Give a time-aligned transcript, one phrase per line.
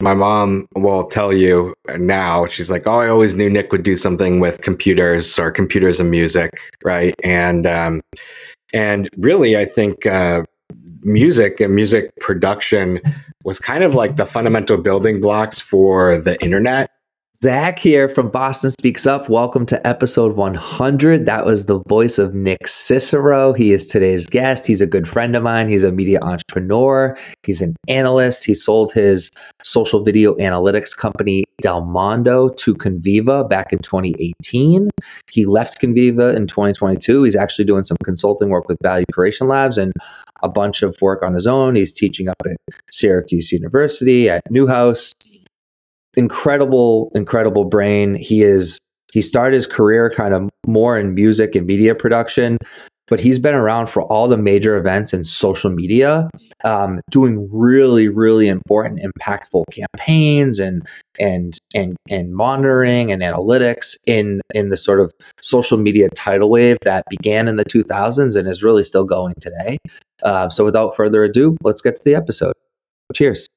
[0.00, 3.96] my mom will tell you now, she's like, Oh, I always knew Nick would do
[3.96, 6.52] something with computers or computers and music.
[6.84, 7.14] Right.
[7.24, 8.00] And, um,
[8.72, 10.44] and really, I think, uh,
[11.02, 13.00] music and music production
[13.44, 16.90] was kind of like the fundamental building blocks for the internet
[17.36, 19.28] Zach here from Boston Speaks Up.
[19.28, 21.26] Welcome to episode 100.
[21.26, 23.52] That was the voice of Nick Cicero.
[23.52, 24.66] He is today's guest.
[24.66, 25.68] He's a good friend of mine.
[25.68, 27.16] He's a media entrepreneur.
[27.42, 28.44] He's an analyst.
[28.44, 29.30] He sold his
[29.62, 34.88] social video analytics company, Delmondo, to Conviva back in 2018.
[35.30, 37.24] He left Conviva in 2022.
[37.24, 39.92] He's actually doing some consulting work with Value Creation Labs and
[40.42, 41.74] a bunch of work on his own.
[41.74, 42.56] He's teaching up at
[42.90, 45.12] Syracuse University, at Newhouse
[46.18, 48.16] incredible, incredible brain.
[48.16, 48.78] He is
[49.12, 52.58] he started his career kind of more in music and media production,
[53.06, 56.28] but he's been around for all the major events in social media,
[56.64, 60.86] um, doing really, really important, impactful campaigns and
[61.20, 66.76] and and and monitoring and analytics in in the sort of social media tidal wave
[66.82, 69.78] that began in the 2000s and is really still going today.
[70.24, 72.54] Uh, so, without further ado, let's get to the episode.
[73.14, 73.48] Cheers.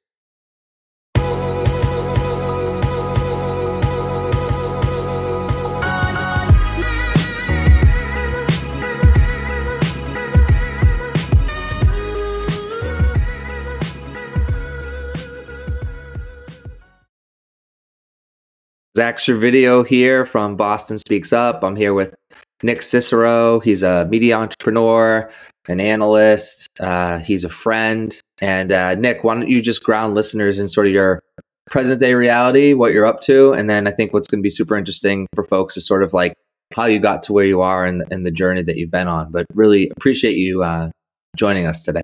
[18.98, 21.64] Zach Servideo here from Boston Speaks Up.
[21.64, 22.14] I'm here with
[22.62, 23.60] Nick Cicero.
[23.62, 25.32] He's a media entrepreneur,
[25.68, 26.68] an analyst.
[26.80, 28.20] Uh, he's a friend.
[28.42, 31.24] And uh, Nick, why don't you just ground listeners in sort of your
[31.70, 34.50] present day reality, what you're up to, and then I think what's going to be
[34.50, 36.34] super interesting for folks is sort of like
[36.76, 39.32] how you got to where you are and, and the journey that you've been on.
[39.32, 40.90] But really appreciate you uh,
[41.38, 42.02] joining us today.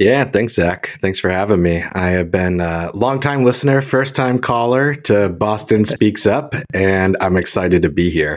[0.00, 0.98] Yeah, thanks, Zach.
[1.00, 1.80] Thanks for having me.
[1.80, 7.36] I have been a longtime listener, first time caller to Boston Speaks Up, and I'm
[7.36, 8.36] excited to be here.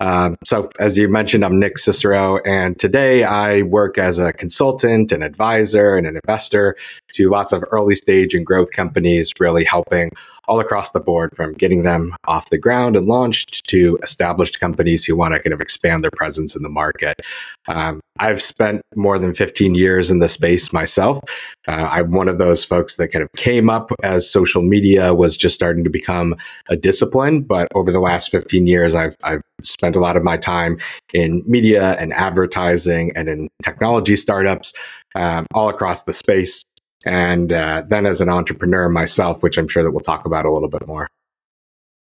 [0.00, 5.12] Um, so, as you mentioned, I'm Nick Cicero, and today I work as a consultant,
[5.12, 6.76] an advisor, and an investor
[7.12, 10.10] to lots of early stage and growth companies, really helping
[10.48, 15.04] all across the board from getting them off the ground and launched to established companies
[15.04, 17.20] who want to kind of expand their presence in the market.
[17.68, 21.22] Um, I've spent more than 15 years in the space myself.
[21.68, 25.36] Uh, I'm one of those folks that kind of came up as social media was
[25.36, 26.34] just starting to become
[26.68, 27.42] a discipline.
[27.42, 30.78] But over the last 15 years, I've, I've spent a lot of my time
[31.12, 34.72] in media and advertising and in technology startups
[35.14, 36.64] um, all across the space
[37.08, 40.52] and uh, then as an entrepreneur myself, which I'm sure that we'll talk about a
[40.52, 41.08] little bit more.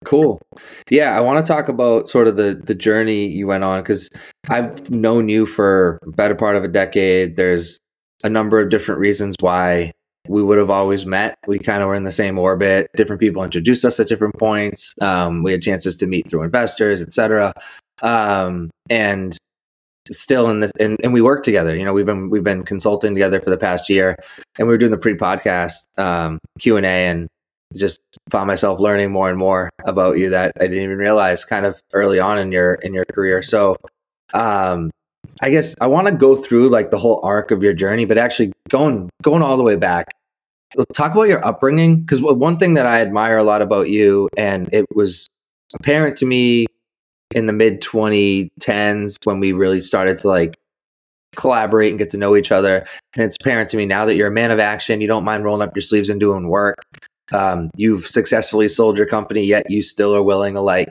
[0.05, 0.41] Cool.
[0.91, 4.11] Yeah, I want to talk about sort of the the journey you went on because
[4.49, 7.37] I've known you for better part of a decade.
[7.37, 7.79] There's
[8.23, 9.93] a number of different reasons why
[10.29, 11.37] we would have always met.
[11.47, 12.89] We kind of were in the same orbit.
[12.97, 14.95] Different people introduced us at different points.
[15.01, 17.53] Um, we had chances to meet through investors, etc.
[18.03, 19.37] Um, and
[20.11, 23.15] still in this and, and we work together you know we've been we've been consulting
[23.15, 24.17] together for the past year
[24.59, 27.29] and we were doing the pre-podcast um, q&a and
[27.75, 28.01] just
[28.31, 31.81] found myself learning more and more about you that i didn't even realize kind of
[31.93, 33.43] early on in your in your career.
[33.43, 33.77] So
[34.33, 34.91] um,
[35.41, 38.19] i guess i want to go through like the whole arc of your journey but
[38.19, 40.07] actually going going all the way back
[40.93, 44.69] talk about your upbringing because one thing that i admire a lot about you and
[44.73, 45.29] it was
[45.75, 46.67] apparent to me
[47.33, 50.57] in the mid 2010s when we really started to like
[51.37, 52.87] collaborate and get to know each other.
[53.15, 55.01] And it's apparent to me now that you're a man of action.
[55.01, 56.77] You don't mind rolling up your sleeves and doing work.
[57.33, 60.91] Um, you've successfully sold your company, yet you still are willing to like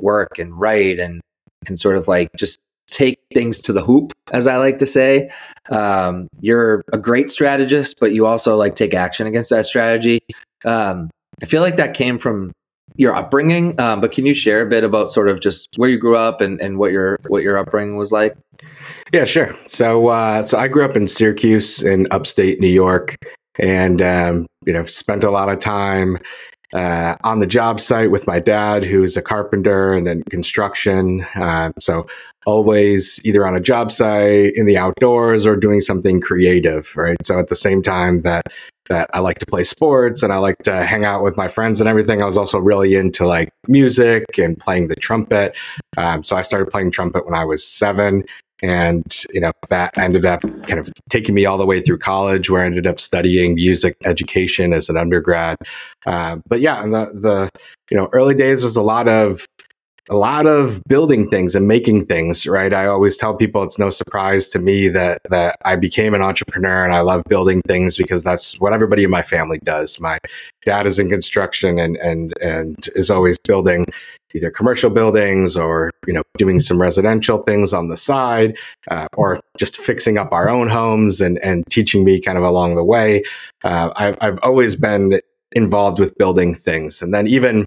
[0.00, 1.20] work and write and
[1.66, 2.58] and sort of like just
[2.88, 5.30] take things to the hoop, as I like to say.
[5.70, 10.20] Um, you're a great strategist, but you also like take action against that strategy.
[10.64, 11.10] Um,
[11.42, 12.52] I feel like that came from
[12.96, 15.98] your upbringing, um, but can you share a bit about sort of just where you
[15.98, 18.36] grew up and, and what your what your upbringing was like?
[19.12, 19.54] Yeah, sure.
[19.68, 23.16] So uh, so I grew up in Syracuse in upstate New York,
[23.58, 26.18] and um, you know spent a lot of time
[26.72, 31.24] uh, on the job site with my dad, who's a carpenter and in construction.
[31.34, 32.06] Uh, so
[32.46, 37.16] always either on a job site in the outdoors or doing something creative, right?
[37.24, 38.46] So at the same time that
[38.90, 41.80] that I like to play sports and I like to hang out with my friends
[41.80, 42.20] and everything.
[42.20, 45.56] I was also really into like music and playing the trumpet.
[45.96, 48.24] Um, so I started playing trumpet when I was seven.
[48.62, 52.48] And, you know, that ended up kind of taking me all the way through college
[52.48, 55.58] where I ended up studying music education as an undergrad.
[56.06, 57.50] Uh, but yeah, and the, the,
[57.90, 59.46] you know, early days was a lot of
[60.10, 62.74] a lot of building things and making things, right?
[62.74, 66.84] I always tell people it's no surprise to me that that I became an entrepreneur
[66.84, 69.98] and I love building things because that's what everybody in my family does.
[70.00, 70.18] My
[70.66, 73.86] dad is in construction and and and is always building
[74.34, 78.58] either commercial buildings or you know doing some residential things on the side
[78.90, 82.74] uh, or just fixing up our own homes and and teaching me kind of along
[82.74, 83.22] the way.
[83.62, 85.20] Uh, I've I've always been
[85.52, 87.64] involved with building things, and then even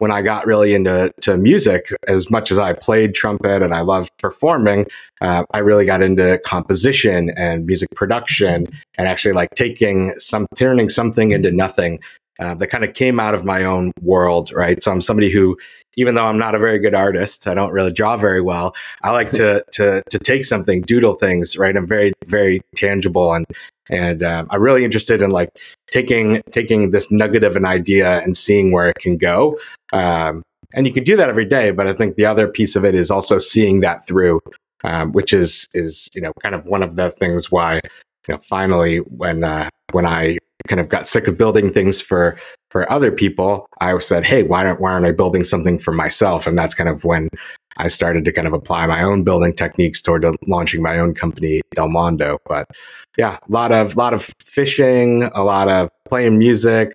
[0.00, 3.82] when I got really into to music, as much as I played trumpet and I
[3.82, 4.86] loved performing,
[5.20, 8.66] uh, I really got into composition and music production
[8.96, 12.00] and actually like taking some, turning something into nothing
[12.40, 14.82] uh, that kind of came out of my own world, right?
[14.82, 15.58] So I'm somebody who,
[15.96, 18.74] even though I'm not a very good artist, I don't really draw very well.
[19.02, 21.76] I like to to to take something, doodle things, right?
[21.76, 23.46] I'm very very tangible and
[23.90, 25.50] and um, I'm really interested in like
[25.90, 29.58] taking taking this nugget of an idea and seeing where it can go.
[29.92, 30.42] Um,
[30.72, 32.94] and you can do that every day, but I think the other piece of it
[32.94, 34.40] is also seeing that through,
[34.84, 37.80] um, which is is you know kind of one of the things why
[38.28, 40.38] you know finally when uh, when I
[40.68, 42.38] kind of got sick of building things for
[42.70, 46.46] for other people, I said, hey, why don't why aren't I building something for myself?
[46.46, 47.28] And that's kind of when
[47.76, 51.62] I started to kind of apply my own building techniques toward launching my own company,
[51.76, 52.38] Delmondo.
[52.46, 52.68] But
[53.16, 56.92] yeah, a lot of a lot of fishing, a lot of playing music,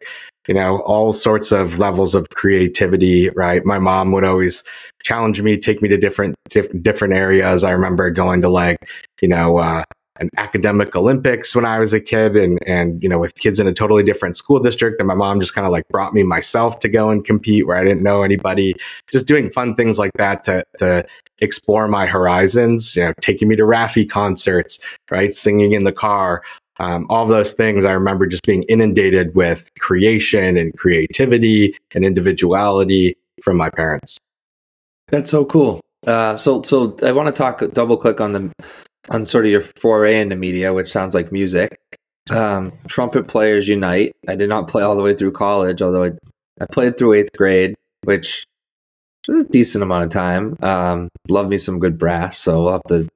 [0.48, 3.66] you know, all sorts of levels of creativity, right?
[3.66, 4.64] My mom would always
[5.04, 6.36] challenge me, take me to different
[6.82, 7.64] different areas.
[7.64, 8.78] I remember going to like,
[9.22, 9.84] you know, uh,
[10.18, 13.68] an academic Olympics when I was a kid and and you know with kids in
[13.68, 16.80] a totally different school district and my mom just kind of like brought me myself
[16.80, 18.76] to go and compete where I didn't know anybody.
[19.12, 21.06] Just doing fun things like that to to
[21.40, 24.80] explore my horizons you know taking me to Raffi concerts
[25.12, 26.42] right singing in the car
[26.80, 33.18] um, all those things I remember just being inundated with creation and creativity and individuality
[33.42, 34.18] from my parents.
[35.08, 35.82] That's so cool.
[36.06, 38.52] Uh, so so I want to talk double click on the
[39.10, 41.80] on sort of your foray into media, which sounds like music.
[42.32, 44.16] Um, Trumpet Players Unite.
[44.28, 46.12] I did not play all the way through college, although I,
[46.60, 48.46] I played through eighth grade, which
[49.28, 50.58] was a decent amount of time.
[50.62, 53.08] Um, love me some good brass, so we'll have to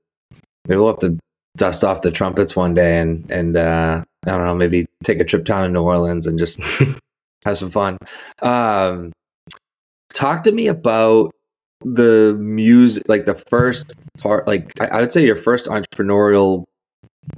[0.68, 1.18] maybe we'll have to
[1.58, 5.26] dust off the trumpets one day and and uh, I don't know, maybe take a
[5.26, 6.60] trip down to New Orleans and just
[7.46, 7.98] have some fun.
[8.42, 9.12] Um,
[10.14, 11.32] talk to me about
[11.84, 16.66] the music like the first part like I, I, would say your first entrepreneurial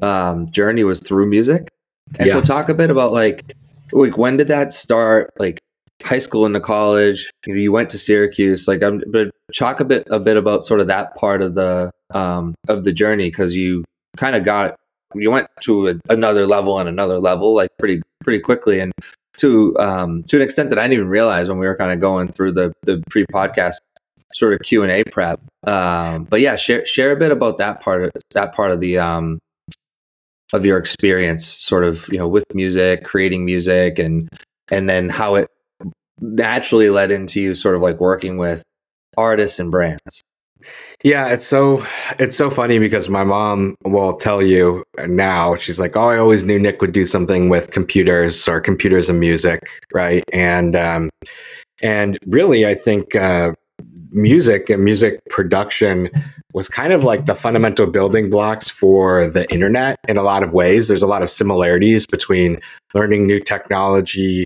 [0.01, 1.69] um journey was through music.
[2.17, 2.33] And yeah.
[2.33, 3.55] so talk a bit about like
[3.91, 5.31] like when did that start?
[5.37, 5.59] Like
[6.03, 9.85] high school into college you, know, you went to syracuse like i'm but talk a
[9.85, 13.55] bit a bit about sort of that part of the um of the journey because
[13.55, 13.83] you
[14.17, 14.75] kind of got
[15.15, 18.79] you went to a, another level and another level like pretty pretty quickly.
[18.79, 18.91] And
[19.37, 21.99] to um to an extent that i didn't even realize when we were kind of
[21.99, 23.77] going through the the pre-podcast
[24.35, 25.39] sort of Q and A prep.
[25.65, 28.97] Um, but yeah, share share a bit about that part of that part of the
[28.97, 29.39] um,
[30.53, 34.29] of your experience, sort of you know with music, creating music, and
[34.69, 35.47] and then how it
[36.19, 38.63] naturally led into you sort of like working with
[39.17, 40.21] artists and brands.
[41.03, 41.83] Yeah, it's so
[42.19, 45.55] it's so funny because my mom will tell you now.
[45.55, 49.19] She's like, "Oh, I always knew Nick would do something with computers or computers and
[49.19, 49.61] music,
[49.93, 51.09] right?" And um,
[51.81, 53.53] and really, I think uh,
[54.11, 56.09] music and music production
[56.53, 60.51] was kind of like the fundamental building blocks for the internet in a lot of
[60.51, 60.87] ways.
[60.87, 62.59] There's a lot of similarities between
[62.93, 64.43] learning new technology,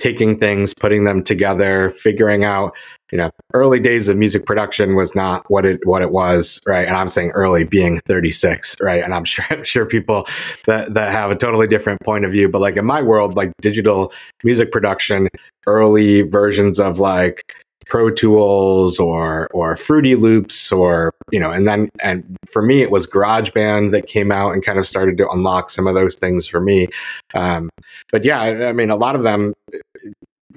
[0.00, 2.74] taking things, putting them together, figuring out,
[3.12, 6.88] you know, early days of music production was not what it what it was, right?
[6.88, 9.04] And I'm saying early being 36, right?
[9.04, 10.26] And I'm sure I'm sure people
[10.66, 13.52] that that have a totally different point of view, but like in my world, like
[13.60, 15.28] digital music production,
[15.66, 17.54] early versions of like
[17.86, 22.90] Pro Tools or or Fruity Loops or you know, and then and for me it
[22.90, 26.46] was GarageBand that came out and kind of started to unlock some of those things
[26.46, 26.88] for me.
[27.34, 27.70] Um,
[28.10, 29.54] but yeah, I, I mean, a lot of them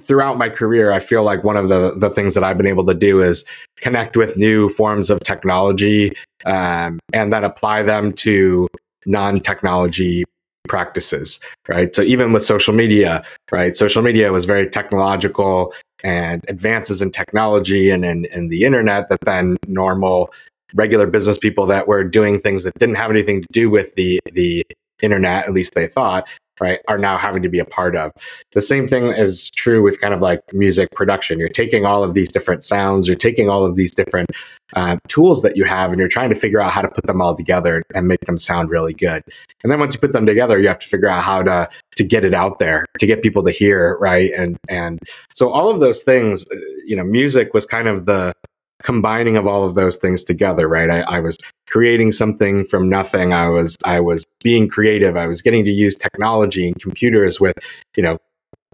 [0.00, 2.86] throughout my career, I feel like one of the the things that I've been able
[2.86, 3.44] to do is
[3.76, 8.68] connect with new forms of technology um, and then apply them to
[9.06, 10.24] non technology
[10.68, 11.94] practices, right?
[11.94, 13.74] So even with social media, right?
[13.74, 19.20] Social media was very technological and advances in technology and in, in the internet that
[19.22, 20.32] then normal
[20.74, 24.20] regular business people that were doing things that didn't have anything to do with the
[24.32, 24.64] the
[25.00, 26.26] internet at least they thought
[26.60, 28.12] right are now having to be a part of.
[28.52, 31.38] The same thing is true with kind of like music production.
[31.38, 34.30] You're taking all of these different sounds you're taking all of these different
[34.74, 37.22] uh, tools that you have and you're trying to figure out how to put them
[37.22, 39.22] all together and make them sound really good.
[39.62, 42.04] And then once you put them together you have to figure out how to to
[42.04, 44.32] get it out there to get people to hear right?
[44.32, 44.98] And and
[45.32, 48.32] so all of those things uh, you know music was kind of the
[48.82, 50.90] combining of all of those things together, right?
[50.90, 51.36] I, I, was
[51.68, 53.32] creating something from nothing.
[53.32, 55.16] I was I was being creative.
[55.16, 57.56] I was getting to use technology and computers with,
[57.96, 58.18] you know,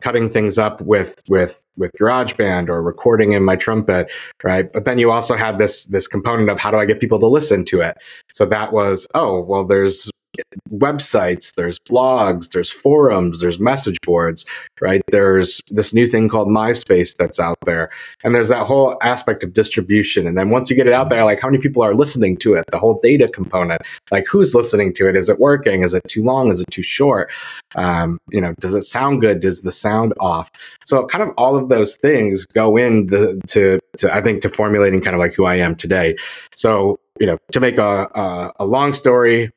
[0.00, 4.10] cutting things up with with with GarageBand or recording in my trumpet,
[4.42, 4.70] right?
[4.72, 7.26] But then you also had this this component of how do I get people to
[7.26, 7.96] listen to it?
[8.32, 10.10] So that was oh well, there's
[10.70, 14.44] websites, there's blogs, there's forums, there's message boards,
[14.80, 15.02] right?
[15.10, 17.90] There's this new thing called MySpace that's out there.
[18.22, 20.26] And there's that whole aspect of distribution.
[20.26, 22.54] And then once you get it out there, like how many people are listening to
[22.54, 25.16] it, the whole data component, like who's listening to it?
[25.16, 25.82] Is it working?
[25.82, 26.50] Is it too long?
[26.50, 27.30] Is it too short?
[27.74, 29.40] Um, you know, does it sound good?
[29.40, 30.50] Does the sound off?
[30.84, 34.48] So kind of all of those things go in the, to, to, I think, to
[34.48, 36.16] formulating kind of like who I am today.
[36.54, 39.50] So, you know, to make a, a, a long story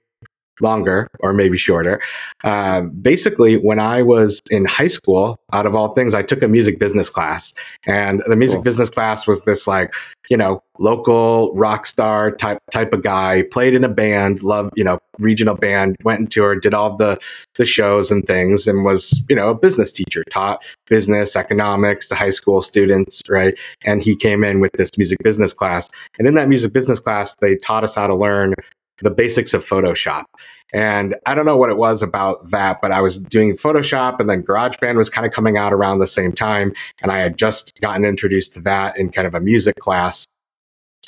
[0.62, 2.02] longer or maybe shorter.
[2.44, 6.48] Uh, basically, when I was in high school, out of all things, I took a
[6.48, 7.54] music business class.
[7.86, 8.64] And the music cool.
[8.64, 9.94] business class was this like,
[10.30, 14.84] you know, local rock star type type of guy, played in a band, loved, you
[14.84, 17.18] know, regional band, went and toured, did all the
[17.56, 22.16] the shows and things, and was, you know, a business teacher, taught business, economics to
[22.16, 23.58] high school students, right?
[23.86, 25.90] And he came in with this music business class.
[26.20, 28.54] And in that music business class, they taught us how to learn
[29.02, 30.26] the basics of Photoshop.
[30.74, 34.30] And I don't know what it was about that, but I was doing Photoshop and
[34.30, 36.74] then GarageBand was kind of coming out around the same time.
[37.02, 40.28] And I had just gotten introduced to that in kind of a music class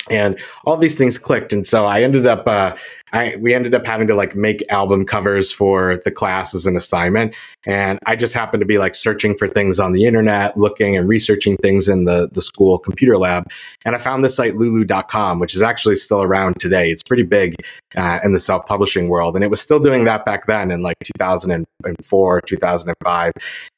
[0.08, 1.52] and all these things clicked.
[1.52, 2.76] And so i ended up uh,
[3.12, 6.76] I, we ended up having to like make album covers for the class as an
[6.76, 7.34] assignment.
[7.66, 11.08] And i just happened to be like searching for things on the internet looking and
[11.08, 13.50] researching things in the, the school computer lab.
[13.84, 16.90] And i found this site lulu.com which is actually still around today.
[16.90, 17.56] It's pretty big
[17.96, 19.34] uh, in the self-publishing world.
[19.34, 23.32] And it was still doing that back then in like 2004 2005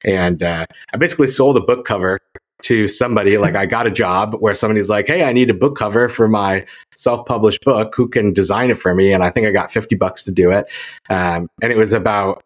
[0.05, 2.19] and uh, i basically sold a book cover
[2.63, 5.77] to somebody like I got a job where somebody's like, "Hey, I need a book
[5.77, 6.65] cover for my
[6.95, 7.95] self-published book.
[7.95, 10.51] Who can design it for me?" And I think I got fifty bucks to do
[10.51, 10.67] it.
[11.11, 12.43] Um, and it was about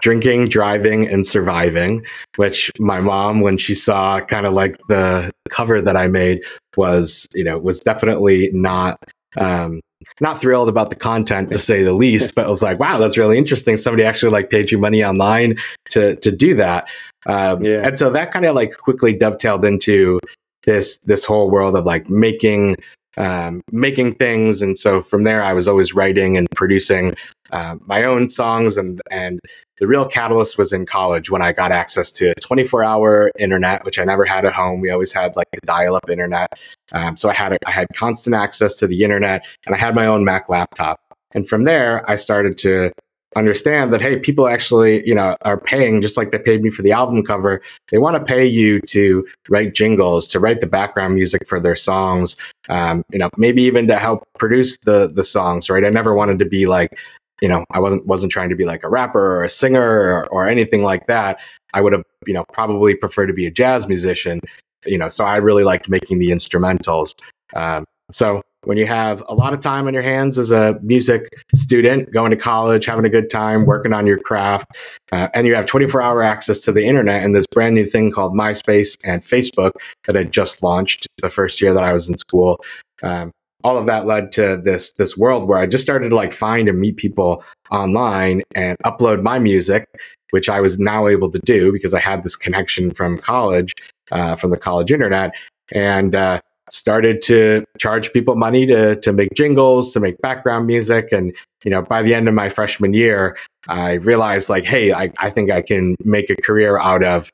[0.00, 2.04] drinking, driving, and surviving.
[2.36, 6.40] Which my mom, when she saw kind of like the cover that I made,
[6.76, 8.98] was you know was definitely not.
[9.36, 9.80] Um,
[10.20, 13.18] not thrilled about the content to say the least, but it was like, wow, that's
[13.18, 13.76] really interesting.
[13.76, 15.58] Somebody actually like paid you money online
[15.90, 16.88] to to do that.
[17.26, 17.86] Um, yeah.
[17.86, 20.18] And so that kind of like quickly dovetailed into
[20.64, 22.76] this this whole world of like making
[23.16, 24.62] um, making things.
[24.62, 27.16] And so from there, I was always writing and producing
[27.50, 28.76] uh, my own songs.
[28.76, 29.40] And and
[29.78, 33.98] the real catalyst was in college when I got access to 24 hour internet, which
[33.98, 34.80] I never had at home.
[34.80, 36.52] We always had like a dial up internet.
[36.92, 39.94] Um, so I had a, I had constant access to the internet, and I had
[39.94, 41.00] my own Mac laptop.
[41.32, 42.92] And from there, I started to
[43.36, 46.82] understand that hey people actually you know are paying just like they paid me for
[46.82, 51.14] the album cover they want to pay you to write jingles to write the background
[51.14, 52.36] music for their songs
[52.68, 55.84] um, you know maybe even to help produce the the songs right?
[55.84, 56.98] I never wanted to be like
[57.40, 60.26] you know i wasn't wasn't trying to be like a rapper or a singer or,
[60.28, 61.38] or anything like that.
[61.72, 64.40] I would have you know probably preferred to be a jazz musician
[64.86, 67.14] you know so i really liked making the instrumentals
[67.54, 71.28] um, so when you have a lot of time on your hands as a music
[71.54, 74.66] student, going to college, having a good time, working on your craft,
[75.12, 78.10] uh, and you have 24 hour access to the internet and this brand new thing
[78.10, 79.72] called MySpace and Facebook
[80.06, 82.60] that had just launched the first year that I was in school.
[83.02, 86.32] Um, all of that led to this this world where I just started to like
[86.32, 89.86] find and meet people online and upload my music,
[90.30, 93.74] which I was now able to do because I had this connection from college,
[94.12, 95.32] uh, from the college internet,
[95.72, 96.40] and uh,
[96.72, 101.34] started to charge people money to to make jingles, to make background music, and
[101.64, 103.36] you know by the end of my freshman year,
[103.68, 107.30] I realized like, hey, I, I think I can make a career out of.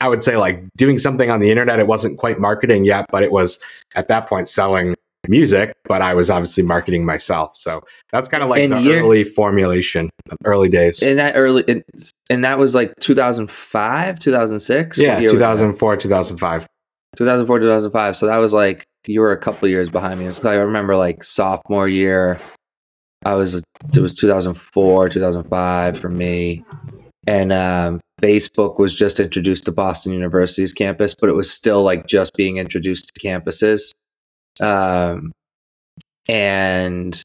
[0.00, 1.80] I would say like doing something on the internet.
[1.80, 3.58] It wasn't quite marketing yet, but it was
[3.96, 4.94] at that point selling
[5.26, 7.56] music, but I was obviously marketing myself.
[7.56, 10.10] So that's kind of like and the early formulation,
[10.44, 11.02] early days.
[11.02, 11.64] In that early,
[12.30, 14.98] and that was like 2005, 2006?
[14.98, 16.66] Yeah, 2004, 2005.
[17.16, 20.26] 2004 2005 so that was like you were a couple years behind me.
[20.26, 22.38] I remember like sophomore year
[23.24, 26.64] i was it was 2004 2005 for me.
[27.26, 32.06] And um, facebook was just introduced to boston university's campus but it was still like
[32.06, 33.92] just being introduced to campuses.
[34.60, 35.32] Um,
[36.28, 37.20] and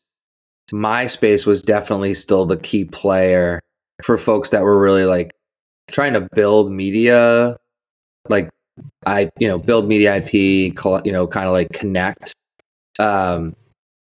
[0.71, 3.59] myspace was definitely still the key player
[4.03, 5.31] for folks that were really like
[5.91, 7.57] trying to build media
[8.29, 8.49] like
[9.05, 12.33] I you know build media IP, you know, kind of like connect.
[12.99, 13.55] Um,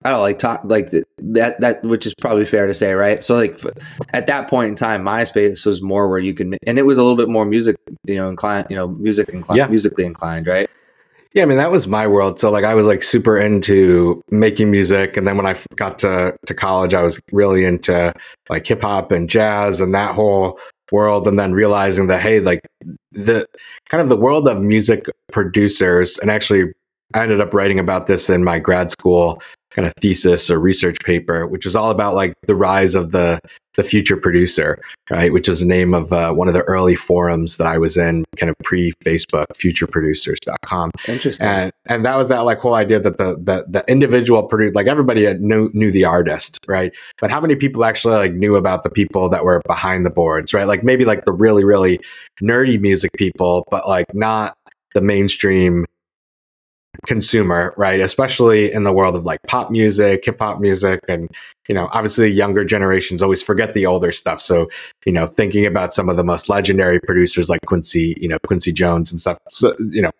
[0.05, 3.23] I don't know, like talk like that that which is probably fair to say, right?
[3.23, 3.61] So like
[4.11, 7.01] at that point in time, MySpace was more where you could, and it was a
[7.01, 9.67] little bit more music, you know, inclined, you know, music inclined, yeah.
[9.67, 10.69] musically inclined, right?
[11.33, 12.39] Yeah, I mean that was my world.
[12.39, 16.35] So like I was like super into making music, and then when I got to
[16.45, 18.13] to college, I was really into
[18.49, 20.59] like hip hop and jazz and that whole
[20.93, 22.61] world, and then realizing that hey, like
[23.11, 23.45] the
[23.89, 26.71] kind of the world of music producers, and actually
[27.13, 29.41] I ended up writing about this in my grad school
[29.75, 33.39] kind of thesis or research paper, which was all about like the rise of the
[33.75, 35.33] the future producer, right?
[35.33, 38.23] Which is the name of uh, one of the early forums that I was in,
[38.37, 40.91] kind of pre Facebook, futureproducers.com.
[41.07, 41.47] Interesting.
[41.47, 44.87] And and that was that like whole idea that the the, the individual producer, like
[44.87, 46.91] everybody knew knew the artist, right?
[47.19, 50.53] But how many people actually like knew about the people that were behind the boards,
[50.53, 50.67] right?
[50.67, 51.99] Like maybe like the really really
[52.41, 54.55] nerdy music people, but like not
[54.93, 55.85] the mainstream
[57.05, 57.99] consumer, right?
[57.99, 61.29] Especially in the world of like pop music, hip hop music, and
[61.67, 64.41] you know, obviously younger generations always forget the older stuff.
[64.41, 64.69] So,
[65.05, 68.73] you know, thinking about some of the most legendary producers like Quincy, you know, Quincy
[68.73, 69.37] Jones and stuff.
[69.49, 70.11] So, you know,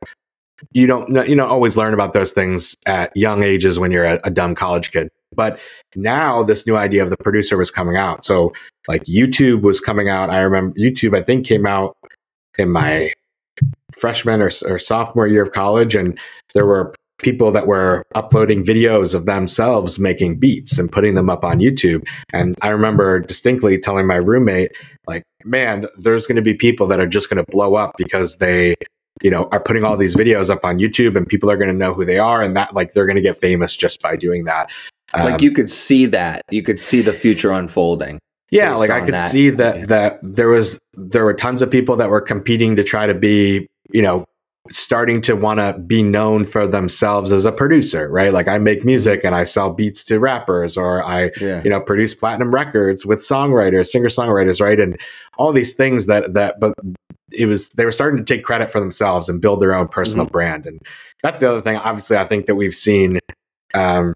[0.72, 4.20] you don't you don't always learn about those things at young ages when you're a,
[4.24, 5.10] a dumb college kid.
[5.36, 5.60] But
[5.96, 8.24] now this new idea of the producer was coming out.
[8.24, 8.54] So
[8.88, 10.30] like YouTube was coming out.
[10.30, 11.98] I remember YouTube, I think, came out
[12.58, 13.12] in my
[13.93, 16.19] freshman or, or sophomore year of college, and
[16.53, 21.43] there were people that were uploading videos of themselves making beats and putting them up
[21.43, 22.05] on YouTube.
[22.33, 24.71] And I remember distinctly telling my roommate,
[25.07, 28.38] like, man, there's going to be people that are just going to blow up because
[28.38, 28.75] they,
[29.21, 31.73] you know, are putting all these videos up on YouTube and people are going to
[31.73, 34.43] know who they are and that like they're going to get famous just by doing
[34.43, 34.69] that.
[35.13, 36.41] Um, like you could see that.
[36.51, 38.19] You could see the future unfolding.
[38.50, 39.31] Yeah, like I could that.
[39.31, 39.85] see that yeah.
[39.85, 43.67] that there was there were tons of people that were competing to try to be
[43.92, 44.25] you know,
[44.72, 48.32] starting to want to be known for themselves as a producer, right?
[48.32, 51.62] Like I make music and I sell beats to rappers or I, yeah.
[51.63, 54.80] you know, produce platinum records with songwriters, singer songwriters, right?
[54.80, 54.98] And
[55.38, 56.74] all these things that, that, but
[57.32, 60.25] it was, they were starting to take credit for themselves and build their own personal
[60.25, 60.32] mm-hmm.
[60.32, 60.66] brand.
[60.66, 60.80] And
[61.24, 61.75] that's the other thing.
[61.75, 63.20] Obviously, I think that we've seen,
[63.74, 64.13] um,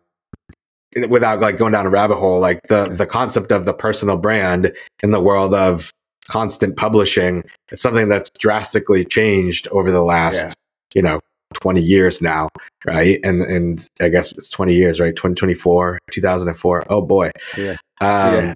[1.09, 4.71] without like going down a rabbit hole, like the, the concept of the personal brand
[5.03, 5.91] in the world of
[6.29, 7.43] constant publishing.
[7.71, 10.53] It's something that's drastically changed over the last, yeah.
[10.95, 11.19] you know,
[11.61, 12.49] 20 years now,
[12.85, 13.19] right?
[13.23, 15.15] And and I guess it's 20 years, right?
[15.15, 16.83] 2024, 2004.
[16.89, 17.31] Oh boy.
[17.57, 17.77] Yeah.
[18.01, 18.53] Um, yeah.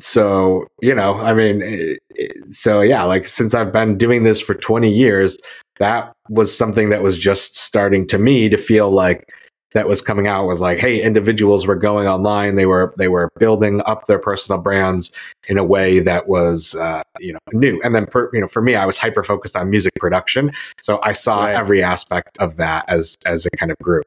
[0.00, 4.40] So, you know, I mean, it, it, so yeah, like since I've been doing this
[4.40, 5.38] for 20 years,
[5.78, 9.28] that was something that was just starting to me to feel like
[9.74, 12.54] that was coming out was like, hey, individuals were going online.
[12.54, 15.12] They were they were building up their personal brands
[15.48, 17.80] in a way that was uh, you know new.
[17.82, 21.00] And then per, you know for me, I was hyper focused on music production, so
[21.02, 21.54] I saw right.
[21.54, 24.04] every aspect of that as as a kind of group.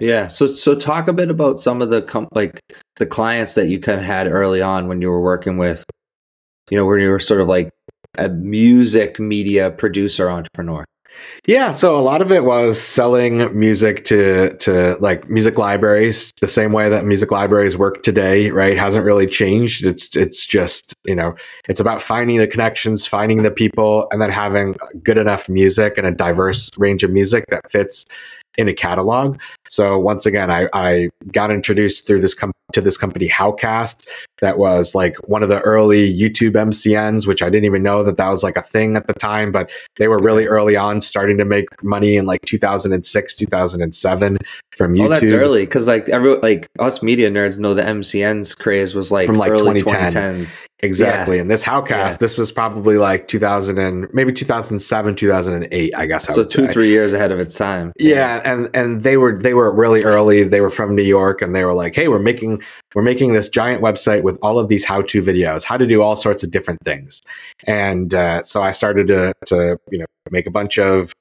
[0.00, 0.28] Yeah.
[0.28, 2.60] So so talk a bit about some of the com- like
[2.96, 5.84] the clients that you kind of had early on when you were working with,
[6.70, 7.70] you know, when you were sort of like
[8.18, 10.84] a music media producer entrepreneur.
[11.46, 16.48] Yeah, so a lot of it was selling music to to like music libraries, the
[16.48, 18.78] same way that music libraries work today, right?
[18.78, 19.84] Hasn't really changed.
[19.84, 21.34] It's it's just, you know,
[21.68, 26.06] it's about finding the connections, finding the people and then having good enough music and
[26.06, 28.06] a diverse range of music that fits
[28.56, 29.38] in a catalog.
[29.74, 34.06] So once again, I, I got introduced through this com- to this company Howcast
[34.40, 38.16] that was like one of the early YouTube MCNs, which I didn't even know that
[38.16, 41.38] that was like a thing at the time, but they were really early on starting
[41.38, 44.38] to make money in like 2006, 2007
[44.76, 45.04] from YouTube.
[45.04, 49.10] Oh, that's early because like every like us media nerds know the MCNs craze was
[49.10, 50.44] like from like early 2010.
[50.44, 50.62] 2010s.
[50.84, 51.36] Exactly.
[51.36, 51.42] Yeah.
[51.42, 52.16] And this Howcast, yeah.
[52.16, 56.28] this was probably like 2000 and maybe 2007, 2008, I guess.
[56.28, 56.72] I so two, say.
[56.72, 57.92] three years ahead of its time.
[57.98, 58.16] Yeah.
[58.16, 58.52] yeah.
[58.52, 60.42] And, and they were, they were really early.
[60.42, 62.62] They were from New York and they were like, Hey, we're making,
[62.94, 66.02] we're making this giant website with all of these how to videos, how to do
[66.02, 67.22] all sorts of different things.
[67.64, 71.12] And, uh, so I started to, to, you know, make a bunch of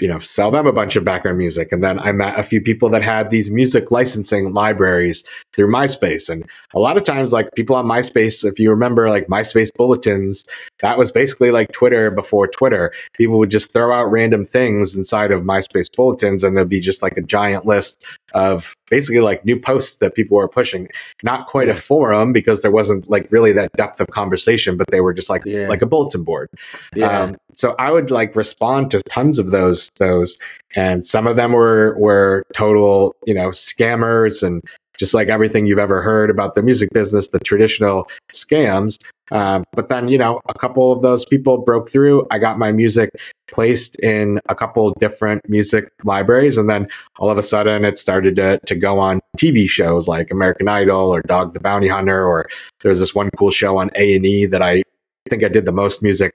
[0.00, 1.72] you know, sell them a bunch of background music.
[1.72, 6.28] And then I met a few people that had these music licensing libraries through MySpace.
[6.28, 10.46] And a lot of times, like people on MySpace, if you remember like MySpace bulletins,
[10.80, 12.92] that was basically like Twitter before Twitter.
[13.14, 17.02] People would just throw out random things inside of MySpace bulletins and there'd be just
[17.02, 20.88] like a giant list of basically like new posts that people were pushing.
[21.22, 21.74] Not quite yeah.
[21.74, 25.30] a forum because there wasn't like really that depth of conversation, but they were just
[25.30, 25.68] like yeah.
[25.68, 26.48] like a bulletin board.
[26.94, 27.22] Yeah.
[27.22, 30.38] Um, so I would like respond to tons of those those,
[30.74, 34.62] and some of them were were total you know scammers and
[35.00, 38.98] just like everything you've ever heard about the music business, the traditional scams.
[39.32, 42.26] Um, but then, you know, a couple of those people broke through.
[42.30, 43.10] I got my music
[43.50, 46.58] placed in a couple different music libraries.
[46.58, 46.86] And then
[47.18, 51.14] all of a sudden it started to, to go on TV shows like American Idol
[51.14, 52.46] or Dog the Bounty Hunter, or
[52.82, 54.82] there was this one cool show on A&E that I
[55.30, 56.34] think I did the most music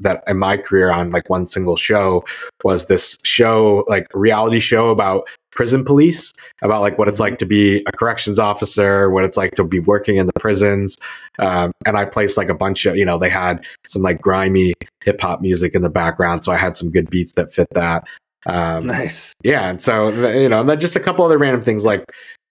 [0.00, 2.24] that in my career on like one single show
[2.64, 7.46] was this show, like reality show about prison police, about like what it's like to
[7.46, 10.98] be a corrections officer, what it's like to be working in the prisons.
[11.40, 14.74] Um, and I placed like a bunch of, you know, they had some like grimy
[15.04, 16.44] hip hop music in the background.
[16.44, 18.04] So I had some good beats that fit that.
[18.44, 19.32] Um, nice.
[19.42, 19.68] Yeah.
[19.68, 22.04] And so, you know, and then just a couple other random things like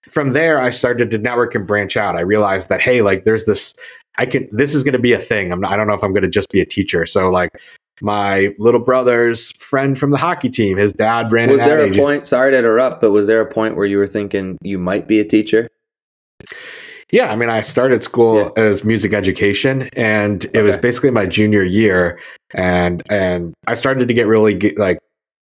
[0.08, 2.16] from there, I started to network and branch out.
[2.16, 3.74] I realized that, hey, like there's this
[4.18, 5.52] I can this is going to be a thing.
[5.52, 7.06] I'm not, I don't know if I'm going to just be a teacher.
[7.06, 7.50] So like
[8.00, 11.50] my little brother's friend from the hockey team, his dad ran.
[11.50, 12.26] Was there a point?
[12.26, 15.20] Sorry to interrupt, but was there a point where you were thinking you might be
[15.20, 15.68] a teacher?
[17.12, 18.62] Yeah, I mean, I started school yeah.
[18.64, 20.62] as music education, and it okay.
[20.62, 22.18] was basically my junior year,
[22.52, 24.98] and and I started to get really like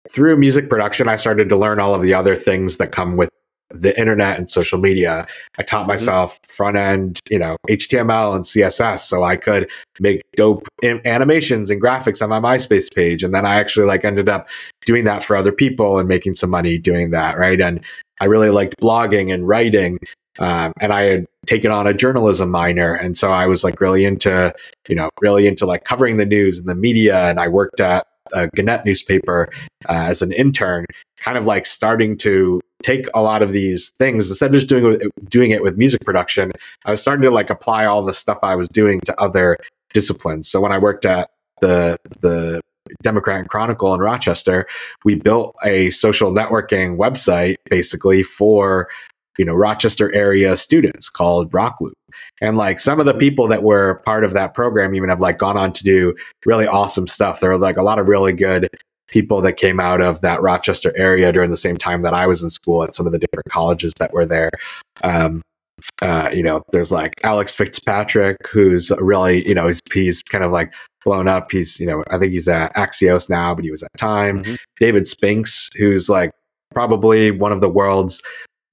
[0.09, 1.07] through music production.
[1.07, 3.29] I started to learn all of the other things that come with
[3.73, 5.27] the internet and social media.
[5.57, 5.89] I taught mm-hmm.
[5.89, 11.81] myself front end, you know, HTML and CSS so I could make dope animations and
[11.81, 13.23] graphics on my MySpace page.
[13.23, 14.47] And then I actually like ended up
[14.85, 17.37] doing that for other people and making some money doing that.
[17.37, 17.59] Right.
[17.59, 17.81] And
[18.19, 19.99] I really liked blogging and writing.
[20.39, 22.93] Um, and I had taken on a journalism minor.
[22.93, 24.53] And so I was like really into,
[24.87, 27.29] you know, really into like covering the news and the media.
[27.29, 29.49] And I worked at a Gannett newspaper
[29.89, 30.85] uh, as an intern,
[31.19, 34.99] kind of like starting to take a lot of these things instead of just doing
[35.29, 36.51] doing it with music production.
[36.85, 39.57] I was starting to like apply all the stuff I was doing to other
[39.93, 40.49] disciplines.
[40.49, 41.29] So when I worked at
[41.61, 42.61] the the
[43.03, 44.67] Democrat and Chronicle in Rochester,
[45.05, 48.89] we built a social networking website basically for
[49.37, 51.93] you know Rochester area students called Rock Loop.
[52.41, 55.37] And like some of the people that were part of that program even have like
[55.37, 56.15] gone on to do
[56.45, 57.39] really awesome stuff.
[57.39, 58.69] There are like a lot of really good
[59.11, 62.41] people that came out of that Rochester area during the same time that I was
[62.41, 64.49] in school at some of the different colleges that were there.
[65.03, 65.41] Um,
[66.01, 70.51] uh, you know, there's like Alex Fitzpatrick, who's really, you know, he's, he's kind of
[70.51, 70.73] like
[71.05, 71.51] blown up.
[71.51, 74.43] He's, you know, I think he's at Axios now, but he was at Time.
[74.43, 74.55] Mm-hmm.
[74.79, 76.31] David Spinks, who's like
[76.73, 78.21] probably one of the world's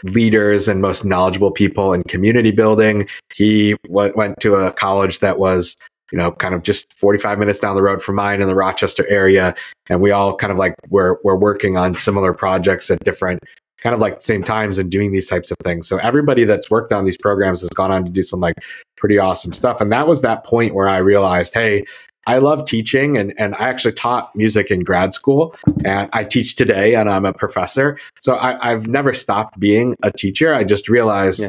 [0.04, 3.08] leaders and most knowledgeable people in community building.
[3.34, 5.76] He w- went to a college that was
[6.12, 9.06] you know, kind of just 45 minutes down the road from mine in the Rochester
[9.08, 9.54] area.
[9.88, 13.40] And we all kind of like were, were working on similar projects at different
[13.80, 15.86] kind of like same times and doing these types of things.
[15.86, 18.56] So everybody that's worked on these programs has gone on to do some like
[18.96, 19.80] pretty awesome stuff.
[19.80, 21.84] And that was that point where I realized, hey,
[22.26, 26.56] I love teaching and, and I actually taught music in grad school and I teach
[26.56, 27.98] today and I'm a professor.
[28.18, 30.54] So I, have never stopped being a teacher.
[30.54, 31.48] I just realized yeah.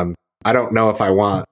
[0.00, 0.14] um,
[0.44, 1.46] I don't know if I want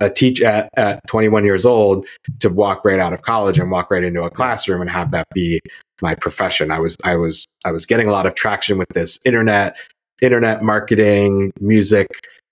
[0.00, 2.06] a teach at, at 21 years old
[2.40, 5.26] to walk right out of college and walk right into a classroom and have that
[5.34, 5.60] be
[6.00, 6.70] my profession.
[6.70, 9.76] I was I was I was getting a lot of traction with this internet
[10.20, 12.08] internet marketing, music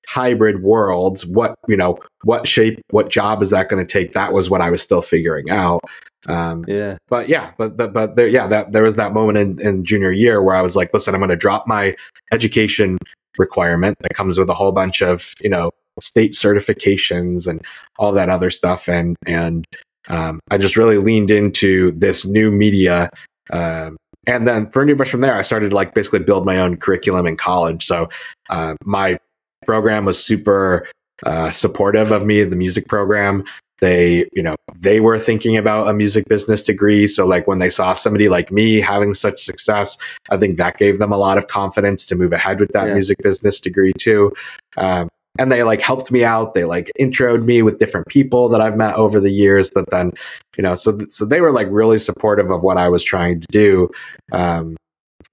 [0.08, 4.12] hybrid worlds What you know, what shape, what job is that going to take?
[4.12, 5.80] That was what I was still figuring out.
[6.26, 9.66] Um, yeah, but yeah, but but, but there, yeah, that there was that moment in,
[9.66, 11.94] in junior year where I was like, listen, I'm going to drop my
[12.32, 12.98] education
[13.38, 17.60] requirement that comes with a whole bunch of you know state certifications and
[17.98, 18.88] all that other stuff.
[18.88, 19.66] And and
[20.08, 23.10] um, I just really leaned into this new media.
[23.50, 26.76] Um, and then pretty much from there, I started to like basically build my own
[26.76, 27.84] curriculum in college.
[27.84, 28.08] So
[28.50, 29.18] uh, my
[29.66, 30.88] program was super
[31.24, 33.44] uh, supportive of me, the music program.
[33.80, 37.06] They, you know, they were thinking about a music business degree.
[37.06, 39.96] So like when they saw somebody like me having such success,
[40.30, 42.92] I think that gave them a lot of confidence to move ahead with that yeah.
[42.92, 44.34] music business degree too.
[44.76, 46.54] Um, and they like helped me out.
[46.54, 49.70] They like introed me with different people that I've met over the years.
[49.70, 50.12] That then,
[50.56, 53.46] you know, so so they were like really supportive of what I was trying to
[53.50, 53.90] do.
[54.32, 54.76] Um,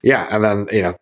[0.02, 0.94] yeah, and then you know,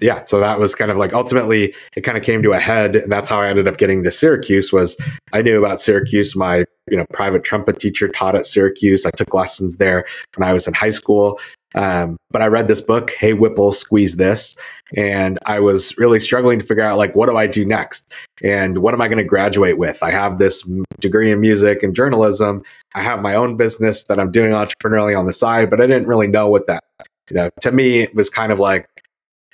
[0.00, 2.96] yeah, so that was kind of like ultimately it kind of came to a head,
[2.96, 4.72] and that's how I ended up getting to Syracuse.
[4.72, 4.96] Was
[5.32, 6.34] I knew about Syracuse?
[6.34, 9.04] My you know private trumpet teacher taught at Syracuse.
[9.04, 11.38] I took lessons there when I was in high school.
[11.74, 14.56] Um, but I read this book, Hey Whipple, Squeeze This,
[14.96, 18.78] and I was really struggling to figure out like what do I do next and
[18.78, 20.02] what am I going to graduate with?
[20.02, 20.68] I have this
[21.00, 22.62] degree in music and journalism.
[22.94, 26.06] I have my own business that I'm doing entrepreneurially on the side, but I didn't
[26.06, 26.84] really know what that.
[27.30, 28.88] You know, to me, it was kind of like,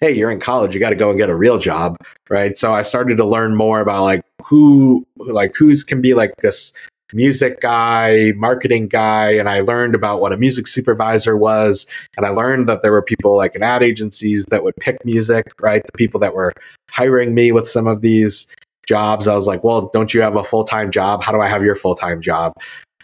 [0.01, 1.97] hey, you're in college, you got to go and get a real job,
[2.31, 2.57] right?
[2.57, 6.73] So I started to learn more about like who, like who's can be like this
[7.13, 11.87] music guy, marketing guy, and I learned about what a music supervisor was.
[12.17, 15.53] And I learned that there were people like in ad agencies that would pick music,
[15.61, 15.83] right?
[15.85, 16.53] The people that were
[16.91, 18.47] hiring me with some of these
[18.87, 19.29] jobs.
[19.29, 21.23] I was like, well, don't you have a full time job?
[21.23, 22.55] How do I have your full time job?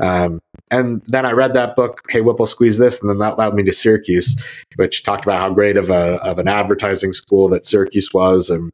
[0.01, 0.41] Um,
[0.71, 3.63] and then I read that book, Hey Whipple, Squeeze This, and then that led me
[3.65, 4.37] to Syracuse,
[4.77, 8.73] which talked about how great of a of an advertising school that Syracuse was, and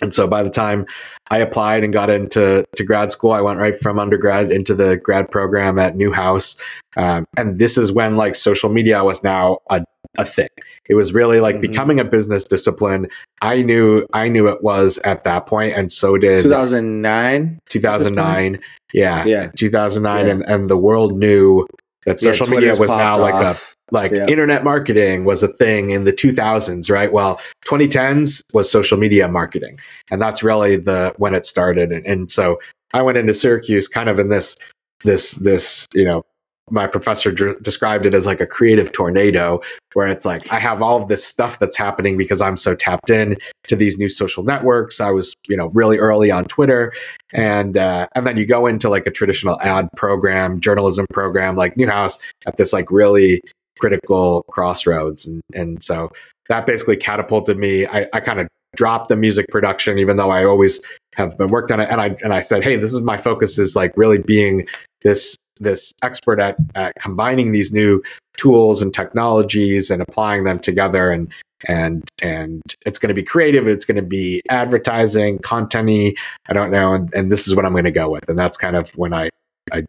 [0.00, 0.86] And so by the time
[1.30, 4.96] I applied and got into to grad school, I went right from undergrad into the
[4.96, 6.56] grad program at Newhouse.
[6.96, 9.84] Um, and this is when like social media was now a,
[10.18, 10.48] a thing.
[10.88, 11.62] It was really like mm-hmm.
[11.62, 13.08] becoming a business discipline.
[13.42, 17.60] I knew I knew it was at that point, and so did 2009.
[17.68, 18.60] 2009,
[18.92, 20.32] yeah, yeah, 2009, yeah.
[20.32, 21.66] and and the world knew
[22.06, 23.18] that social yeah, media was now off.
[23.18, 24.26] like a like yeah.
[24.26, 27.12] internet marketing was a thing in the 2000s, right?
[27.12, 29.78] Well, 2010s was social media marketing,
[30.10, 31.92] and that's really the when it started.
[31.92, 32.58] And, and so
[32.94, 34.56] I went into Syracuse kind of in this
[35.04, 36.24] this this you know
[36.70, 39.60] my professor d- described it as like a creative tornado
[39.94, 43.10] where it's like i have all of this stuff that's happening because i'm so tapped
[43.10, 46.92] in to these new social networks i was you know really early on twitter
[47.32, 51.76] and uh, and then you go into like a traditional ad program journalism program like
[51.76, 53.40] newhouse at this like really
[53.80, 55.26] critical crossroads.
[55.26, 56.12] And and so
[56.48, 57.86] that basically catapulted me.
[57.86, 60.80] I, I kind of dropped the music production even though i always
[61.16, 61.88] have been worked on it.
[61.90, 64.68] And i and i said hey this is my focus is like really being
[65.02, 68.02] this this expert at, at combining these new
[68.36, 71.10] tools and technologies and applying them together.
[71.10, 71.32] And
[71.68, 73.68] and and it's going to be creative.
[73.68, 76.16] It's going to be advertising contenty.
[76.48, 76.94] I don't know.
[76.94, 78.28] And, and this is what i'm going to go with.
[78.28, 79.28] And that's kind of when i
[79.72, 79.84] i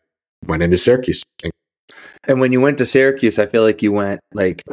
[0.45, 1.23] went into syracuse.
[1.43, 1.53] and
[2.27, 4.63] when you went to syracuse i feel like you went like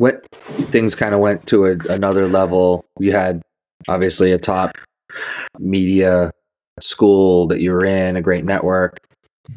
[0.00, 0.26] went
[0.70, 2.84] things kind of went to a, another level.
[2.98, 3.42] You had
[3.88, 4.76] obviously a top
[5.58, 6.30] media
[6.80, 8.98] school that you were in a great network.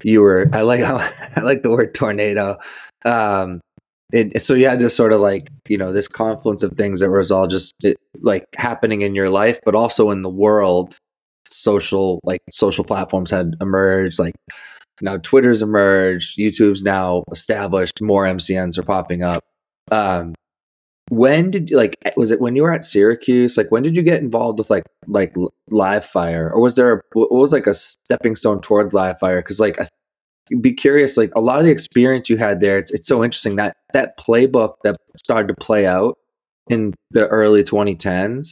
[0.03, 0.97] You were i like how
[1.35, 2.57] i like the word tornado.
[3.05, 3.61] Um
[4.11, 7.11] it, so you had this sort of like you know this confluence of things that
[7.11, 10.97] was all just it, like happening in your life but also in the world
[11.47, 14.33] social like social platforms had emerged like
[15.01, 19.43] now twitter's emerged youtube's now established more mcns are popping up.
[19.91, 20.35] Um
[21.09, 23.57] when did you like was it when you were at syracuse?
[23.57, 25.33] Like when did you get involved with like like
[25.71, 29.39] Livefyre, or was there a, what was like a stepping stone towards Livefyre?
[29.39, 29.87] because like I
[30.61, 33.55] be curious like a lot of the experience you had there it's, it's so interesting
[33.57, 36.17] that that playbook that started to play out
[36.69, 38.49] in the early 2010s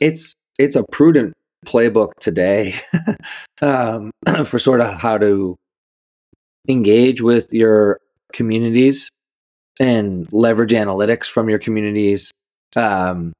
[0.00, 2.74] it's it's a prudent playbook today.
[3.62, 4.10] Um,
[4.46, 5.56] for sort of how to
[6.68, 8.00] engage with your
[8.32, 9.10] communities
[9.80, 12.30] and leverage analytics from your communities
[12.76, 13.32] um,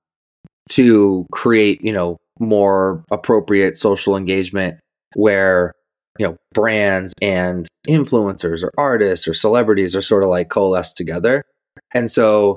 [0.71, 4.79] to create, you know, more appropriate social engagement
[5.15, 5.73] where
[6.19, 11.45] you know brands and influencers or artists or celebrities are sort of like coalesced together
[11.93, 12.57] and so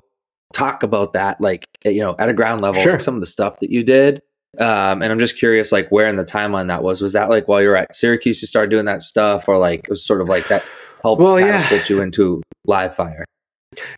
[0.54, 2.94] talk about that like you know at a ground level sure.
[2.94, 4.22] like some of the stuff that you did
[4.60, 7.48] um, and i'm just curious like where in the timeline that was was that like
[7.48, 10.22] while you were at syracuse you started doing that stuff or like it was sort
[10.22, 10.64] of like that
[11.04, 11.68] helped well, yeah.
[11.70, 13.24] put you into Livefyre?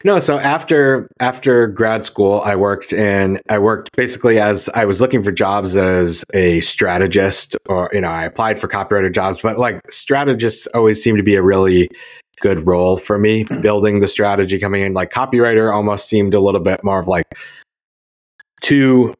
[0.04, 5.00] no, so after after grad school, I worked in I worked basically as I was
[5.00, 9.60] looking for jobs as a strategist, or you know, I applied for copywriter jobs, but
[9.60, 11.90] like strategists always seem to be a really
[12.42, 13.44] good role for me.
[13.62, 17.26] Building the strategy, coming in like copywriter, almost seemed a little bit more of like
[18.62, 19.14] too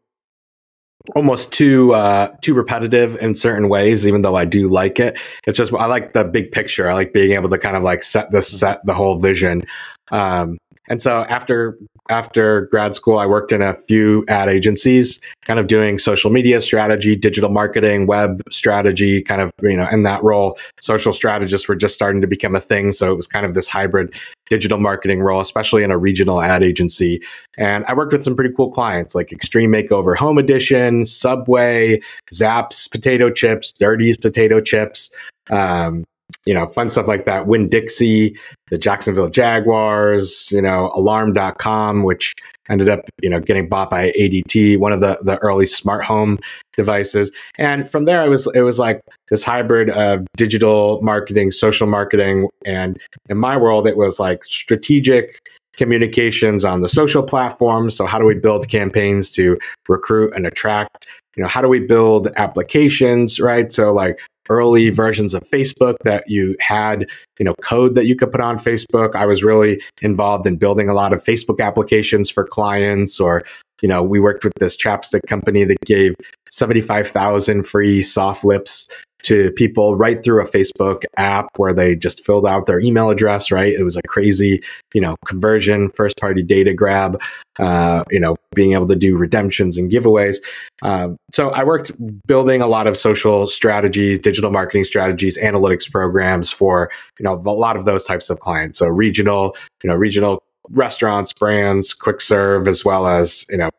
[1.16, 5.18] almost too uh, too repetitive in certain ways even though i do like it.
[5.46, 6.90] It's just i like the big picture.
[6.90, 9.64] I like being able to kind of like set the set the whole vision.
[10.12, 11.78] Um, and so after
[12.10, 16.60] after grad school, I worked in a few ad agencies, kind of doing social media
[16.62, 20.58] strategy, digital marketing, web strategy, kind of you know in that role.
[20.80, 23.68] Social strategists were just starting to become a thing, so it was kind of this
[23.68, 24.14] hybrid
[24.50, 27.22] digital marketing role, especially in a regional ad agency.
[27.58, 32.02] And I worked with some pretty cool clients like Extreme Makeover Home Edition, Subway,
[32.34, 35.12] Zapp's Potato Chips, Dirty's Potato Chips.
[35.52, 36.04] Um,
[36.46, 37.48] you know, fun stuff like that.
[37.48, 38.38] Winn-Dixie,
[38.70, 42.34] the Jacksonville Jaguars, you know, alarm.com, which
[42.70, 46.38] ended up, you know, getting bought by ADT, one of the, the early smart home
[46.78, 47.32] devices.
[47.58, 52.48] And from there, it was, it was like this hybrid of digital marketing, social marketing.
[52.66, 52.98] And
[53.28, 55.40] in my world, it was like strategic
[55.76, 57.96] communications on the social platforms.
[57.96, 61.08] So how do we build campaigns to recruit and attract?
[61.36, 63.72] You know, how do we build applications, right?
[63.72, 67.08] So like early versions of Facebook that you had,
[67.38, 69.16] you know, code that you could put on Facebook.
[69.16, 73.44] I was really involved in building a lot of Facebook applications for clients or
[73.82, 76.14] you know, we worked with this chapstick company that gave
[76.52, 78.90] 75,000 free Softlips
[79.24, 83.52] to people right through a Facebook app where they just filled out their email address,
[83.52, 83.74] right?
[83.74, 84.62] It was a crazy,
[84.94, 87.20] you know, conversion, first party data grab,
[87.60, 90.38] uh, you know, being able to do redemptions and giveaways.
[90.82, 91.92] Um, so I worked
[92.28, 97.52] building a lot of social strategies, digital marketing strategies, analytics programs for, you know, a
[97.52, 98.80] lot of those types of clients.
[98.80, 103.70] So regional, you know, regional restaurants, brands, quick serve, as well as, you know,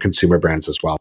[0.00, 0.98] consumer brands as well.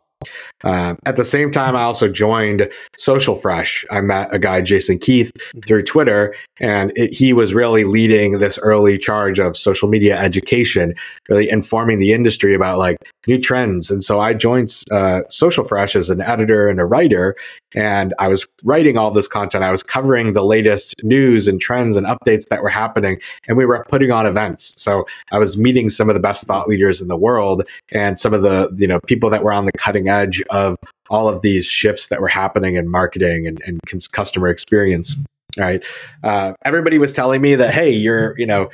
[0.63, 3.85] Uh, at the same time, I also joined Social Fresh.
[3.91, 5.31] I met a guy, Jason Keath,
[5.65, 10.93] through Twitter, and it, he was really leading this early charge of social media education,
[11.29, 13.91] really informing the industry about like new trends.
[13.91, 17.35] And so I joined uh, Social Fresh as an editor and a writer,
[17.75, 19.63] and I was writing all this content.
[19.63, 23.65] I was covering the latest news and trends and updates that were happening, and we
[23.65, 24.81] were putting on events.
[24.81, 28.33] So I was meeting some of the best thought leaders in the world and some
[28.33, 30.12] of the you know people that were on the cutting edge
[30.49, 30.77] of
[31.09, 33.79] all of these shifts that were happening in marketing and, and
[34.11, 35.15] customer experience.
[35.55, 35.83] Right.
[36.23, 38.69] Uh, everybody was telling me that, hey, you're, you know,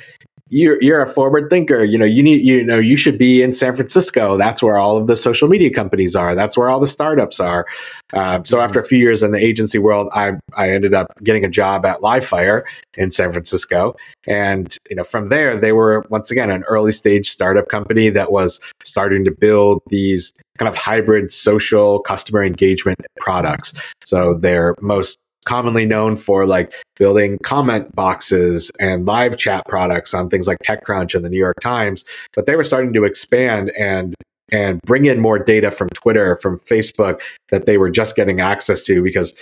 [0.50, 1.82] you're you're a forward thinker.
[1.82, 4.36] You know, you need you know you should be in San Francisco.
[4.36, 6.34] That's where all of the social media companies are.
[6.34, 7.66] That's where all the startups are.
[8.12, 8.64] Uh, so mm-hmm.
[8.64, 11.86] after a few years in the agency world, I I ended up getting a job
[11.86, 13.94] at Livefyre in San Francisco,
[14.26, 18.32] and you know from there they were once again an early stage startup company that
[18.32, 23.72] was starting to build these kind of hybrid social customer engagement products.
[24.04, 30.28] So their most commonly known for like building comment boxes and live chat products on
[30.28, 34.14] things like TechCrunch and the New York Times, but they were starting to expand and
[34.52, 38.84] and bring in more data from Twitter, from Facebook that they were just getting access
[38.84, 39.32] to because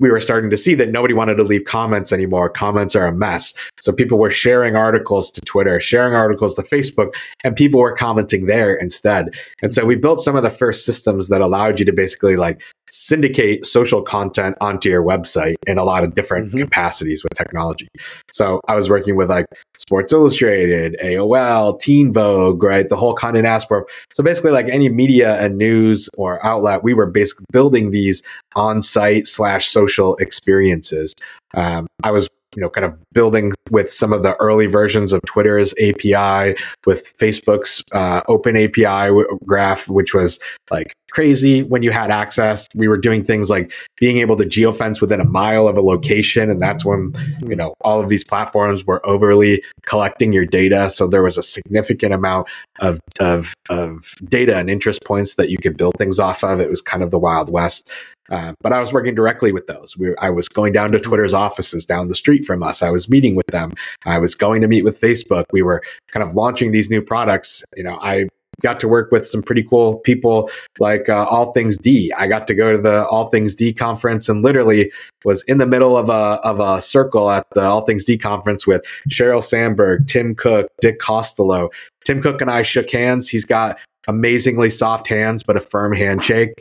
[0.00, 2.48] we were starting to see that nobody wanted to leave comments anymore.
[2.48, 3.54] Comments are a mess.
[3.80, 7.12] So people were sharing articles to Twitter, sharing articles to Facebook,
[7.44, 9.28] and people were commenting there instead.
[9.62, 12.62] And so we built some of the first systems that allowed you to basically like
[12.90, 16.60] syndicate social content onto your website in a lot of different mm-hmm.
[16.60, 17.88] capacities with technology.
[18.30, 19.46] So I was working with like
[19.78, 22.88] Sports Illustrated, AOL, Teen Vogue, right?
[22.88, 23.68] The whole Condé Nast
[24.12, 28.22] So basically like any media and news or outlet, we were basically building these
[28.56, 31.14] on-site slash social experiences.
[31.54, 35.20] Um, I was you know, kind of building with some of the early versions of
[35.26, 39.14] Twitter's API, with Facebook's uh, open API
[39.46, 42.66] graph, which was like crazy when you had access.
[42.74, 46.50] We were doing things like being able to geofence within a mile of a location.
[46.50, 47.12] And that's when,
[47.46, 50.90] you know, all of these platforms were overly collecting your data.
[50.90, 52.48] So there was a significant amount
[52.80, 56.60] of, of, of data and interest points that you could build things off of.
[56.60, 57.90] It was kind of the Wild West.
[58.30, 59.96] Uh, but I was working directly with those.
[59.96, 61.00] We, I was going down to.
[61.00, 62.82] Twitter's offices down the street from us.
[62.82, 63.72] I was meeting with them.
[64.04, 65.46] I was going to meet with Facebook.
[65.50, 67.64] We were kind of launching these new products.
[67.76, 68.28] You know, I
[68.62, 72.12] got to work with some pretty cool people like uh, All Things D.
[72.16, 74.92] I got to go to the All Things D conference and literally
[75.24, 78.66] was in the middle of a of a circle at the All Things D conference
[78.66, 81.70] with Sheryl Sandberg, Tim Cook, Dick Costolo.
[82.04, 83.28] Tim Cook and I shook hands.
[83.28, 86.52] He's got amazingly soft hands, but a firm handshake.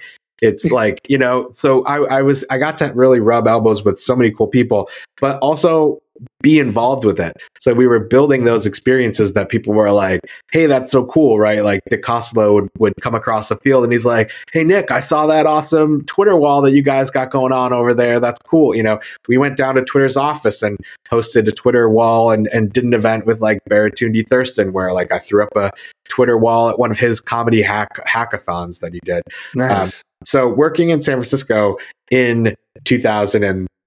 [0.42, 4.00] It's like, you know, so I, I was, I got to really rub elbows with
[4.00, 6.02] so many cool people, but also
[6.42, 7.36] be involved with it.
[7.58, 11.64] So we were building those experiences that people were like, hey, that's so cool, right?
[11.64, 15.02] Like Dick Costolo would, would come across the field and he's like, hey, Nick, I
[15.02, 18.20] saw that awesome Twitter wall that you guys got going on over there.
[18.20, 18.74] That's cool.
[18.74, 20.78] You know, we went down to Twitter's office and
[21.12, 25.12] hosted a Twitter wall and, and did an event with like Baratunde Thurston where like
[25.12, 25.72] I threw up a
[26.10, 29.24] Twitter wall at one of his comedy hack hackathons that he did.
[29.56, 30.00] Nice.
[30.00, 31.78] Um, so working in San Francisco
[32.12, 32.56] in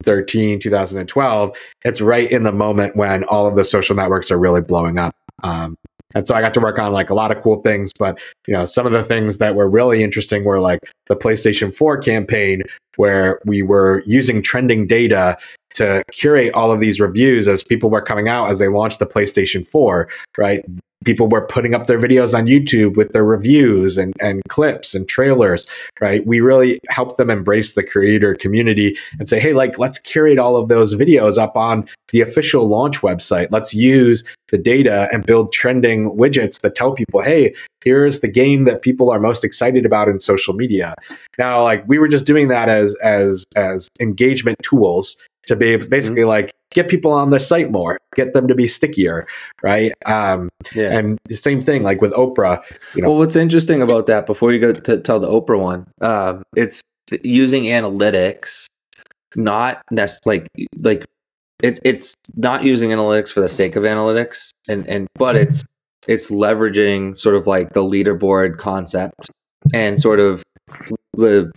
[0.03, 4.61] 2013, 2012, it's right in the moment when all of the social networks are really
[4.61, 5.15] blowing up.
[5.43, 5.77] Um,
[6.15, 8.55] and so I got to work on like a lot of cool things, but you
[8.55, 12.63] know, some of the things that were really interesting were like the PlayStation 4 campaign
[12.97, 15.39] where we were using trending data
[15.75, 19.07] to curate all of these reviews as people were coming out as they launched the
[19.07, 20.63] PlayStation 4, right?
[21.05, 25.09] People were putting up their videos on YouTube with their reviews and, and clips and
[25.09, 25.67] trailers,
[26.01, 26.27] right?
[26.27, 30.57] We really helped them embrace the creator community and say, hey, like, let's curate all
[30.57, 33.49] of those videos up on the official launch website.
[33.51, 38.65] Let's use the data and build trending widgets that tell people, hey, here's the game
[38.65, 40.95] that people are most excited about in social media.
[41.39, 46.23] Now, like we were just doing that as as as engagement tools to be basically
[46.23, 46.29] mm-hmm.
[46.29, 49.27] like get people on the site more, get them to be stickier,
[49.63, 49.93] right?
[50.07, 50.97] Um, yeah.
[50.99, 52.63] And the same thing, like with Oprah.
[52.95, 53.11] You know.
[53.11, 56.81] Well, what's interesting about that, before you go to tell the Oprah one, um, it's
[57.23, 58.67] using analytics,
[59.37, 60.49] not necessarily like
[60.81, 61.05] like
[61.63, 65.45] it's it's not using analytics for the sake of analytics, and and but mm-hmm.
[65.45, 65.65] it's
[66.09, 69.31] it's leveraging sort of like the leaderboard concept
[69.73, 70.43] and sort of
[71.15, 71.51] the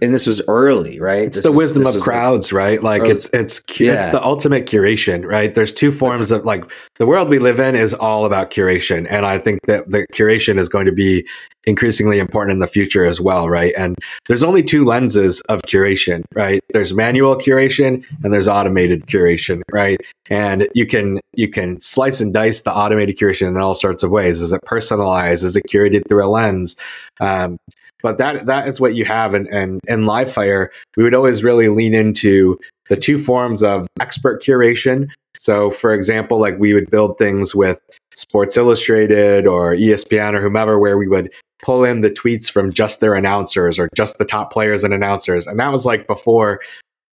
[0.00, 1.24] and this was early, right?
[1.24, 2.82] It's this the was, wisdom of crowds, like, right?
[2.82, 3.10] Like early.
[3.12, 3.94] it's it's yeah.
[3.94, 5.54] it's the ultimate curation, right?
[5.54, 9.26] There's two forms of like the world we live in is all about curation, and
[9.26, 11.26] I think that the curation is going to be
[11.64, 13.74] increasingly important in the future as well, right?
[13.76, 13.96] And
[14.26, 16.60] there's only two lenses of curation, right?
[16.72, 20.00] There's manual curation and there's automated curation, right?
[20.30, 24.10] And you can you can slice and dice the automated curation in all sorts of
[24.10, 24.40] ways.
[24.40, 25.44] Is it personalized?
[25.44, 26.76] Is it curated through a lens?
[27.20, 27.58] Um,
[28.02, 31.68] but that that is what you have and and and Livefyre we would always really
[31.68, 35.08] lean into the two forms of expert curation.
[35.36, 37.80] So for example like we would build things with
[38.14, 41.30] sports illustrated or espn or whomever where we would
[41.62, 45.46] pull in the tweets from just their announcers or just the top players and announcers.
[45.46, 46.60] And that was like before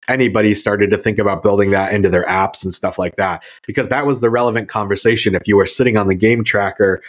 [0.09, 3.89] anybody started to think about building that into their apps and stuff like that because
[3.89, 7.01] that was the relevant conversation if you were sitting on the game tracker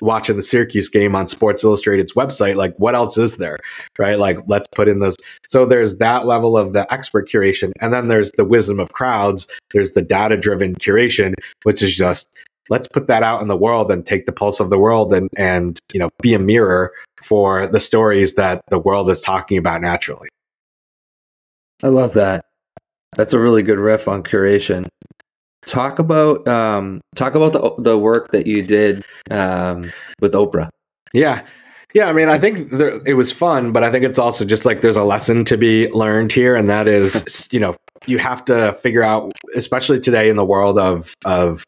[0.00, 3.58] watching the Syracuse game on Sports Illustrated's website, like what else is there?
[3.98, 4.18] Right?
[4.18, 5.16] Like let's put in those.
[5.46, 7.72] So there's that level of the expert curation.
[7.80, 9.46] And then there's the wisdom of crowds.
[9.72, 12.28] There's the data driven curation, which is just
[12.68, 15.28] let's put that out in the world and take the pulse of the world and
[15.36, 16.92] and you know be a mirror
[17.22, 20.28] for the stories that the world is talking about naturally.
[21.82, 22.44] I love that.
[23.16, 24.86] That's a really good riff on curation
[25.66, 30.70] talk about um, talk about the the work that you did um, with Oprah.
[31.12, 31.46] Yeah.
[31.92, 34.64] Yeah, I mean, I think there, it was fun, but I think it's also just
[34.64, 37.74] like there's a lesson to be learned here, and that is, you know,
[38.06, 41.64] you have to figure out, especially today in the world of of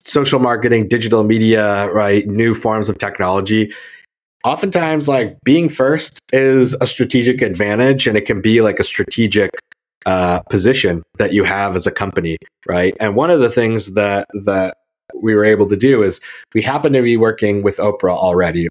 [0.00, 3.72] social marketing, digital media, right, new forms of technology.
[4.44, 9.50] Oftentimes, like being first is a strategic advantage, and it can be like a strategic
[10.06, 12.96] uh, position that you have as a company, right?
[13.00, 14.76] And one of the things that that
[15.20, 16.20] we were able to do is
[16.54, 18.68] we happen to be working with Oprah already,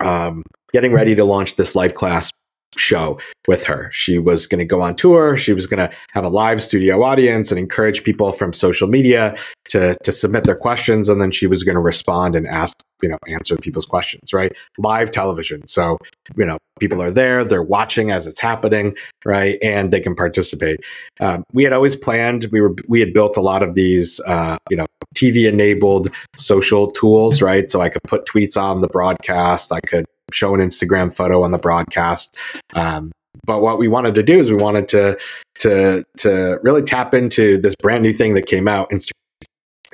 [0.00, 2.30] um, getting ready to launch this live class
[2.76, 3.18] show
[3.48, 3.90] with her.
[3.92, 5.36] She was going to go on tour.
[5.36, 9.36] She was going to have a live studio audience and encourage people from social media
[9.68, 13.08] to to submit their questions, and then she was going to respond and ask you
[13.08, 14.32] know answer people's questions.
[14.32, 15.66] Right, live television.
[15.68, 15.98] So
[16.36, 20.80] you know people are there, they're watching as it's happening, right, and they can participate.
[21.20, 22.46] Um, we had always planned.
[22.50, 26.90] We were we had built a lot of these uh, you know TV enabled social
[26.90, 27.70] tools, right?
[27.70, 29.72] So I could put tweets on the broadcast.
[29.72, 32.36] I could show an Instagram photo on the broadcast.
[32.74, 33.12] Um,
[33.46, 35.18] but what we wanted to do is we wanted to
[35.60, 39.12] to to really tap into this brand new thing that came out, Insta-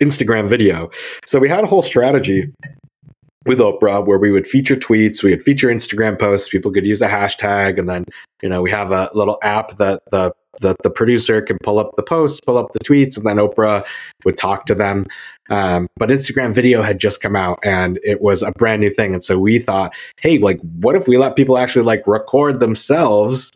[0.01, 0.91] Instagram video.
[1.25, 2.53] So we had a whole strategy
[3.47, 7.01] with Oprah where we would feature tweets, we would feature Instagram posts, people could use
[7.01, 8.05] a hashtag, and then
[8.43, 11.97] you know we have a little app that the that the producer can pull up
[11.97, 13.85] the posts, pull up the tweets, and then Oprah
[14.25, 15.07] would talk to them.
[15.51, 19.15] Um, but Instagram video had just come out and it was a brand new thing.
[19.15, 23.53] And so we thought, hey, like, what if we let people actually like record themselves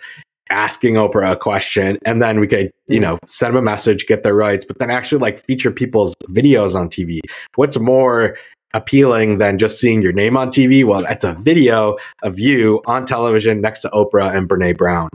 [0.51, 4.22] asking Oprah a question and then we could, you know, send them a message, get
[4.22, 7.20] their rights, but then actually like feature people's videos on TV?
[7.55, 8.36] What's more
[8.74, 10.84] appealing than just seeing your name on TV?
[10.84, 15.08] Well, that's a video of you on television next to Oprah and Brene Brown.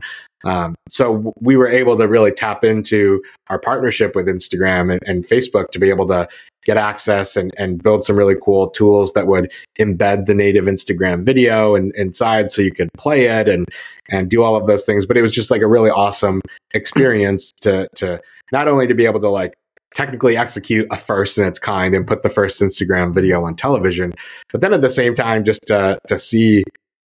[0.46, 5.26] Um, so we were able to really tap into our partnership with Instagram and, and,
[5.26, 6.28] Facebook to be able to
[6.66, 11.24] get access and, and build some really cool tools that would embed the native Instagram
[11.24, 13.66] video and, inside so you could play it and
[14.10, 15.04] and do all of those things.
[15.06, 16.42] But it was just like a really awesome
[16.76, 19.56] experience to to not only to be able to like
[19.96, 24.14] technically execute a first in its kind and put the first Instagram video on television,
[24.52, 26.64] but then at the same time just to to see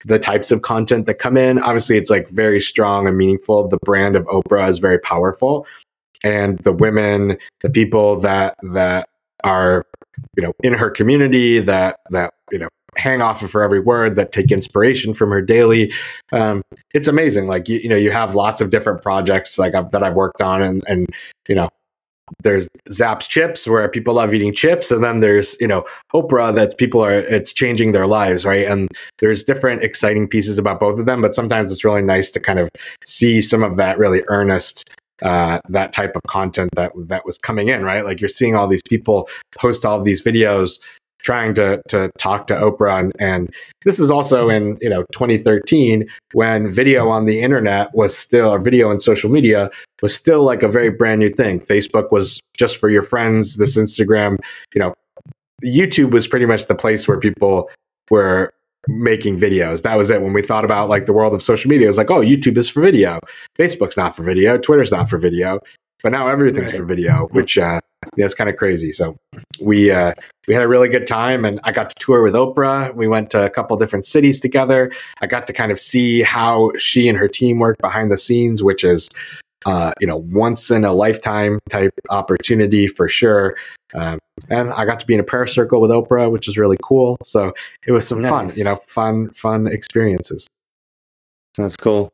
[0.05, 1.59] the types of content that come in.
[1.59, 3.67] Obviously, it's like very strong and meaningful.
[3.67, 5.65] The brand of Oprah is very powerful,
[6.23, 9.09] and the women, the people that that
[9.43, 9.86] are
[10.38, 14.15] you know in her community that that you know hang off of her every word
[14.15, 15.91] that take inspiration from her daily
[16.31, 16.61] um,
[16.93, 20.03] it's amazing like you, you know you have lots of different projects like I've, that
[20.03, 21.07] i've worked on and and
[21.47, 21.69] you know
[22.43, 26.74] there's Zapp's chips where people love eating chips, and then there's you know Oprah that's
[26.74, 28.67] people are it's changing their lives, right?
[28.67, 32.39] And there's different exciting pieces about both of them, but sometimes it's really nice to
[32.39, 32.69] kind of
[33.05, 37.67] see some of that really earnest uh, that type of content that that was coming
[37.69, 38.05] in, right?
[38.05, 40.80] Like you're seeing all these people post all of these videos
[41.24, 43.53] trying to to talk to Oprah and, and,
[43.86, 48.59] this is also in you know 2013 when video on the internet was still or
[48.59, 49.69] video and social media
[50.01, 51.59] was still like a very brand new thing.
[51.59, 53.57] Facebook was just for your friends.
[53.57, 54.38] This Instagram,
[54.74, 54.93] you know,
[55.63, 57.69] YouTube was pretty much the place where people
[58.09, 58.53] were
[58.88, 59.82] making videos.
[59.84, 60.21] That was it.
[60.21, 62.57] When we thought about like the world of social media, it was like, oh, YouTube
[62.57, 63.19] is for video.
[63.57, 64.57] Facebook's not for video.
[64.57, 65.59] Twitter's not for video.
[66.03, 66.79] But now everything's right.
[66.79, 67.79] for video, which uh,
[68.17, 68.91] yeah, it's kind of crazy.
[68.91, 69.17] So
[69.61, 70.13] we uh,
[70.47, 72.93] we had a really good time, and I got to tour with Oprah.
[72.93, 74.91] We went to a couple different cities together.
[75.21, 78.61] I got to kind of see how she and her team work behind the scenes,
[78.61, 79.09] which is
[79.65, 83.55] uh, you know once in a lifetime type opportunity for sure.
[83.95, 86.77] Um, and I got to be in a prayer circle with Oprah, which is really
[86.81, 87.17] cool.
[87.23, 87.53] So
[87.85, 88.29] it was some nice.
[88.29, 90.47] fun, you know, fun fun experiences.
[91.57, 92.11] That's cool.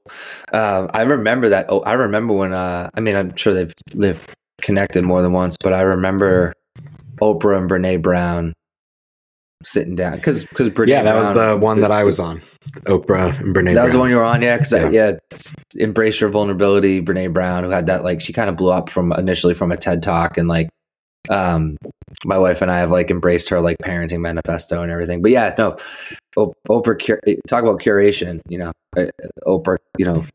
[0.51, 1.67] Uh, I remember that.
[1.69, 2.53] Oh, I remember when.
[2.53, 6.53] Uh, I mean, I'm sure they've they've connected more than once, but I remember
[7.21, 8.53] Oprah and Brene Brown
[9.63, 12.41] sitting down because because yeah, that was the one that I was on,
[12.85, 13.65] Oprah and Brene.
[13.65, 13.83] That Brown.
[13.83, 14.57] was the one you were on, yeah.
[14.57, 14.89] Because yeah.
[14.89, 15.11] yeah,
[15.75, 17.01] embrace your vulnerability.
[17.01, 19.77] Brene Brown, who had that like she kind of blew up from initially from a
[19.77, 20.69] TED talk, and like
[21.29, 21.77] um,
[22.25, 25.21] my wife and I have like embraced her like parenting manifesto and everything.
[25.21, 25.77] But yeah, no,
[26.37, 28.41] Oprah talk about curation.
[28.47, 29.05] You know, uh,
[29.45, 30.25] Oprah, you know,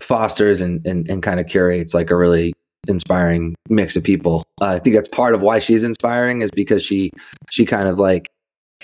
[0.00, 2.54] fosters and and, and kind of curates like a really
[2.86, 4.44] inspiring mix of people.
[4.60, 7.10] Uh, I think that's part of why she's inspiring is because she
[7.50, 8.30] she kind of like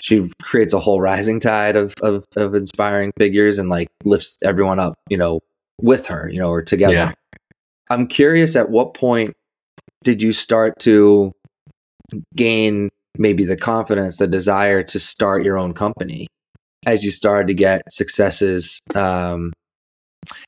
[0.01, 4.79] she creates a whole rising tide of, of, of inspiring figures and like lifts everyone
[4.79, 5.41] up, you know,
[5.79, 6.93] with her, you know, or together.
[6.93, 7.13] Yeah.
[7.91, 9.35] I'm curious at what point
[10.03, 11.33] did you start to
[12.35, 16.27] gain maybe the confidence, the desire to start your own company
[16.85, 19.51] as you started to get successes um,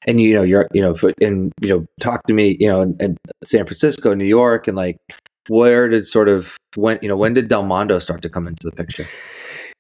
[0.05, 2.95] and you know you're you know and you know talk to me you know in,
[2.99, 4.97] in, San Francisco, New York, and like
[5.47, 8.72] where did sort of when you know when did Delmondo start to come into the
[8.72, 9.07] picture?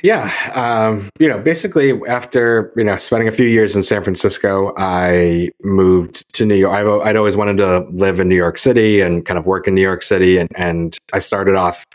[0.01, 4.73] Yeah, um, you know, basically after you know spending a few years in San Francisco,
[4.77, 6.73] I moved to New York.
[6.73, 9.75] I've, I'd always wanted to live in New York City and kind of work in
[9.75, 11.85] New York City, and and I started off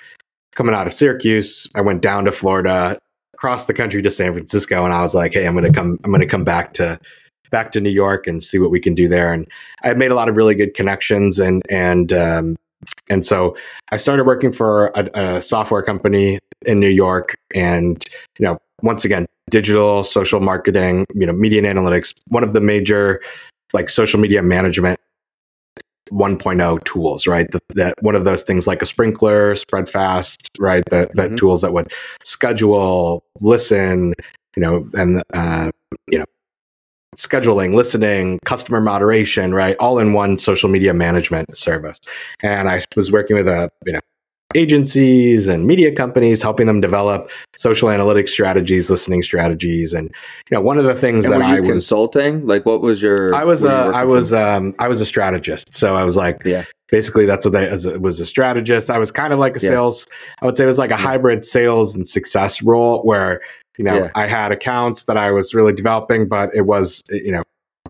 [0.55, 1.66] coming out of Syracuse.
[1.74, 2.99] I went down to Florida,
[3.38, 6.01] across the country to San Francisco, and I was like, hey, I'm gonna come.
[6.03, 6.99] I'm gonna come back to
[7.53, 9.32] back to New York and see what we can do there.
[9.32, 9.46] And
[9.84, 12.57] I made a lot of really good connections and and um,
[13.09, 13.57] and so
[13.90, 18.02] I started working for a, a, software company in New York, and
[18.38, 22.61] you know, once again, digital, social marketing, you know, media and analytics, one of the
[22.61, 23.20] major
[23.72, 24.98] like social media management
[26.11, 27.50] 1.0 tools, right?
[27.50, 30.84] That, that, one of those things like a Sprinklr, Spredfast, right?
[30.90, 31.34] That that mm-hmm.
[31.36, 31.92] tools that would
[32.24, 34.14] schedule, listen,
[34.56, 35.70] you know, and uh,
[36.11, 36.24] you know,
[37.16, 39.76] scheduling, listening, customer moderation, right?
[39.78, 41.98] All in one social media management service.
[42.42, 44.00] And I was working with a, you know,
[44.55, 50.09] agencies and media companies helping them develop social analytics strategies listening strategies and
[50.51, 52.46] you know one of the things and that i was consulting?
[52.46, 55.74] Like what was your i was a, i was um i was a strategist.
[55.74, 56.64] So i was like yeah.
[56.88, 58.90] basically that's what they as was a strategist.
[58.90, 60.07] I was kind of like a sales
[60.40, 63.42] i would say it was like a hybrid sales and success role where
[63.78, 64.11] you know, yeah.
[64.14, 67.44] I had accounts that I was really developing, but it was, you know,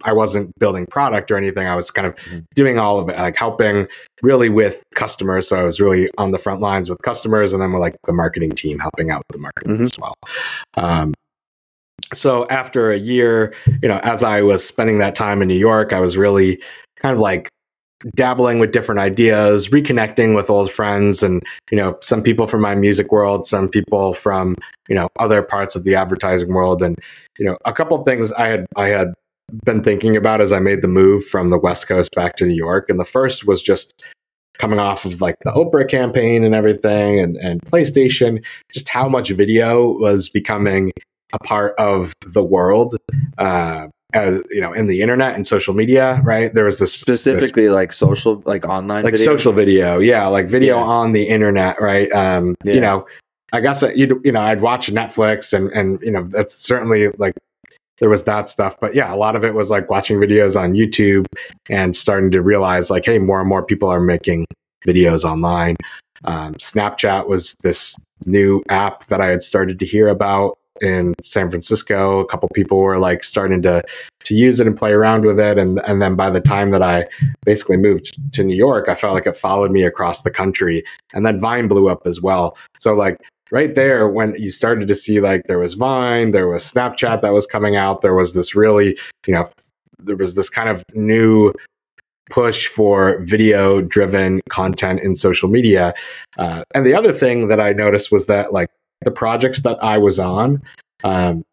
[0.04, 1.66] I wasn't building product or anything.
[1.66, 2.40] I was kind of mm-hmm.
[2.54, 3.86] doing all of it, like helping
[4.22, 5.48] really with customers.
[5.48, 8.12] So I was really on the front lines with customers, and then we're like the
[8.12, 9.84] marketing team helping out with the marketing mm-hmm.
[9.84, 10.14] as well.
[10.76, 11.14] Um,
[12.14, 15.92] so after a year, you know, as I was spending that time in New York,
[15.92, 16.62] I was really
[16.96, 17.48] kind of like
[18.14, 22.74] dabbling with different ideas, reconnecting with old friends and, you know, some people from my
[22.74, 24.54] music world, some people from,
[24.88, 26.80] you know, other parts of the advertising world.
[26.80, 26.96] And,
[27.38, 29.12] you know, a couple of things I had, I had
[29.64, 32.54] been thinking about as I made the move from the West Coast back to New
[32.54, 32.88] York.
[32.88, 34.04] And the first was just
[34.58, 38.42] coming off of like the Oprah campaign and everything and, and PlayStation,
[38.72, 40.92] just how much video was becoming
[41.32, 42.96] a part of the world.
[43.38, 47.64] Uh, as you know in the internet and social media right there was this specifically
[47.64, 49.26] this, like social like online like video?
[49.26, 50.82] social video yeah like video yeah.
[50.82, 52.72] on the internet right um yeah.
[52.72, 53.06] you know
[53.52, 57.08] i guess uh, you you know i'd watch netflix and and you know that's certainly
[57.18, 57.34] like
[58.00, 60.74] there was that stuff but yeah a lot of it was like watching videos on
[60.74, 61.26] youtube
[61.68, 64.46] and starting to realize like hey more and more people are making
[64.86, 65.76] videos online
[66.24, 67.96] um, snapchat was this
[68.26, 72.20] new app that i had started to hear about in San Francisco.
[72.20, 73.82] A couple people were like starting to
[74.24, 76.82] to use it and play around with it, and and then by the time that
[76.82, 77.06] I
[77.44, 80.84] basically moved to New York, I felt like it followed me across the country.
[81.12, 82.56] And then Vine blew up as well.
[82.78, 83.20] So like
[83.50, 87.32] right there when you started to see like there was Vine, there was Snapchat that
[87.32, 89.48] was coming out, there was this really you know
[89.98, 91.52] there was this kind of new
[92.30, 95.94] push for video driven content in social media.
[96.36, 98.68] Uh, and the other thing that I noticed was that like
[99.02, 100.62] the projects that I was on,
[101.04, 101.44] um,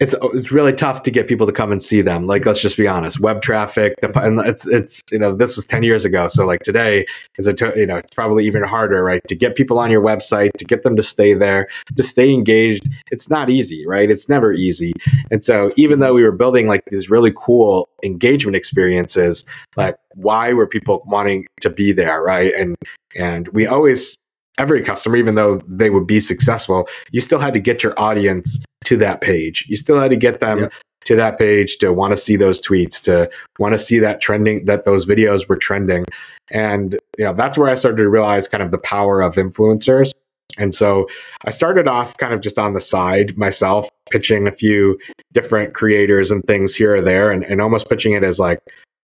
[0.00, 2.26] it's it's really tough to get people to come and see them.
[2.26, 5.66] Like, let's just be honest, web traffic, the, and it's it's you know this was
[5.66, 7.06] ten years ago, so like today
[7.38, 9.22] is a you know it's probably even harder, right?
[9.28, 12.88] To get people on your website, to get them to stay there, to stay engaged,
[13.12, 14.10] it's not easy, right?
[14.10, 14.94] It's never easy.
[15.30, 19.44] And so even though we were building like these really cool engagement experiences,
[19.76, 22.52] like why were people wanting to be there, right?
[22.54, 22.74] And
[23.14, 24.16] and we always
[24.58, 28.58] every customer, even though they would be successful, you still had to get your audience
[28.84, 29.66] to that page.
[29.68, 30.68] You still had to get them
[31.04, 34.64] to that page to want to see those tweets, to want to see that trending,
[34.64, 36.04] that those videos were trending.
[36.50, 40.12] And, you know, that's where I started to realize kind of the power of influencers.
[40.56, 41.08] And so
[41.44, 44.98] I started off kind of just on the side myself, pitching a few
[45.32, 48.60] different creators and things here or there and, and almost pitching it as like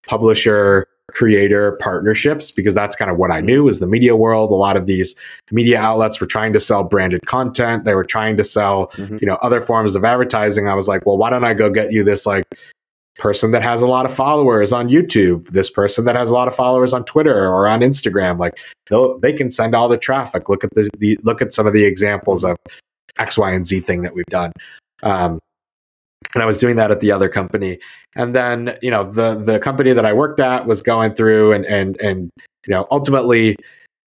[0.07, 4.51] publisher creator partnerships because that's kind of what I knew was the media world.
[4.51, 5.15] A lot of these
[5.51, 7.85] media outlets were trying to sell branded content.
[7.85, 9.19] They were trying to sell, mm-hmm.
[9.21, 10.69] you know, other forms of advertising.
[10.69, 12.45] I was like, well, why don't I go get you this like
[13.17, 16.49] person that has a lot of followers on YouTube, this person that has a lot
[16.49, 18.59] of followers on Twitter or on Instagram, like
[18.91, 20.49] they they can send all the traffic.
[20.49, 22.57] Look at the, the look at some of the examples of
[23.19, 24.53] X, Y, and Z thing that we've done.
[25.03, 25.39] Um,
[26.35, 27.79] and I was doing that at the other company.
[28.15, 31.65] And then, you know, the the company that I worked at was going through and
[31.67, 32.31] and and
[32.67, 33.57] you know, ultimately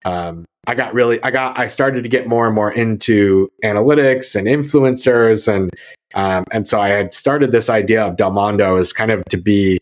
[0.06, 4.36] um, I got really I got I started to get more and more into analytics
[4.36, 5.72] and influencers and
[6.14, 9.78] um, and so I had started this idea of Delmondo as kind of to be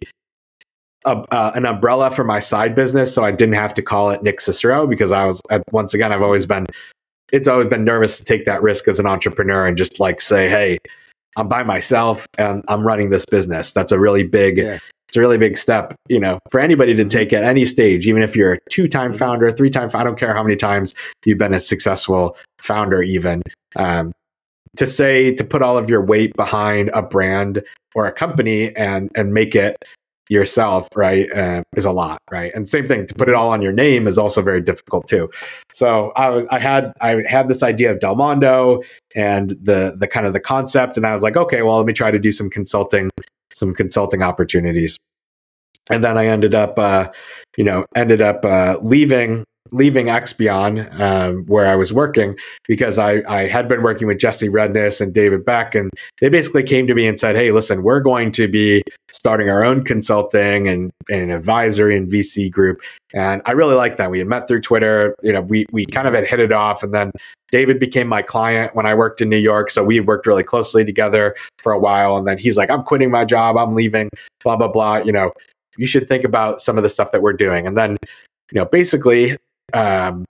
[1.06, 4.24] a, uh, an umbrella for my side business, so I didn't have to call it
[4.24, 6.66] Nick Cicero because I was once again I've always been
[7.32, 10.50] it's always been nervous to take that risk as an entrepreneur and just like say,
[10.50, 10.78] hey,
[11.36, 13.72] I'm by myself and I'm running this business.
[13.74, 14.80] That's a really big, yeah.
[15.08, 18.24] it's a really big step, you know, for anybody to take at any stage, even
[18.24, 19.20] if you're a two time mm-hmm.
[19.20, 20.94] founder, three time, I don't care how many times
[21.26, 23.42] you've been a successful founder, even.
[23.76, 24.14] Um,
[24.78, 27.64] to say to put all of your weight behind a brand
[27.94, 29.84] or a company and and make it
[30.30, 32.52] yourself, right, uh, is a lot, right?
[32.56, 35.30] And same thing to put it all on your name is also very difficult too.
[35.72, 38.84] So I was, I had, I had this idea of Delmondo
[39.16, 41.94] and the the kind of the concept, and I was like, okay, well, let me
[41.94, 43.10] try to do some consulting,
[43.54, 44.98] some consulting opportunities,
[45.90, 47.10] and then I ended up, uh,
[47.58, 52.36] you know, ended up uh, leaving leaving Expion, um, where I was working,
[52.68, 55.90] because I, I had been working with Jesse Redniss and David Beck, and
[56.22, 59.64] they basically came to me and said, "Hey, listen, we're going to be starting our
[59.64, 62.82] own consulting and, and advisory and VC group."
[63.14, 64.12] And I really liked that.
[64.12, 65.16] We had met through Twitter.
[65.24, 67.12] You know, we we kind of had hit it off, and then
[67.52, 70.86] David became my client when I worked in New York, so we worked really closely
[70.86, 72.18] together for a while.
[72.18, 73.58] And then he's like, "I'm quitting my job.
[73.58, 74.10] I'm leaving."
[74.44, 74.98] Blah blah blah.
[74.98, 75.32] You know,
[75.76, 77.98] you should think about some of the stuff that we're doing, and then
[78.52, 79.38] you know, basically
[79.74, 80.26] um,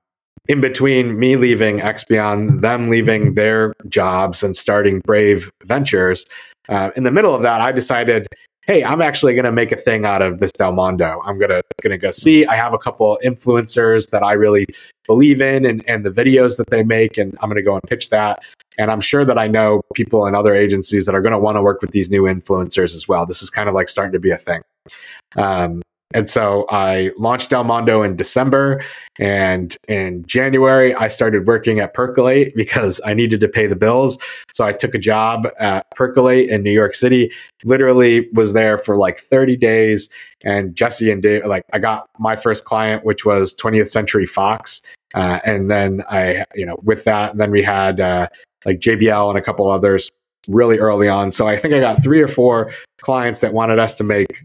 [0.47, 6.25] in between me leaving Expion, them leaving their jobs and starting Brave Ventures,
[6.69, 8.27] uh, in the middle of that, I decided,
[8.63, 11.19] hey, I'm actually going to make a thing out of this Delmondo.
[11.23, 12.45] I'm gonna gonna go see.
[12.45, 14.65] I have a couple influencers that I really
[15.05, 18.09] believe in, and and the videos that they make, and I'm gonna go and pitch
[18.09, 18.39] that.
[18.77, 21.55] And I'm sure that I know people in other agencies that are going to want
[21.55, 23.25] to work with these new influencers as well.
[23.25, 24.63] This is kind of like starting to be a thing.
[25.37, 25.81] Um,
[26.15, 28.81] and so I launched Delmondo in December.
[29.19, 34.17] And in January, I started working at Percolate because I needed to pay the bills.
[34.53, 37.33] So I took a job at Percolate in New York City,
[37.65, 40.09] literally was there for like 30 days.
[40.45, 44.81] And Jesse and Dave, like, I got my first client, which was 20th Century Fox.
[45.13, 48.29] Uh, and then I, you know, with that, then we had uh,
[48.63, 50.09] like JBL and a couple others
[50.47, 51.33] really early on.
[51.33, 54.41] So I think I got three or four clients that wanted us to make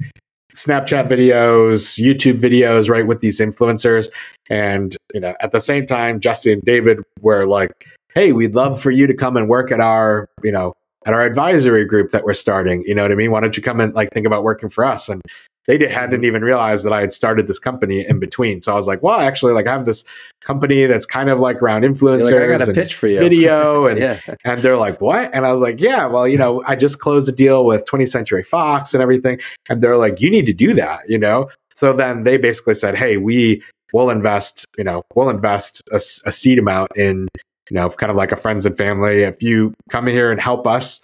[0.54, 4.08] Snapchat videos, YouTube videos, right, with these influencers.
[4.48, 7.70] And, you know, at the same time, Jesse and David were like,
[8.14, 10.74] hey, we'd love for you to come and work at our, you know,
[11.06, 12.82] at our advisory group that we're starting.
[12.86, 13.30] You know what I mean?
[13.30, 15.08] Why don't you come and like think about working for us?
[15.08, 15.22] And
[15.66, 16.24] they did, hadn't mm-hmm.
[16.24, 18.62] even realized that I had started this company in between.
[18.62, 20.04] So I was like, well, actually, like I have this
[20.40, 22.30] company that's kind of like around influencers.
[22.30, 23.18] Like, I got a pitch for you.
[23.20, 24.20] Video and yeah.
[24.44, 25.30] and they're like, what?
[25.32, 28.08] And I was like, yeah, well, you know, I just closed a deal with 20th
[28.08, 29.38] Century Fox and everything.
[29.68, 31.50] And they're like, you need to do that, you know?
[31.74, 36.32] So then they basically said, hey, we will invest, you know, we'll invest a, a
[36.32, 37.28] seed amount in
[37.70, 39.22] you know, kind of like a friends and family.
[39.22, 41.00] If you come here and help us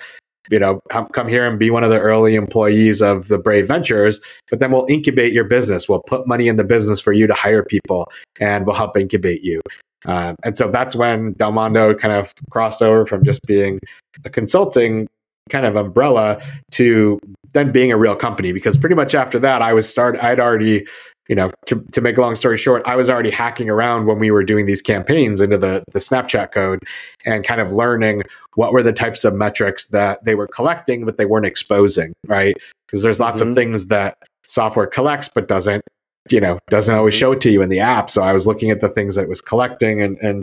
[0.51, 0.81] you know,
[1.13, 4.21] come here and be one of the early employees of the Brave Ventures,
[4.51, 5.89] but then we'll incubate your business.
[5.89, 9.43] We'll put money in the business for you to hire people and we'll help incubate
[9.43, 9.61] you.
[10.05, 13.81] Uh, and so that's when Delmondo kind of crossed over from just being
[14.25, 15.09] a consulting
[15.49, 16.41] kind of umbrella
[16.73, 17.19] to
[17.53, 20.85] then being a real company because pretty much after that I was start I'd already
[21.29, 24.19] you know, to, to make a long story short, I was already hacking around when
[24.19, 26.85] we were doing these campaigns into the, the Snapchat code
[27.25, 28.23] and kind of learning
[28.57, 32.57] what were the types of metrics that they were collecting, but they weren't exposing, right?
[32.87, 33.51] Because there's lots mm-hmm.
[33.51, 35.83] of things that software collects, but doesn't,
[36.31, 38.11] you know, doesn't always show it to you in the app.
[38.11, 40.43] So I was looking at the things that it was collecting and, and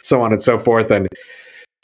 [0.00, 0.90] so on and so forth.
[0.90, 1.08] And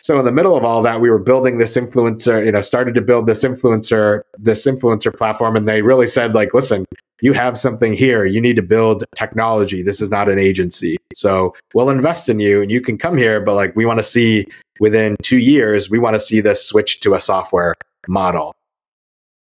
[0.03, 2.95] so in the middle of all that, we were building this influencer, you know, started
[2.95, 5.57] to build this influencer, this influencer platform.
[5.57, 6.85] And they really said, like, listen,
[7.23, 8.25] you have something here.
[8.25, 9.83] You need to build technology.
[9.83, 10.97] This is not an agency.
[11.15, 14.05] So we'll invest in you and you can come here, but like we want to
[14.05, 14.47] see
[14.81, 17.75] within two years, we want to see this switch to a software
[18.09, 18.53] model.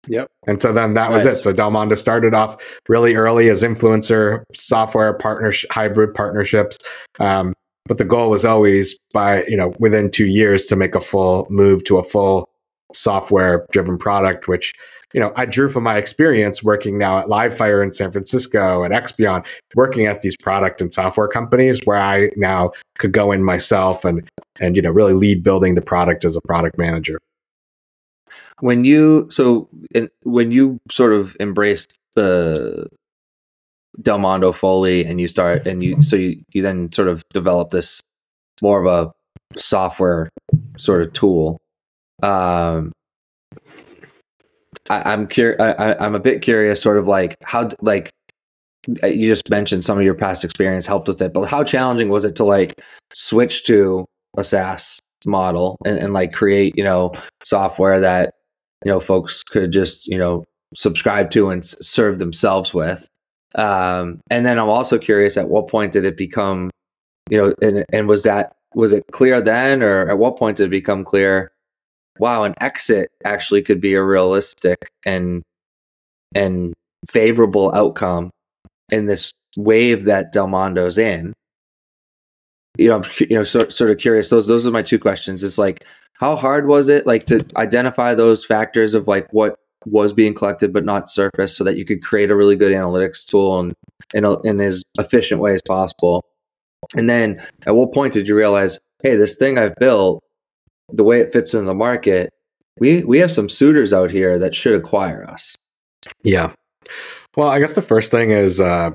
[0.07, 0.31] Yep.
[0.47, 1.25] And so then that nice.
[1.25, 1.43] was it.
[1.43, 2.57] So Delmondo started off
[2.89, 6.79] really early as influencer software partnership, hybrid partnerships.
[7.21, 7.55] Um,
[7.87, 11.47] but the goal was always by, you know, within two years to make a full
[11.51, 12.49] move to a full
[12.95, 14.75] software driven product, which
[15.15, 18.93] you know, I drew from my experience working now at Livefyre in San Francisco and
[18.93, 24.05] Expion, working at these product and software companies where I now could go in myself
[24.05, 24.29] and
[24.61, 27.19] and you know really lead building the product as a product manager.
[28.61, 29.69] When you so
[30.23, 32.89] when you sort of embraced the
[34.01, 38.01] Delmondo Foley and you start and you so you, you then sort of develop this
[38.63, 40.29] more of a software
[40.77, 41.61] sort of tool.
[42.23, 42.93] Um,
[44.91, 45.61] I, am curious.
[45.61, 48.13] I, am a bit curious, sort of like how like
[48.87, 52.25] you just mentioned some of your past experience helped with it, but how challenging was
[52.25, 52.81] it to like
[53.13, 57.13] switch to a SaaS model and, and like create you know
[57.45, 58.35] software that
[58.85, 63.09] you know folks could just you know subscribe to and serve themselves with.
[63.55, 66.71] Um, and then i'm also curious at what point did it become
[67.31, 70.65] you know and, and was that was it clear then or at what point did
[70.65, 71.53] it become clear
[72.19, 75.45] wow an exit actually could be a realistic and
[76.35, 76.75] and
[77.09, 78.31] favorable outcome
[78.91, 81.33] in this wave that Delmondo's in
[82.77, 84.29] you know, I'm, you know, so, sort of curious.
[84.29, 85.43] Those those are my two questions.
[85.43, 90.13] It's like, how hard was it, like, to identify those factors of like what was
[90.13, 93.61] being collected but not surfaced, so that you could create a really good analytics tool
[93.61, 93.75] and
[94.15, 96.25] in a, in as efficient way as possible.
[96.97, 100.23] And then, at what point did you realize, hey, this thing I've built,
[100.93, 102.33] the way it fits in the market,
[102.79, 105.57] we we have some suitors out here that should acquire us.
[106.23, 106.53] Yeah.
[107.37, 108.91] Well, I guess the first thing is uh,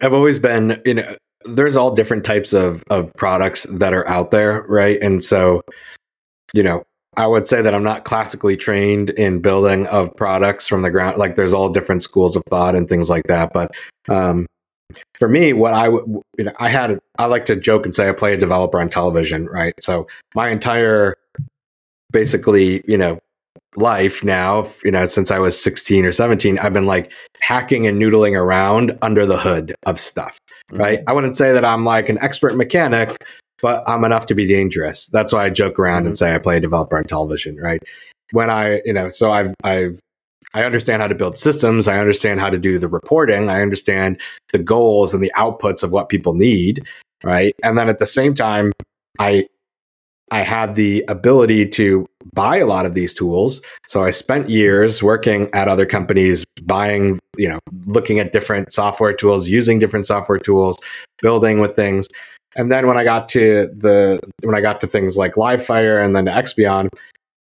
[0.00, 1.16] I've always been, you know,
[1.48, 5.00] there's all different types of of products that are out there, right?
[5.02, 5.62] And so,
[6.52, 6.84] you know,
[7.16, 11.16] I would say that I'm not classically trained in building of products from the ground.
[11.16, 13.52] Like there's all different schools of thought and things like that.
[13.54, 13.74] But
[14.08, 14.46] um,
[15.18, 16.04] for me, what I would,
[16.36, 18.90] you know, I had, I like to joke and say I play a developer on
[18.90, 19.74] television, right?
[19.80, 21.16] So my entire,
[22.12, 23.18] basically, you know,
[23.76, 28.00] life now, you know, since I was 16 or 17, I've been like hacking and
[28.00, 30.38] noodling around under the hood of stuff,
[30.70, 30.82] mm-hmm.
[30.82, 30.98] right?
[31.06, 33.16] I wouldn't say that I'm like an expert mechanic,
[33.62, 35.06] but I'm enough to be dangerous.
[35.06, 36.06] That's why I joke around mm-hmm.
[36.08, 37.82] and say I play a developer on television, right?
[38.32, 40.00] When I, you know, so I've, I've,
[40.54, 41.86] I understand how to build systems.
[41.86, 43.50] I understand how to do the reporting.
[43.50, 44.18] I understand
[44.52, 46.86] the goals and the outputs of what people need,
[47.22, 47.54] right?
[47.62, 48.72] And then at the same time,
[49.18, 49.48] I
[50.30, 53.62] I had the ability to buy a lot of these tools.
[53.86, 59.12] So I spent years working at other companies, buying, you know, looking at different software
[59.12, 60.78] tools, using different software tools,
[61.22, 62.08] building with things.
[62.56, 66.16] And then when I got to the when I got to things like Livefyre and
[66.16, 66.88] then Expion,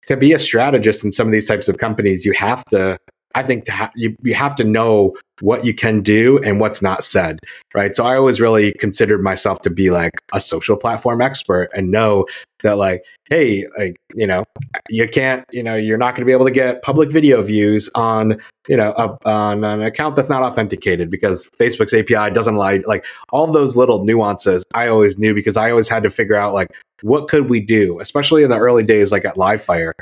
[0.06, 2.98] to be a strategist in some of these types of companies, you have to
[3.36, 6.82] I think to ha- you, you have to know what you can do and what's
[6.82, 7.40] not said,
[7.74, 7.96] right?
[7.96, 12.26] So I always really considered myself to be like a social platform expert and know
[12.64, 14.44] that like, hey, like, you know,
[14.90, 17.90] you can't, you know, you're not going to be able to get public video views
[17.96, 22.86] on, you know, a, on an account that's not authenticated because Facebook's API doesn't like
[22.88, 26.54] like all those little nuances I always knew because I always had to figure out
[26.54, 26.70] like
[27.02, 29.94] what could we do, especially in the early days like at Livefyre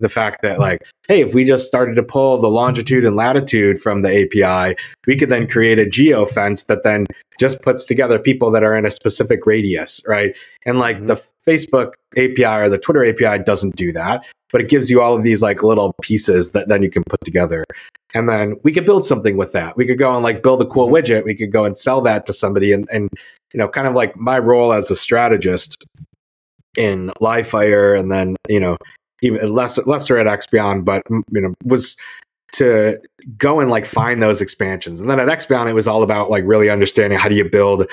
[0.00, 3.80] the fact that like hey if we just started to pull the longitude and latitude
[3.80, 4.76] from the api
[5.06, 7.06] we could then create a geo fence that then
[7.38, 10.34] just puts together people that are in a specific radius right
[10.66, 11.06] and like mm-hmm.
[11.06, 15.16] the facebook api or the twitter api doesn't do that but it gives you all
[15.16, 17.64] of these like little pieces that then you can put together
[18.14, 20.66] and then we could build something with that we could go and like build a
[20.66, 20.94] cool mm-hmm.
[20.94, 23.08] widget we could go and sell that to somebody and, and
[23.52, 25.84] you know kind of like my role as a strategist
[26.76, 28.76] in Livefyre and then you know
[29.22, 31.96] even less lesser at Expion, but you know was
[32.52, 33.00] to
[33.38, 35.00] go and like find those expansions.
[35.00, 37.86] And then at Expion, it was all about like really understanding how do you build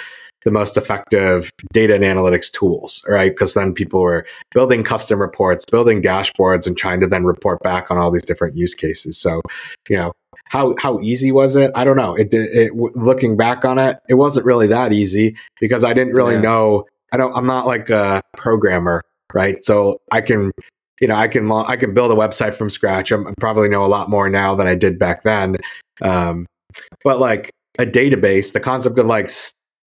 [0.46, 3.32] the most effective data and analytics tools, right?
[3.32, 7.92] Because then people were building custom reports, building dashboards, and trying to then report back
[7.92, 9.18] on all these different use cases.
[9.18, 9.42] So,
[9.90, 10.14] you know,
[10.46, 11.72] how how easy was it?
[11.76, 12.16] I don't know.
[12.16, 16.14] It, it, it looking back on it, it wasn't really that easy because I didn't
[16.14, 16.42] really yeah.
[16.42, 16.86] know.
[17.12, 17.36] I don't.
[17.36, 19.04] I'm not like a programmer,
[19.34, 19.64] right?
[19.64, 20.52] So I can
[21.00, 23.12] you know, I can I can build a website from scratch.
[23.12, 25.58] I'm, I probably know a lot more now than I did back then.
[26.02, 26.45] Um,
[27.04, 29.32] but like a database, the concept of like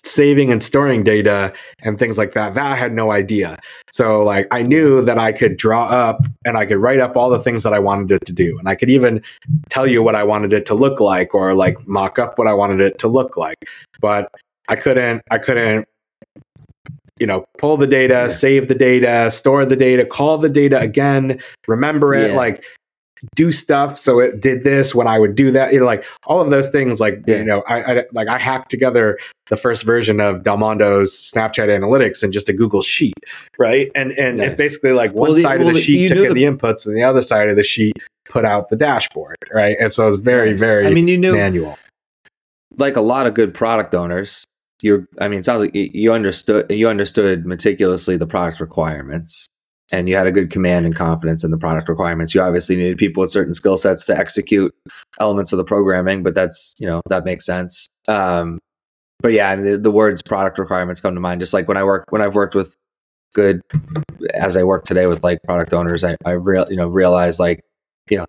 [0.04, 1.52] saving and storing data
[1.82, 3.58] and things like that, that I had no idea.
[3.90, 7.30] So like I knew that I could draw up and I could write up all
[7.30, 8.58] the things that I wanted it to do.
[8.58, 9.22] And I could even
[9.70, 12.54] tell you what I wanted it to look like or like mock up what I
[12.54, 13.58] wanted it to look like.
[14.00, 14.30] But
[14.68, 15.86] I couldn't I couldn't
[17.22, 18.28] you know, pull the data, yeah.
[18.28, 22.36] save the data, store the data, call the data again, remember it, yeah.
[22.36, 22.64] like
[23.36, 25.72] do stuff so it did this when I would do that.
[25.72, 26.98] You know, like all of those things.
[26.98, 27.36] Like yeah.
[27.36, 29.20] you know, I, I, like I hacked together
[29.50, 33.14] the first version of Delmondo's Snapchat Analytics in just a Google sheet,
[33.56, 33.88] right?
[33.94, 34.50] And and nice.
[34.50, 36.84] it basically like one well, side well, of the sheet took in the, the inputs,
[36.84, 39.76] and the other side of the sheet put out the dashboard, right?
[39.78, 40.60] And so it was very, Nice.
[40.60, 41.78] very I mean, you knew manual.
[42.78, 44.44] like a lot of good product owners.
[44.82, 49.48] You're, I mean, it sounds like you- understood you understood meticulously the product requirements,
[49.92, 52.34] and you had a good command and confidence in the product requirements.
[52.34, 54.74] You obviously needed people with certain skill sets to execute
[55.20, 57.88] elements of the programming, but that's you know that makes sense.
[58.08, 58.58] Um,
[59.20, 61.40] but yeah, I mean, the, the words product requirements come to mind.
[61.40, 62.74] Just like when I work when I've worked with
[63.34, 63.62] good,
[64.34, 67.60] as I work today with like product owners, I I real you know realize like
[68.10, 68.26] you know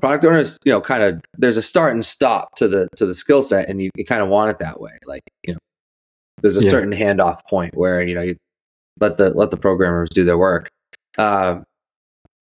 [0.00, 3.14] product owners you know kind of there's a start and stop to the to the
[3.14, 5.58] skill set and you, you kind of want it that way like you know
[6.42, 6.70] there's a Yeah.
[6.70, 8.36] certain handoff point where you know you
[9.00, 10.68] let the let the programmers do their work.
[11.18, 11.64] Um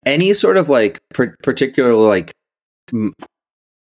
[0.06, 2.32] any sort of like per- particular like
[2.94, 3.14] m-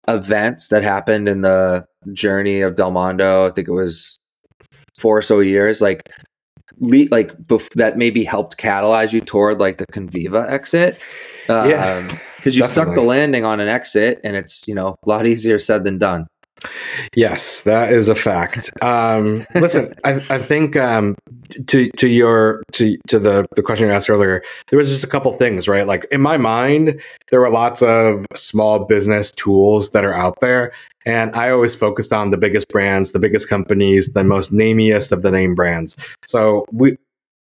[0.07, 4.17] events that happened in the journey of Delmondo i think it was
[4.99, 6.09] four or so years like
[6.79, 10.99] le- like bef- that maybe helped catalyze you toward like the conviva exit?
[11.49, 15.27] Yeah, because you stuck the landing on an exit and it's you know a lot
[15.27, 16.27] easier said than done
[17.15, 18.71] Yes, that is a fact.
[18.83, 21.17] Um, listen, I, I think um,
[21.67, 25.09] to to your to to the the question you asked earlier, there was just a
[25.09, 25.87] couple things, right?
[25.87, 27.01] Like in my mind,
[27.31, 30.73] there were lots of small business tools that are out there,
[31.07, 35.23] and I always focused on the biggest brands, the biggest companies, the most namiest of
[35.23, 35.97] the name brands.
[36.25, 36.97] So we,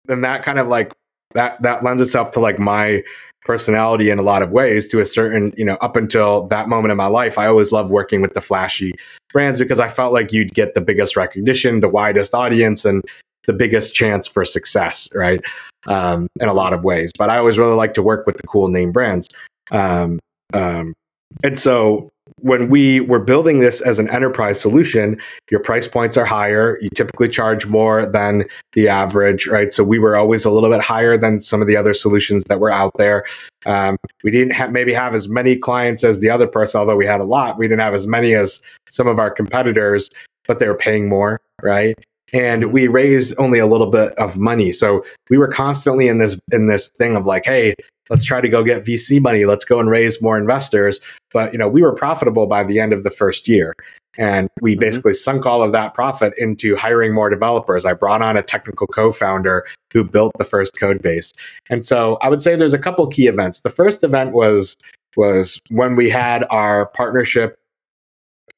[0.08, 0.92] and that kind of like
[1.34, 3.02] that that lends itself to like my
[3.44, 6.92] personality in a lot of ways to a certain you know up until that moment
[6.92, 8.92] in my life i always loved working with the flashy
[9.32, 13.02] brands because i felt like you'd get the biggest recognition the widest audience and
[13.46, 15.40] the biggest chance for success right?
[15.86, 17.10] Um, in a lot of ways.
[17.18, 19.28] But i always really like to work with the cool name brands.
[19.72, 20.20] Um,
[20.54, 20.94] um,
[21.42, 22.11] and so
[22.42, 25.16] when we were building this as an enterprise solution
[25.50, 26.78] your price points are higher.
[26.80, 29.72] You typically charge more than the average right?
[29.72, 32.60] So we were always a little bit higher than some of the other solutions that
[32.60, 33.24] were out there.
[33.64, 37.06] Um, we didn't have maybe have as many clients as the other person although we
[37.06, 37.58] had a lot.
[37.58, 40.10] We didn't have as many as some of our competitors
[40.48, 41.96] but they were paying more right?
[42.32, 44.72] And we raised only a little bit of money.
[44.72, 47.74] So we were constantly in this in this thing of like hey
[48.12, 49.46] let's try to go get vc money.
[49.46, 51.00] Let's go and raise more investors.
[51.32, 53.74] But you know we were profitable by the end of the first year.
[54.18, 54.80] And we Mhm.
[54.80, 57.86] basically sunk all of that profit into hiring more developers.
[57.86, 61.32] I brought on a technical co-founder who built the first code base.
[61.70, 63.60] And so i would say there's a couple key events.
[63.60, 64.76] The first event was
[65.16, 67.58] was when we had our partnership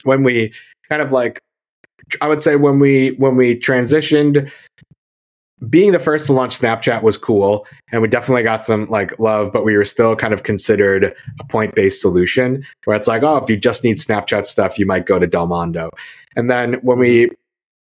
[0.03, 0.53] when we
[0.89, 1.39] kind of like
[2.21, 4.51] i would say when we when we transitioned
[5.71, 9.53] being the first to launch Snapchat was cool, and we definitely got some like love,
[9.53, 13.37] but we were still kind of considered a point based solution where it's like, oh,
[13.37, 15.91] if you just need Snapchat stuff, you might go to Delmondo.
[16.37, 17.31] And then when we,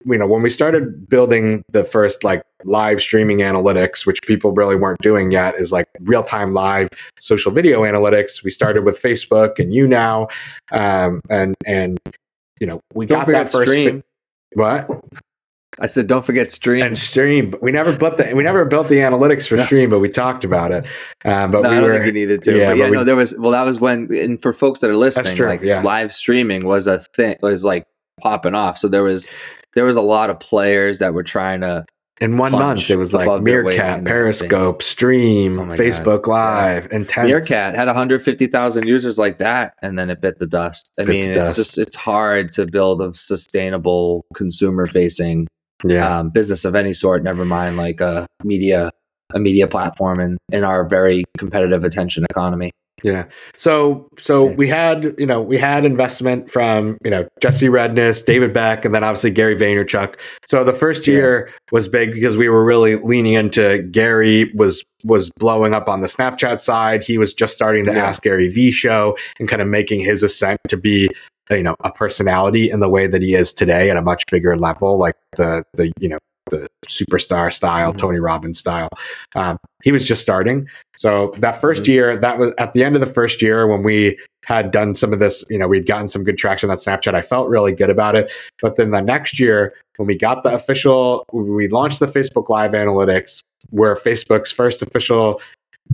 [0.06, 4.76] you know, when we started building the first like live streaming analytics, which people really
[4.76, 8.44] weren't doing yet, is like real time live social video analytics.
[8.44, 10.28] We started with Facebook and you now,
[10.70, 11.98] um, and and
[12.60, 14.04] you know, we Don't got that first Stream.
[14.54, 14.88] what
[15.80, 17.54] i said don't forget stream and stream.
[17.60, 19.64] We never built the we never built the analytics for No.
[19.64, 20.84] stream, but we talked about it.
[21.24, 22.56] Um, but no, we I don't were think you needed to.
[22.56, 23.34] yeah, but yeah, but we- no, there was.
[23.38, 25.82] Well, that was when, and for folks that are listening, true, like yeah.
[25.82, 27.36] live streaming was a thing.
[27.42, 27.86] Was like
[28.20, 28.78] popping off.
[28.78, 29.26] So there was,
[29.74, 31.84] there was a lot of players that were trying to.
[32.20, 32.88] in one month.
[32.88, 36.28] It was like above their weight Meerkat, Periscope, Stream, Oh Facebook God.
[36.84, 37.26] Live, Intense.
[37.26, 40.92] Meerkat had 150,000 users like that, and then it bit the dust.
[41.00, 41.56] I Bit mean, it's dust.
[41.56, 45.48] just it's hard to build a sustainable consumer-facing
[45.84, 47.22] Yeah, um, business of any sort.
[47.22, 48.90] Never mind like a media
[49.34, 52.70] a media platform in in our very competitive attention economy.
[53.02, 53.24] yeah.
[53.56, 58.52] So so we had you know we had investment from you know Jesse Redniss, David
[58.54, 60.14] Beck, and then obviously Gary Vaynerchuk.
[60.46, 61.14] So the first Yeah.
[61.14, 66.00] year was big because we were really leaning into Gary was was blowing up on
[66.00, 67.02] the Snapchat side.
[67.04, 68.06] He was just starting the Yeah.
[68.06, 71.10] Ask Gary V show and kind of making his ascent to be
[71.50, 74.56] you know a personality in the way that he is today at a much bigger
[74.56, 76.18] level, like the the you know
[76.50, 77.96] the superstar style, Mhm.
[77.96, 78.90] Tony Robbins style.
[79.34, 80.68] Um, he was just starting.
[80.94, 81.88] So that 1st Mhm.
[81.88, 85.14] year, that was at the end of the first year when we had done some
[85.14, 87.14] of this, you know, we'd gotten some good traction on Snapchat.
[87.14, 88.30] I felt really good about it.
[88.60, 92.72] But then the next year, when we got the official, we launched the Facebook Live
[92.72, 93.40] Analytics,
[93.70, 95.40] we're Facebook's first official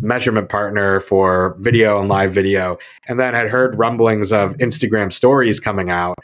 [0.01, 2.78] measurement partner for video and live video,
[3.09, 6.18] and then had heard rumblings of Instagram stories coming out.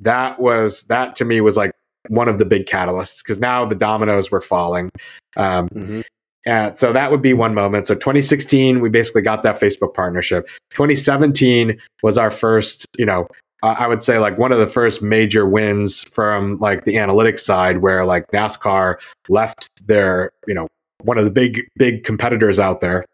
[0.00, 1.72] That was, that to me was like
[2.08, 4.90] one of the big catalysts because now the dominoes were falling.
[5.36, 6.02] Um,
[6.44, 7.86] and so that would be one moment.
[7.86, 10.48] So 2016, we basically got that Facebook partnership.
[10.72, 13.28] 2017 was our first, you know,
[13.62, 17.40] uh, I would say like one of the first major wins from like the analytics
[17.40, 18.96] side where like NASCAR
[19.28, 20.66] left their, you know,
[21.02, 23.04] one of the big, big competitors out there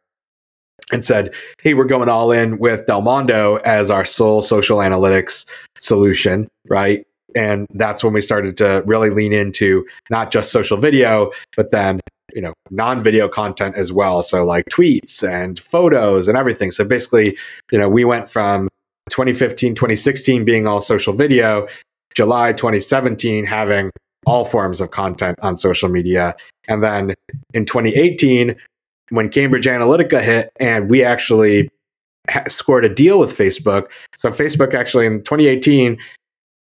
[0.93, 5.47] and said, Hey, we're going all in with Delmondo as our sole social analytics
[5.79, 7.05] solution, right?
[7.37, 12.01] And that's when we started to really lean into not just social video, but then,
[12.35, 14.23] you know, non video content as well.
[14.23, 16.71] So, like tweets and photos and everything.
[16.71, 17.37] So, basically,
[17.71, 18.69] you know, we went from
[19.11, 21.69] 2015, 2016 being all social video,
[22.15, 23.91] July 2017 having
[24.27, 26.35] all forms of content on social media.
[26.67, 27.15] And then
[27.55, 28.57] in 2018,
[29.11, 31.71] when Cambridge Analytica hit and we actually
[32.31, 33.87] ha- scored a deal with Facebook.
[34.17, 35.99] So Facebook actually in 2018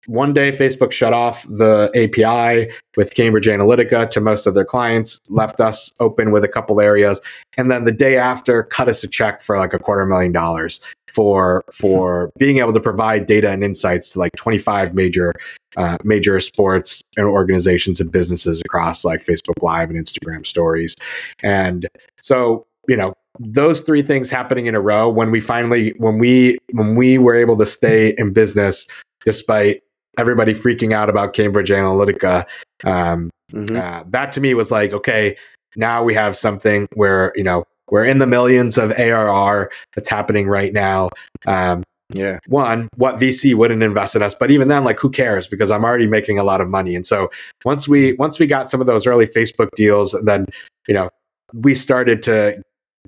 [0.09, 5.21] one day Facebook shut off the API with Cambridge Analytica to most of their clients,
[5.29, 7.21] left us open with a couple areas,
[7.59, 10.81] and then the day after cut us a check for like a quarter million dollars
[11.13, 15.35] for for being able to provide data and insights to like 25 major
[15.77, 20.97] uh, major sports and organizations and businesses across like Facebook Live and Instagram Stories,
[21.43, 21.87] and
[22.21, 26.59] so you know those three things happening in a row when we finally when we
[26.73, 28.87] when we were able to stay in business
[29.25, 29.83] despite
[30.19, 32.45] everybody freaking out about Cambridge Analytica.
[32.85, 33.77] Um, mm-hmm.
[33.77, 35.37] uh, that to me was like, okay,
[35.77, 40.49] now we have something where you know we're in the millions of ARR that's happening
[40.49, 41.11] right now.
[41.47, 42.39] Um, yeah.
[42.47, 45.47] One, what VC wouldn't invest in us, but even then, like, who cares?
[45.47, 46.97] Because I'm already making a lot of money.
[46.97, 47.29] And so
[47.65, 50.47] once we once we got some of those early Facebook deals, then
[50.87, 51.11] you know
[51.53, 52.63] we started to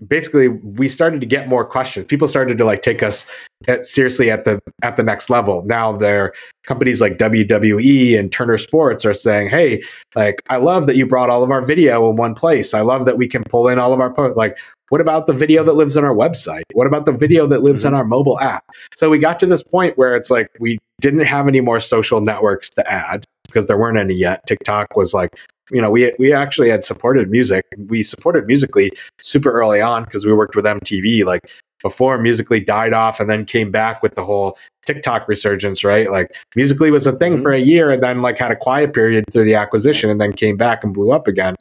[0.07, 2.07] basically we started to get more questions.
[2.07, 3.27] People started to like take us
[3.69, 5.63] at, seriously at the at the next level.
[5.67, 6.33] Now there
[6.67, 9.83] companies like wwe and turner sports are saying hey
[10.15, 12.75] like i love that you brought all of our video in one place.
[12.75, 14.35] I love that we can pull in all of our po-.
[14.37, 14.57] like
[14.91, 16.63] what about the video that lives on our website?
[16.73, 17.95] What about the video that lives mm-hmm.
[17.95, 18.65] on our mobile app?
[18.97, 22.21] So we got to this point where it's like we didn't have any more social
[22.21, 24.45] networks to add because there weren't any yet.
[24.47, 25.31] Tiktok was like
[25.71, 27.65] you know, we we actually had supported music.
[27.89, 28.91] We supported Musical.ly
[29.21, 31.51] super early on because we worked with MTV, like
[31.83, 36.11] before Musical.ly died off and then came back with the whole TikTok resurgence, right?
[36.11, 37.43] Like Musical.ly was a thing mm-hmm.
[37.43, 40.33] for a year and then like had a quiet period through the acquisition and then
[40.33, 41.55] came back and blew up again.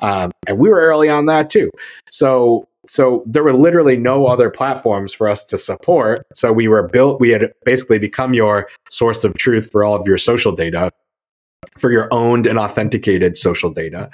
[0.00, 1.70] Um, and we were early on that too.
[2.10, 6.26] So so there were literally no other platforms for us to support.
[6.34, 10.06] So we were built, we had basically become your source of truth for all of
[10.06, 10.90] your social data
[11.78, 14.10] for your owned and authenticated social data.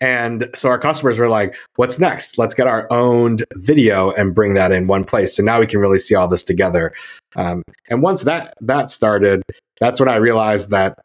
[0.00, 2.36] And so our customers were like, what's next?
[2.36, 5.36] Let's get our owned video and bring that in one place.
[5.36, 6.92] So now we can really see all this together.
[7.36, 9.42] Um, and once that that started,
[9.80, 10.98] that's when I realized that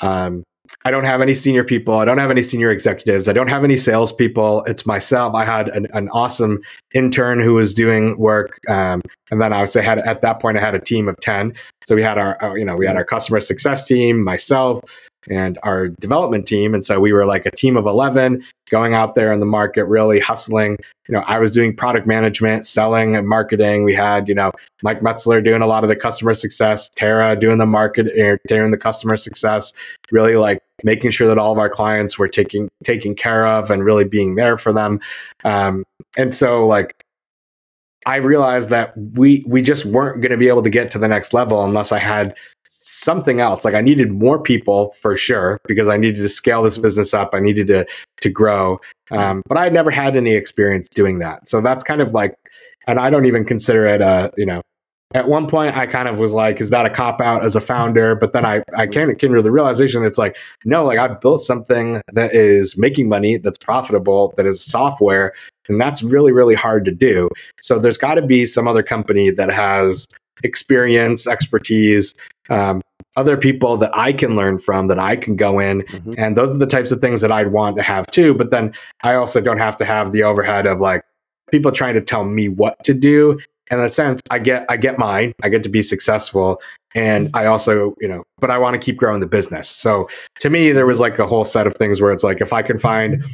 [0.00, 0.44] um,
[0.84, 1.94] I don't have any senior people.
[1.94, 3.28] I don't have any senior executives.
[3.28, 4.64] I don't have any salespeople.
[4.64, 5.34] It's myself.
[5.34, 6.60] I had an, an awesome
[6.94, 10.56] intern who was doing work, um, and then I was I had at that point
[10.56, 11.54] I had a team of ten.
[11.84, 14.80] So we had our, our you know we had our customer success team, myself,
[15.30, 16.74] and our development team.
[16.74, 19.84] And so we were like a team of 11 going out there in the market,
[19.84, 20.76] really hustling.
[21.08, 23.84] You know, I was doing product management, selling and marketing.
[23.84, 24.52] We had, you know,
[24.82, 28.70] Mike Metzler doing a lot of the customer success, Tara doing the market, er, doing
[28.70, 29.72] the customer success,
[30.10, 33.84] really like making sure that all of our clients were taking, taken care of and
[33.84, 35.00] really being there for them.
[35.44, 35.84] Um,
[36.16, 37.02] and so like,
[38.04, 41.08] I realized that we we just weren't going to be able to get to the
[41.08, 42.36] next level unless I had
[42.86, 43.64] something else.
[43.64, 47.30] Like I needed more people for sure because I needed to scale this business up.
[47.32, 47.86] I needed to
[48.20, 48.80] to grow.
[49.10, 51.48] Um, but I had never had any experience doing that.
[51.48, 52.36] So that's kind of like,
[52.86, 54.62] and I don't even consider it a you know.
[55.14, 57.60] At one point, I kind of was like, "Is that a cop out as a
[57.60, 61.20] founder?" But then I I came came to the realization it's like, no, like I've
[61.20, 65.32] built something that is making money, that's profitable, that is software,
[65.68, 67.28] and that's really really hard to do.
[67.60, 70.08] So there's got to be some other company that has
[70.42, 72.14] experience, expertise,
[72.50, 72.82] um,
[73.16, 75.82] other people that I can learn from, that I can go in.
[75.82, 76.14] Mm-hmm.
[76.18, 78.34] And those are the types of things that I'd want to have too.
[78.34, 81.02] But then I also don't have to have the overhead of like
[81.50, 83.38] people trying to tell me what to do.
[83.70, 85.32] In a sense, I get I get mine.
[85.42, 86.60] I get to be successful.
[86.94, 89.68] And I also, you know, but I want to keep growing the business.
[89.68, 90.08] So
[90.40, 92.62] to me, there was like a whole set of things where it's like if I
[92.62, 93.24] can find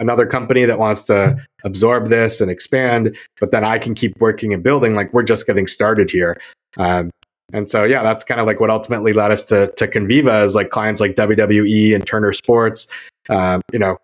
[0.00, 4.52] another company that wants to absorb this and expand, but then I can keep working
[4.52, 4.94] and building.
[4.94, 6.40] Like we're just getting started here.
[6.76, 7.10] Um,
[7.52, 10.54] and so, yeah, that's kind of like what ultimately led us to, to Conviva is
[10.54, 12.86] like clients like WWE and Turner Sports.
[13.28, 13.98] Um, you know,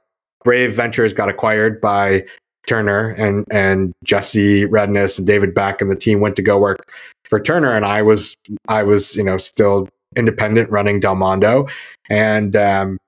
[0.45, 2.25] Brave Ventures got acquired by
[2.67, 6.93] Turner and, and Jesse Redniss and David Beck and the team went to go work
[7.25, 7.75] for Turner.
[7.75, 8.37] And I was,
[8.69, 11.71] I was, you know, still independent running Delmondo.
[12.11, 12.99] And, um,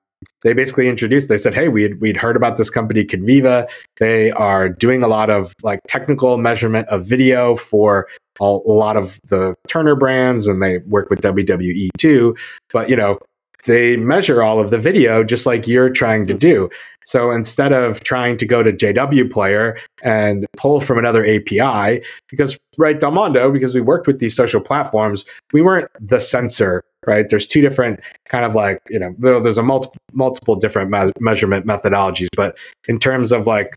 [0.43, 3.69] they basically introduced they said hey we'd, we'd heard about this company conviva
[3.99, 8.07] they are doing a lot of like technical measurement of video for
[8.39, 12.35] a, a lot of the turner brands and they work with wwe too
[12.71, 13.19] but you know
[13.65, 16.69] they measure all of the video just like you're trying to do.
[17.05, 22.57] So instead of trying to go to JW Player and pull from another API, because
[22.77, 27.27] right, Delmondo, because we worked with these social platforms, we weren't the sensor, right?
[27.29, 31.65] There's two different kind of like, you know, there's a multiple multiple different me- measurement
[31.65, 33.75] methodologies, but in terms of like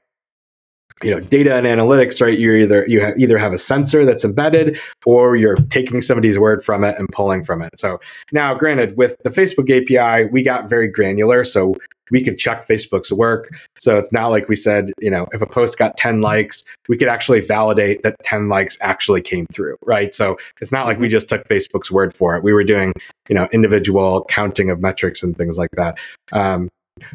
[1.02, 4.24] you know data and analytics right you either you have, either have a sensor that's
[4.24, 7.98] embedded or you're taking somebody's word from it and pulling from it so
[8.30, 11.74] now granted with the facebook api we got very granular so
[12.10, 15.46] we could check facebook's work so it's not like we said you know if a
[15.46, 20.14] post got 10 likes we could actually validate that 10 likes actually came through right
[20.14, 21.12] so it's not like we mm-hmm.
[21.12, 22.92] just took facebook's word for it we were doing
[23.28, 25.96] you know individual counting of metrics and things like that
[26.32, 26.68] um,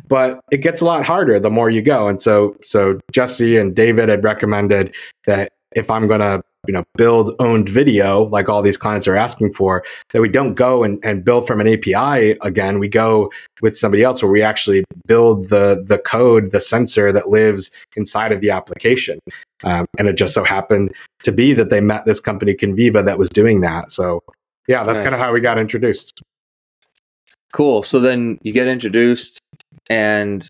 [0.07, 2.07] but it gets a lot harder the more you go.
[2.07, 4.93] And so, so Jesse and David had recommended
[5.25, 9.15] that if I'm going to, you know, build owned video like all these clients are
[9.15, 12.79] asking for, that we don't go and, and build from an API again.
[12.79, 13.31] We go
[13.61, 18.31] with somebody else where we actually build the the code, the sensor that lives inside
[18.31, 19.19] of the application.
[19.63, 20.93] Um, and it just so happened
[21.23, 23.91] to be that they met this company Conviva that was doing that.
[23.91, 24.21] So
[24.67, 25.03] yeah, that's nice.
[25.03, 26.21] kind of how we got introduced.
[27.51, 27.83] Cool.
[27.83, 29.39] So then you get introduced
[29.89, 30.47] and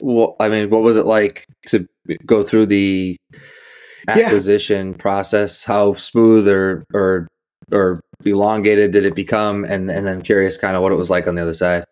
[0.00, 1.86] well, I mean, what was it like to
[2.24, 3.18] go through the
[4.08, 4.96] acquisition yeah.
[4.98, 5.64] process?
[5.64, 7.28] How smooth or or
[7.72, 9.64] or elongated did it become?
[9.64, 11.84] And and then curious, kind of what it was like on the other side.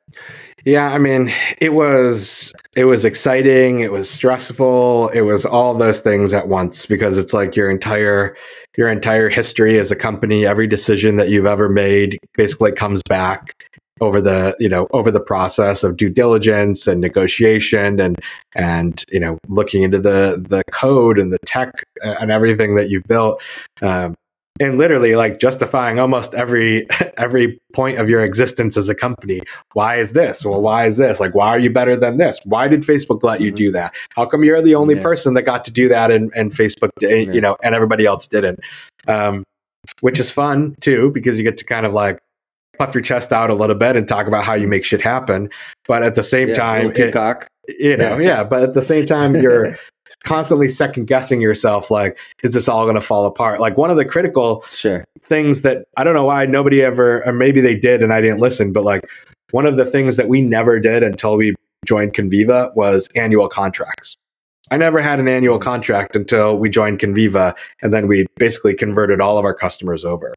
[0.65, 6.01] Yeah, I mean, it was it was exciting, it was stressful, it was all those
[6.01, 8.37] things at once because it's like your entire
[8.77, 13.68] your entire history as a company, every decision that you've ever made basically comes back
[14.01, 18.19] over the you know over the process of due diligence and negotiation and
[18.55, 22.91] and you know looking into the the code and the tech uh, and everything that
[22.91, 23.41] you've built
[23.83, 24.15] um,
[24.61, 26.87] and literally like justifying almost every
[27.17, 29.41] every point of your existence as a company
[29.73, 32.69] why is this well why is this like why are you better than this why
[32.69, 33.57] did facebook let you mm-hmm.
[33.57, 35.03] do that how come you're the only yeah.
[35.03, 37.33] person that got to do that and, and facebook did, yeah.
[37.33, 38.61] you know and everybody else didn't
[39.07, 39.45] um,
[40.01, 42.19] which is fun too because you get to kind of like
[42.79, 45.49] puff your chest out a little bit and talk about how you make shit happen.
[45.87, 47.47] But at the same yeah, time, peacock.
[47.67, 48.45] It, you know, yeah.
[48.45, 49.79] But at the same time, you're
[50.25, 51.91] constantly second guessing yourself.
[51.91, 53.61] Like, is this all going to fall apart?
[53.61, 55.05] Like one of the critical sure.
[55.21, 58.41] things that I don't know why nobody ever, or maybe they did and I didn't
[58.41, 59.05] listen, but like
[59.51, 61.55] one of the things that we never did until we
[61.85, 64.17] joined Conviva was annual contracts.
[64.71, 69.21] I never had an annual contract until we joined Conviva, and then we basically converted
[69.21, 70.35] all of our customers over.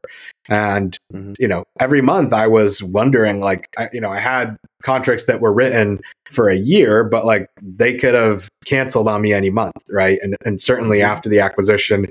[0.48, 1.34] And mm-hmm.
[1.38, 5.40] you know, every month I was wondering, like, I, you know, I had contracts that
[5.40, 6.00] were written
[6.30, 10.18] for a year, but like they could have canceled on me any month, right?
[10.22, 11.10] And and certainly mm-hmm.
[11.10, 12.06] after the acquisition,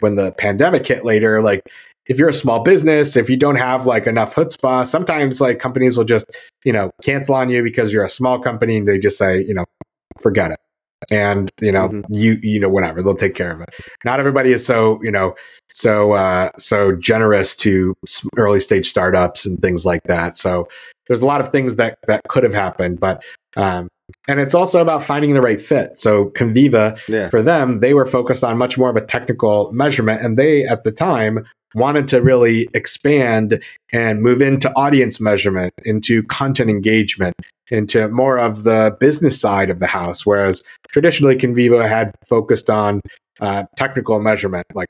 [0.00, 1.62] when the pandemic hit later, like
[2.06, 5.96] if you're a small business, if you don't have like enough chutzpah, sometimes like companies
[5.96, 6.26] will just,
[6.64, 9.54] you know, cancel on you because you're a small company and they just say, you
[9.54, 9.64] know,
[10.20, 10.58] forget it
[11.10, 12.14] and you know mm-hmm.
[12.14, 13.68] you you know whatever they'll take care of it
[14.04, 15.34] not everybody is so you know
[15.70, 17.94] so uh so generous to
[18.36, 20.68] early stage startups and things like that so
[21.08, 23.22] there's a lot of things that that could have happened but
[23.56, 23.88] um
[24.28, 27.28] and it's also about finding the right fit so conviva yeah.
[27.28, 30.84] for them they were focused on much more of a technical measurement and they at
[30.84, 31.44] the time
[31.74, 37.34] wanted to really expand and move into audience measurement into content engagement
[37.70, 43.00] into more of the business side of the house, whereas traditionally Conviva had focused on
[43.40, 44.88] uh, technical measurement, like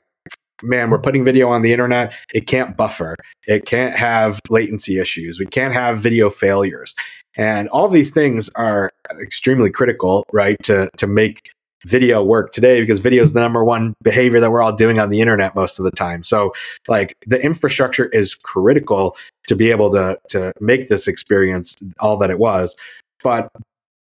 [0.63, 2.13] man, we're putting video on the internet.
[2.33, 3.15] It can't buffer.
[3.47, 5.39] It can't have latency issues.
[5.39, 6.95] We can't have video failures.
[7.35, 10.55] And all these things are extremely critical, right?
[10.63, 11.49] To, to make
[11.85, 15.09] video work today because video is the number one behavior that we're all doing on
[15.09, 16.23] the internet most of the time.
[16.23, 16.53] So
[16.87, 19.17] like the infrastructure is critical
[19.47, 22.75] to be able to to make this experience all that it was.
[23.23, 23.49] But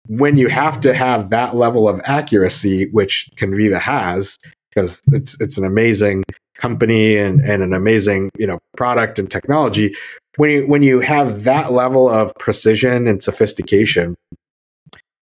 [0.07, 4.37] when you have to have that level of accuracy, which Conviva has,
[4.69, 6.23] because it's it's an amazing
[6.55, 9.95] company and, and an amazing you know product and technology,
[10.37, 14.15] when you when you have that level of precision and sophistication,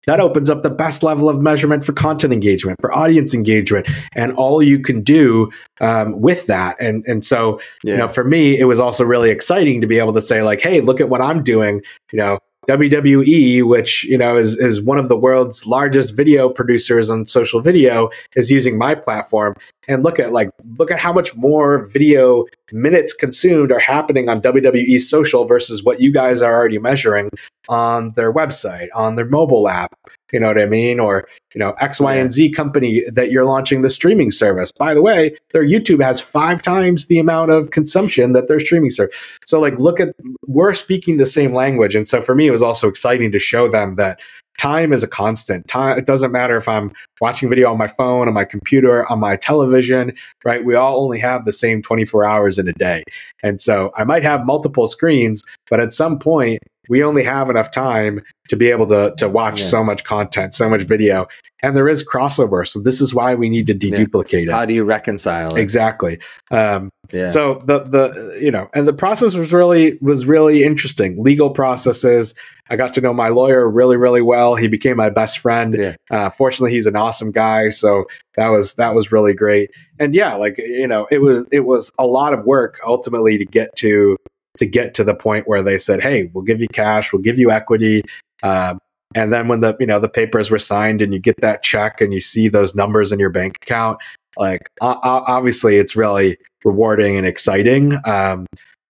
[0.06, 4.32] that opens up the best level of measurement for content engagement, for audience engagement, and
[4.32, 5.50] all you can do
[5.80, 6.76] um, with that.
[6.80, 7.92] And and so, yeah.
[7.92, 10.60] you know, for me, it was also really exciting to be able to say, like,
[10.60, 11.82] hey, look at what I'm doing.
[12.12, 12.38] You know,
[12.68, 17.60] WWE, which you know is is one of the world's largest video producers on social
[17.60, 19.54] video, is using my platform.
[19.88, 24.42] And look at like look at how much more video minutes consumed are happening on
[24.42, 27.30] WWE social versus what you guys are already measuring
[27.68, 29.94] on their website, on their mobile app,
[30.32, 30.98] You know what I mean?
[30.98, 34.72] Or, you know, X, Y, and Z company that you're launching the streaming service.
[34.72, 38.90] By the way, their YouTube has five times the amount of consumption that their streaming
[38.90, 39.16] service.
[39.44, 40.14] So, like, look at,
[40.46, 41.94] we're speaking the same language.
[41.94, 44.20] And so for me, it was also exciting to show them that
[44.58, 45.68] time is a constant.
[45.68, 49.20] Time it doesn't matter if I'm watching video on my phone, on my computer, on
[49.20, 50.12] my television,
[50.44, 50.64] right?
[50.64, 53.04] We all only have the same 24 hours in a day.
[53.42, 57.70] And so I might have multiple screens, but at some point we only have enough
[57.70, 59.66] time to be able to to watch yeah.
[59.66, 61.26] so much content, so much video.
[61.62, 62.66] And there is crossover.
[62.66, 64.52] So this is why we need to deduplicate yeah.
[64.52, 65.60] How do you reconcile it?
[65.60, 66.18] Exactly.
[66.50, 67.26] Um, yeah.
[67.26, 71.22] So the the you know, and the process was really was really interesting.
[71.22, 72.34] Legal processes.
[72.68, 74.54] I got to know my lawyer really really well.
[74.54, 75.74] He became my best friend.
[75.76, 75.96] Yeah.
[76.10, 77.70] Uh, fortunately, he's an awesome guy.
[77.70, 78.04] So
[78.36, 79.70] that was that was really great.
[79.98, 83.44] And yeah, like you know, it was it was a lot of work ultimately to
[83.44, 84.18] get to
[84.58, 87.38] to get to the point where they said, "Hey, we'll give you cash, we'll give
[87.38, 88.02] you equity."
[88.42, 88.78] Um,
[89.14, 92.00] and then when the you know the papers were signed and you get that check
[92.00, 93.98] and you see those numbers in your bank account,
[94.36, 97.96] like obviously it's really rewarding and exciting.
[98.04, 98.46] Um,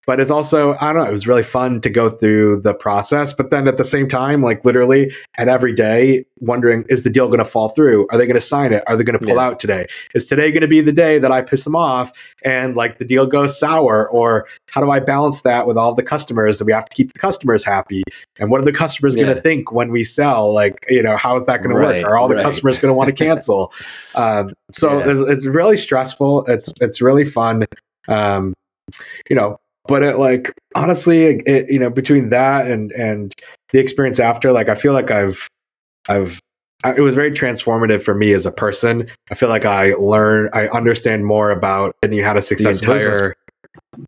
[0.06, 3.32] but it's also i don't know it was really fun to go through the process
[3.32, 7.26] but then at the same time like literally at every day wondering is the deal
[7.26, 8.06] going to fall through?
[8.10, 8.82] Are they going to sign it?
[8.86, 9.42] Are they going to pull yeah.
[9.42, 9.86] out today?
[10.14, 12.12] Is today going to be the day that i piss them off
[12.44, 14.08] and like the deal goes sour?
[14.08, 17.12] Or how do i balance that with all the customers that we have to keep
[17.12, 18.02] the customers happy?
[18.38, 19.24] And what are the customers yeah.
[19.24, 20.52] going to think when we sell?
[20.52, 22.90] Like you know how is that going right, to work are all the customers going
[22.90, 23.72] to want to cancel?
[24.14, 25.10] Um, so yeah.
[25.10, 26.46] it's, it's really stressful.
[26.46, 27.64] It's it's really fun.
[28.08, 28.54] Um,
[29.28, 29.58] you know
[29.88, 33.34] but it like honestly it, you know between that and and
[33.70, 35.48] the experience after like i feel like i've
[36.08, 36.40] i've
[36.84, 39.08] it was very transformative for me as a person.
[39.30, 43.34] I feel like i learn i understand more about and you had a success entire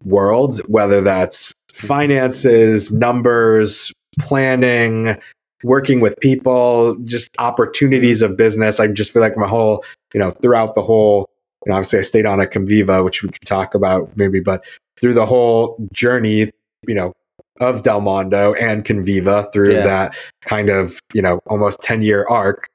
[0.04, 5.16] world whether that's finances numbers planning
[5.64, 8.78] working with people just opportunities of business.
[8.80, 9.84] I just feel like my whole
[10.14, 11.28] you know throughout the whole
[11.64, 14.64] you know obviously i stayed on at conviva which we could talk about maybe but
[15.00, 16.50] through the whole journey,
[16.86, 17.12] you know,
[17.60, 19.84] of Delmondo and Conviva through yeah.
[19.84, 22.68] that kind of, you know, almost 10 year arc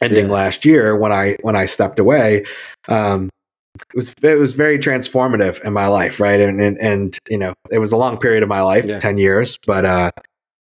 [0.00, 0.32] ending yeah.
[0.32, 2.44] last year when I when I stepped away.
[2.88, 3.30] Um,
[3.74, 6.40] it was it was very transformative in my life, right?
[6.40, 8.98] And and, and you know, it was a long period of my life, yeah.
[8.98, 10.10] 10 years, but uh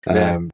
[0.07, 0.51] um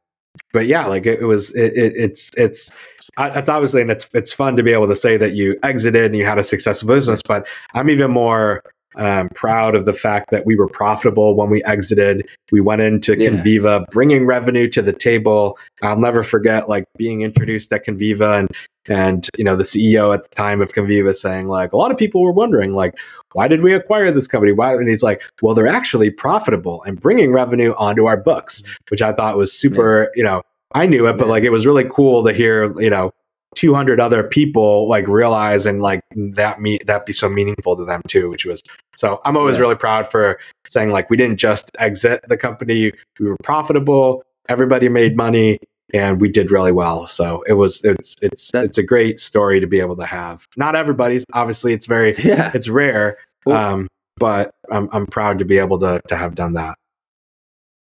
[0.53, 2.71] but yeah, like it, it was, it, it, it's, it's,
[3.17, 6.17] that's obviously, and it's, it's fun to be able to say that you exited and
[6.17, 7.23] you had a successful business.
[7.23, 8.63] But I'm even more
[8.97, 12.27] um, proud of the fact that we were profitable when we exited.
[12.51, 13.31] We went into yeah.
[13.31, 15.59] Conviva, bringing revenue to the table.
[15.83, 18.51] I'll never forget like being introduced at Conviva and
[18.89, 21.97] and you know the CEO at the time of Conviva saying like a lot of
[21.97, 22.95] people were wondering like
[23.33, 24.53] why did we acquire this company?
[24.53, 24.73] Why?
[24.75, 29.13] And he's like, well, they're actually profitable and bringing revenue onto our books, which I
[29.13, 30.05] thought was super.
[30.05, 30.09] Yeah.
[30.17, 30.43] You know,
[30.75, 32.73] I knew it, but like it was really cool to hear.
[32.81, 33.13] You know,
[33.57, 38.03] 200 other people like realize and like that me that be so meaningful to them
[38.07, 38.63] too which was
[38.95, 39.63] so i'm always yeah.
[39.63, 40.39] really proud for
[40.69, 45.59] saying like we didn't just exit the company we were profitable everybody made money
[45.95, 49.59] and we did really well so it was it's it's that, it's a great story
[49.59, 53.17] to be able to have not everybody's obviously it's very yeah it's rare
[53.47, 53.89] um
[54.19, 56.77] but i'm i'm proud to be able to to have done that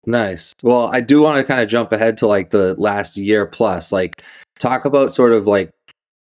[0.05, 0.53] Nice.
[0.65, 3.93] Well, I do want to kind of jump ahead to like the last year plus.
[3.93, 4.23] Like
[4.62, 5.70] talk about sort of like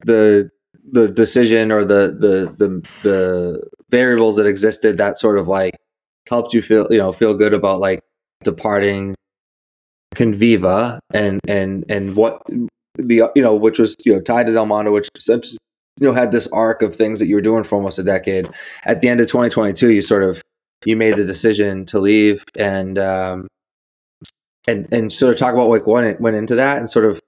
[0.05, 0.49] the
[0.91, 5.75] the decision or the the the the variables that existed that sort of like
[6.27, 8.01] helped you feel you know feel good about like
[8.43, 9.15] departing
[10.15, 12.41] Conviva and and and what
[12.95, 16.47] the you know which was you know tied to Delmondo, which you know had this
[16.47, 18.49] arc of things that you were doing for almost a decade.
[18.85, 20.41] At the end of 2022, you sort of
[20.83, 23.47] you made the decision to leave and um
[24.67, 27.21] and and sort of talk about like what went into that and sort of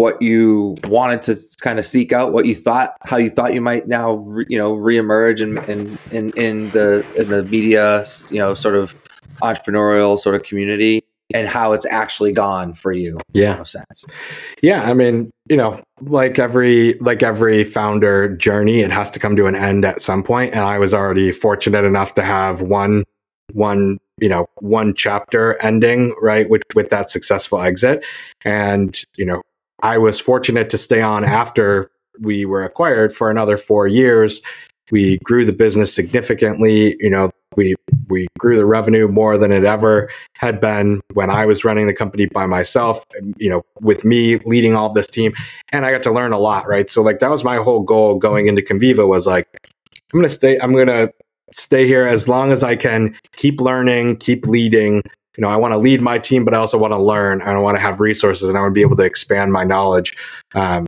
[0.00, 3.60] what you wanted to kind of seek out, what you thought, how you thought you
[3.60, 8.38] might now, re, you know, reemerge in, in, in, in the, in the media, you
[8.38, 9.06] know, sort of
[9.42, 11.02] entrepreneurial sort of community
[11.34, 13.18] and how it's actually gone for you.
[13.32, 13.56] Yeah.
[13.56, 14.06] No sense.
[14.62, 14.84] Yeah.
[14.84, 19.48] I mean, you know, like every, like every founder journey, it has to come to
[19.48, 20.54] an end at some point.
[20.54, 23.04] And I was already fortunate enough to have one,
[23.52, 28.04] one you know one chapter ending right with with that successful exit
[28.44, 29.42] and you know
[29.82, 31.90] I was fortunate to stay on after
[32.20, 34.42] we were acquired for another four years.
[34.90, 36.96] We grew the business significantly.
[37.00, 37.74] You know, we
[38.08, 41.94] we grew the revenue more than it ever had been when I was running the
[41.94, 43.04] company by myself.
[43.38, 45.32] You know, with me leading all this team,
[45.70, 46.66] and I got to learn a lot.
[46.68, 49.46] Right, so like that was my whole goal going into Conviva was like,
[50.12, 50.58] I'm gonna stay.
[50.58, 51.10] I'm gonna
[51.52, 53.16] stay here as long as I can.
[53.36, 55.02] Keep learning, keep leading,
[55.36, 57.56] you know, I want to lead my team, but I also want to learn I
[57.58, 60.16] want to have resources and I want to be able to expand my knowledge.
[60.54, 60.86] Um,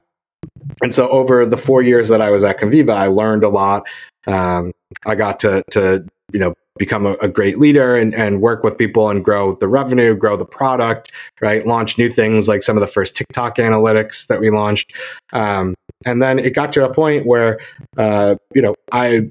[0.82, 3.86] and so over the four years that I was at Conviva, I learned a lot.
[4.26, 4.72] Um,
[5.06, 8.78] I got to, to, you know, become a, a, great leader and, and work with
[8.78, 11.66] people and grow the revenue, grow the product, right?
[11.66, 14.92] Launch new things like some of the first TikTok analytics that we launched.
[15.32, 15.74] Um,
[16.06, 17.60] and then it got to a point where,
[17.96, 19.28] uh, you know, I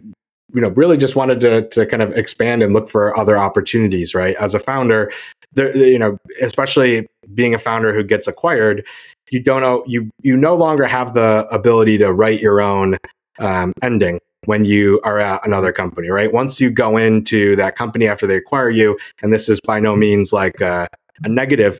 [0.53, 4.13] you know really just wanted to to kind of expand and look for other opportunities
[4.13, 5.11] right as a founder
[5.53, 8.85] there, you know especially being a founder who gets acquired
[9.29, 12.97] you don't know you you no longer have the ability to write your own
[13.39, 16.33] um, ending when you are at another company, right?
[16.33, 19.95] Once you go into that company after they acquire you, and this is by no
[19.95, 20.87] means like a,
[21.23, 21.79] a negative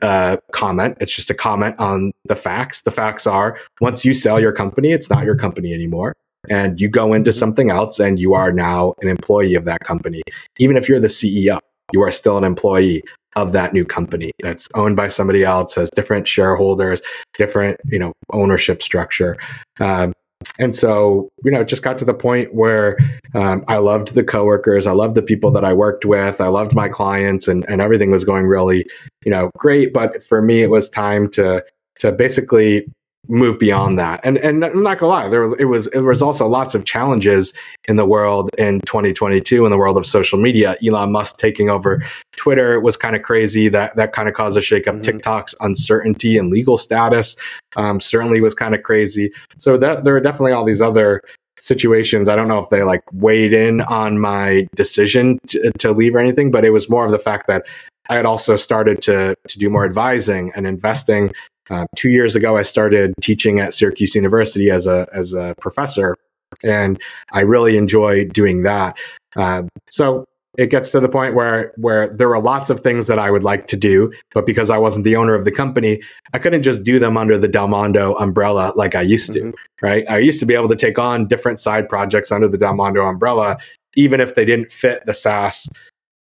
[0.00, 2.82] uh, comment, it's just a comment on the facts.
[2.82, 6.14] The facts are once you sell your company, it's not your company anymore.
[6.48, 7.38] And you go into mm-hmm.
[7.38, 10.22] something else and you are now an employee of that company.
[10.58, 11.58] Even if you're the CEO,
[11.92, 13.02] you are still an employee
[13.36, 17.00] of that new company that's owned by somebody else, has different shareholders,
[17.38, 19.38] different, you know, ownership structure.
[19.80, 20.12] Um,
[20.58, 22.96] and so you know it just got to the point where
[23.34, 26.74] um, i loved the coworkers i loved the people that i worked with i loved
[26.74, 28.84] my clients and, and everything was going really
[29.24, 31.64] you know great but for me it was time to
[31.98, 32.84] to basically
[33.32, 34.20] move beyond that.
[34.22, 36.84] And and I'm not gonna lie, there was it was it was also lots of
[36.84, 37.52] challenges
[37.86, 40.76] in the world in 2022 in the world of social media.
[40.86, 42.04] Elon Musk taking over
[42.36, 43.68] Twitter was kind of crazy.
[43.68, 44.84] That that kind of caused a shakeup.
[44.84, 47.34] mm hmm TikTok's uncertainty and legal status
[47.76, 49.32] um, certainly was kind of crazy.
[49.58, 51.22] So that there are definitely all these other
[51.58, 52.28] situations.
[52.28, 56.18] I don't know if they like weighed in on my decision to, to leave or
[56.20, 57.66] anything, but it was more of the fact that
[58.08, 61.32] I had also started to to do more advising and investing
[61.70, 66.16] uh, two years ago, I started teaching at Syracuse University as a as a professor,
[66.62, 67.00] and
[67.32, 68.96] I really enjoy doing that.
[69.36, 70.24] Uh, so
[70.58, 73.42] it gets to the point where where there are lots of things that I would
[73.42, 76.02] like to do, but because I wasn't the owner of the company,
[76.34, 79.40] I couldn't just do them under the Delmondo umbrella like I used to.
[79.40, 79.86] Mm-hmm.
[79.86, 80.04] Right?
[80.08, 83.56] I used to be able to take on different side projects under the Delmondo umbrella,
[83.94, 85.68] even if they didn't fit the SaaS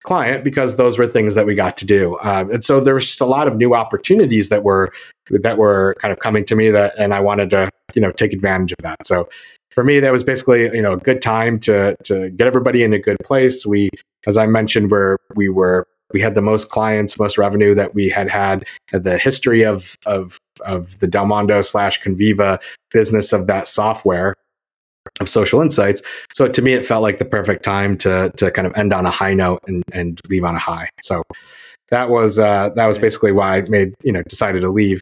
[0.08, 2.16] client because those were things that we got to do.
[2.18, 4.94] Uh, and so there was just a lot of new opportunities that were
[5.30, 8.32] that were kind of coming to me that, and I wanted to you know take
[8.32, 9.06] advantage of that.
[9.06, 9.28] So
[9.72, 12.94] for me, that was basically you know a good time to to get everybody in
[12.94, 13.66] a good place.
[13.66, 13.90] We,
[14.26, 18.08] as I mentioned, where we were we had the most clients, most revenue that we
[18.08, 22.60] had had the history of of of the Delmondo slash Conviva
[22.92, 24.36] business of that software
[25.20, 26.02] of social insights.
[26.34, 29.06] So to me, it felt like the perfect time to to kind of end on
[29.06, 30.90] a high note and and leave on a high.
[31.02, 31.24] So
[31.90, 35.02] that was uh, that was basically why I made you know decided to leave.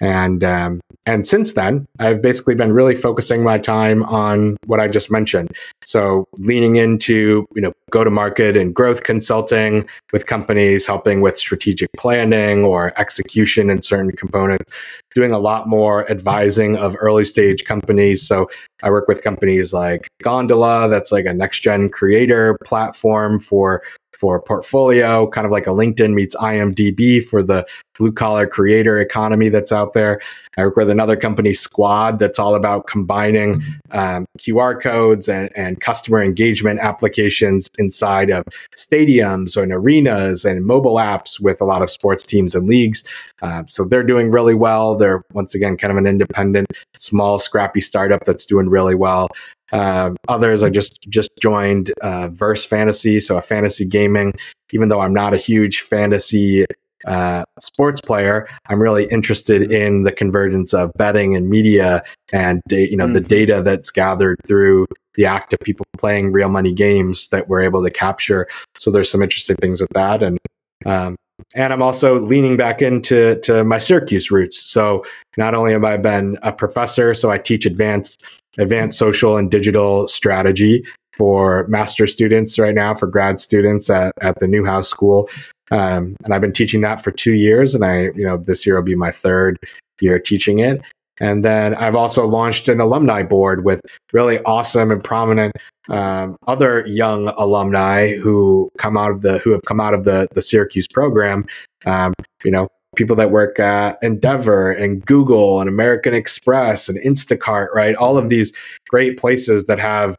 [0.00, 4.88] And um, and since then, I've basically been really focusing my time on what I
[4.88, 5.52] just mentioned.
[5.84, 11.38] So leaning into you know go to market and growth consulting with companies, helping with
[11.38, 14.72] strategic planning or execution in certain components.
[15.14, 18.26] Doing a lot more advising of early stage companies.
[18.26, 18.50] So
[18.82, 23.82] I work with companies like Gondola, that's like a next gen creator platform for
[24.18, 27.66] for portfolio, kind of like a LinkedIn meets IMDb for the
[27.98, 30.20] blue collar creator economy that's out there.
[30.58, 35.80] I work with another company, Squad, that's all about combining um, QR codes and, and
[35.80, 38.44] customer engagement applications inside of
[38.74, 43.04] stadiums and arenas and mobile apps with a lot of sports teams and leagues.
[43.42, 44.96] Uh, so they're doing really well.
[44.96, 49.28] They're once again kind of an independent, small, scrappy startup that's doing really well.
[49.72, 54.34] Uh, others, I just just joined uh, Verse Fantasy, so a fantasy gaming.
[54.72, 56.66] Even though I'm not a huge fantasy
[57.06, 62.02] uh, sports player, I'm really interested in the convergence of betting and media,
[62.32, 63.14] and da- you know mm-hmm.
[63.14, 67.62] the data that's gathered through the act of people playing real money games that we're
[67.62, 68.46] able to capture.
[68.76, 70.38] So there's some interesting things with that, and
[70.84, 71.16] um,
[71.54, 74.58] and I'm also leaning back into to my Syracuse roots.
[74.58, 75.04] So
[75.36, 78.24] not only have I been a professor, so I teach advanced
[78.58, 80.82] advanced social and digital strategy
[81.16, 85.28] for master students right now for grad students at, at the Newhouse School.
[85.70, 88.76] Um, and I've been teaching that for two years, and I, you know, this year
[88.76, 89.58] will be my third
[90.00, 90.80] year teaching it.
[91.20, 93.80] And then I've also launched an alumni board with
[94.12, 95.56] really awesome and prominent
[95.88, 100.28] um, other young alumni who come out of the who have come out of the
[100.32, 101.46] the Syracuse program.
[101.86, 102.12] Um,
[102.44, 107.94] you know, people that work at Endeavor and Google and American Express and Instacart, right?
[107.94, 108.52] All of these
[108.88, 110.16] great places that have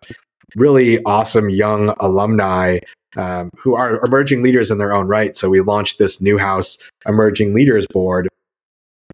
[0.55, 2.79] really awesome young alumni
[3.17, 5.35] um, who are emerging leaders in their own right.
[5.35, 8.29] So we launched this Newhouse Emerging Leaders Board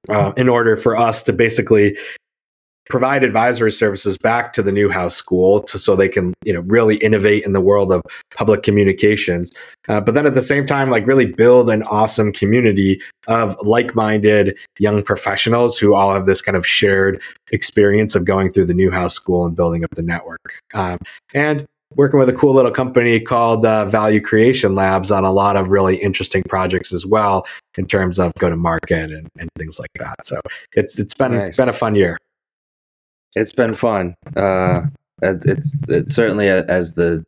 [0.09, 1.97] uh, in order for us to basically
[2.89, 6.97] provide advisory services back to the Newhouse School to, so they can, you know, really
[6.97, 8.01] innovate in the world of
[8.35, 9.53] public communications.
[9.87, 14.57] Uh, but then at the same time, like really build an awesome community of like-minded
[14.79, 17.21] young professionals who all have this kind of shared
[17.51, 20.59] experience of going through the Newhouse School and building up the network.
[20.73, 20.99] Um,
[21.33, 25.55] and working with a cool little company called uh, Value Creation Labs on a lot
[25.55, 27.45] of really interesting projects as well
[27.77, 30.25] in terms of go to market and, and things like that.
[30.25, 30.39] So
[30.73, 31.57] it's it's been nice.
[31.57, 32.17] been a fun year.
[33.35, 34.15] It's been fun.
[34.35, 34.81] Uh,
[35.21, 37.23] it's it's certainly a, as the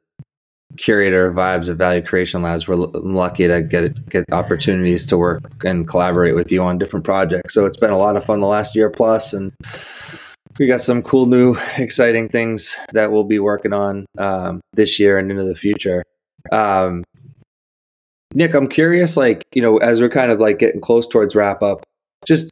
[0.78, 5.42] curator of vibes of Value Creation Labs, we're lucky to get get opportunities to work
[5.64, 7.54] and collaborate with you on different projects.
[7.54, 9.54] So it's been a lot of fun the last year plus, and
[10.60, 15.18] we got some cool new exciting things that we'll be working on um, this year
[15.18, 16.03] and into the future.
[16.52, 17.03] Um,
[18.36, 21.64] nick i'm curious like you know as we're kind of like getting close towards wrap
[21.64, 21.84] up
[22.26, 22.52] just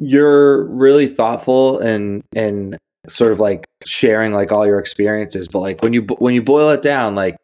[0.00, 2.76] you're really thoughtful and and
[3.08, 6.68] sort of like sharing like all your experiences but like when you when you boil
[6.70, 7.36] it down like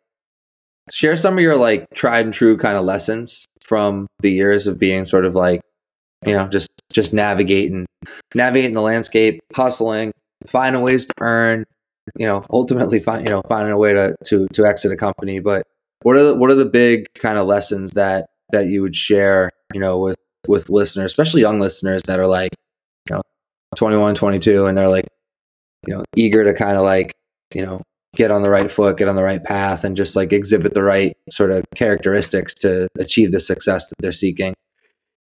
[0.90, 4.78] share some of your like tried and true kind of lessons from the years of
[4.78, 5.60] being sort of like
[6.26, 7.86] you know just just navigating
[8.34, 10.12] navigating the landscape hustling
[10.46, 11.64] finding ways to earn
[12.16, 15.38] you know ultimately find you know finding a way to to to exit a company.
[15.40, 15.66] But
[16.02, 19.50] what are the what are the big kind of lessons that that you would share
[19.72, 22.52] you know with with listeners especially young listeners that are like
[23.08, 23.22] you know
[23.76, 25.06] 21 22 and they're like
[25.86, 27.12] you know eager to kind of like
[27.54, 27.80] you know
[28.14, 30.82] get on the right foot get on the right path and just like exhibit the
[30.82, 34.54] right sort of characteristics to achieve the success that they're seeking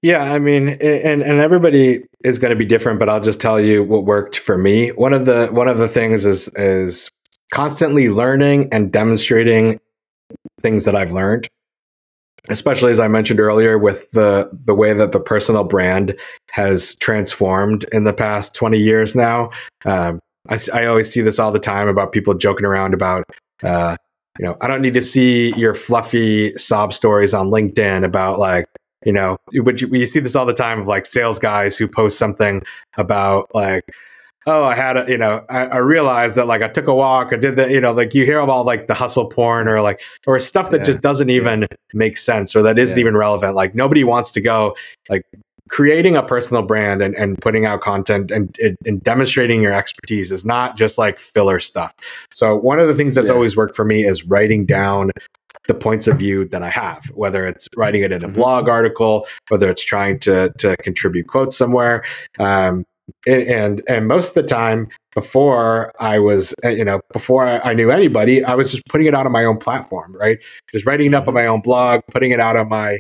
[0.02, 3.60] yeah, I mean, and and everybody is going to be different, but I'll just tell
[3.60, 4.90] you what worked for me.
[4.90, 7.10] One of the one of the things is is
[7.52, 9.80] constantly learning and demonstrating
[10.60, 11.48] things that I've learned.
[12.48, 16.14] Especially as I mentioned earlier, with the the way that the personal brand
[16.50, 19.50] has transformed in the past twenty years now.
[19.84, 23.24] Um, I, I always see this all the time about people joking around about
[23.62, 23.96] uh,
[24.38, 28.66] you know, I don't need to see your fluffy sob stories on LinkedIn about like
[29.04, 31.86] you know, but you, you see this all the time of like sales guys who
[31.86, 32.62] post something
[32.96, 33.84] about like,
[34.46, 37.32] oh, I had a, you know, I, I, realized that like I took a walk,
[37.32, 40.00] I did the, you know, like you hear about like the hustle porn or like,
[40.26, 40.84] or stuff that yeah.
[40.84, 43.00] just doesn't even make sense or that isn't yeah.
[43.02, 43.54] even relevant.
[43.54, 44.74] Like nobody wants to go
[45.10, 45.26] like
[45.68, 50.44] creating a personal brand and, and putting out content and, and demonstrating your expertise is
[50.44, 51.94] not just like filler stuff.
[52.32, 55.10] So one of the things that's always worked for me is writing down
[55.68, 58.34] the points of view that I have, whether it's writing it in a mm-hmm.
[58.34, 62.04] blog article, whether it's trying to to contribute quotes somewhere.
[62.38, 62.84] Um,
[63.26, 67.90] and and most of the time before I was uh, you know before I, knew
[67.90, 70.38] anybody, I was just putting it out on my own platform, right?
[70.72, 71.44] Just writing it up on mm-hmm.
[71.44, 72.98] my own blog, putting it out on my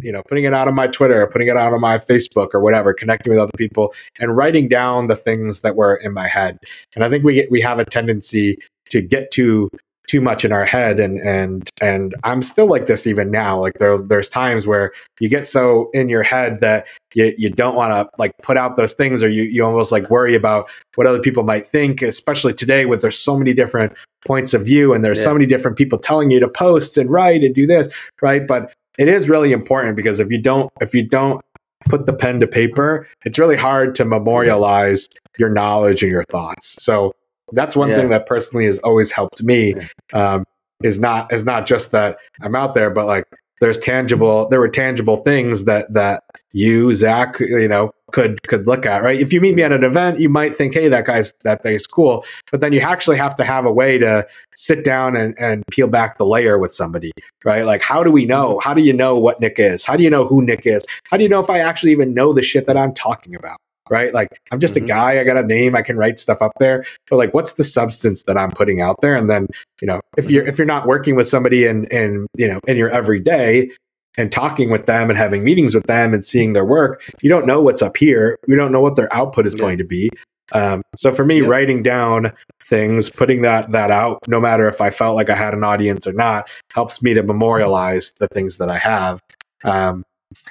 [0.00, 2.60] you know putting it out on my Twitter, putting it out on my Facebook or
[2.60, 6.58] whatever, connecting with other people and writing down the things that were in my head.
[6.94, 8.58] And I think we get, we have a tendency
[8.90, 9.70] to get to
[10.06, 13.60] too much in our head and and and I'm still like this even now.
[13.60, 17.74] Like there there's times where you get so in your head that you you don't
[17.74, 21.06] want to like put out those things or you you almost like worry about what
[21.06, 23.92] other people might think especially today with there's so many different
[24.26, 25.24] points of view and there's yeah.
[25.24, 28.46] so many different people telling you to post and write and do this right?
[28.46, 31.44] But it is really important because if you don't if you don't
[31.86, 34.10] put the pen to paper it's really hard to mm-hmm.
[34.10, 35.08] memorialize
[35.38, 36.82] your knowledge and your thoughts.
[36.82, 37.14] So
[37.52, 37.96] that's one yeah.
[37.96, 39.74] thing that personally has always helped me.
[40.12, 40.44] Um,
[40.82, 43.24] is not is not just that I'm out there, but like
[43.60, 46.22] there's tangible there were tangible things that that
[46.52, 49.18] you Zach you know could could look at right?
[49.18, 51.86] If you meet me at an event you might think hey that guy's that guy's
[51.86, 55.64] cool but then you actually have to have a way to sit down and and
[55.70, 57.12] peel back the layer with somebody
[57.44, 57.64] right?
[57.64, 58.58] Like how do we know?
[58.62, 59.84] How do you know what Nick is?
[59.84, 60.84] How do you know who Nick is?
[61.04, 63.58] How do you know if I actually even know the shit that I'm talking about
[63.90, 64.12] right?
[64.12, 64.84] Like I'm just mm-hmm.
[64.84, 66.84] a guy, I got a name, I can write stuff up there.
[67.08, 69.14] But like what's the substance that I'm putting out there?
[69.14, 69.46] And then,
[69.80, 72.76] you know, if you're if you're not working with somebody in in you know in
[72.76, 73.70] your everyday
[74.16, 77.46] and talking with them and having meetings with them and seeing their work, you don't
[77.46, 78.38] know what's up here.
[78.46, 79.60] You don't know what their output is yeah.
[79.60, 80.10] going to be.
[80.52, 81.48] Um, so for me, yeah.
[81.48, 82.32] writing down
[82.66, 86.06] things, putting that that out, no matter if I felt like I had an audience
[86.06, 89.20] or not, helps me to memorialize the things that I have.
[89.64, 90.04] Um,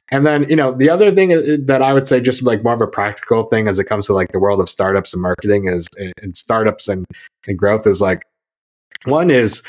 [0.09, 2.73] and then, you know, the other thing uh, that I would say, just like more
[2.73, 5.65] of a practical thing as it comes to like the world of startups and marketing
[5.65, 7.05] is, and startups and,
[7.47, 8.23] and growth is like,
[9.05, 9.61] one is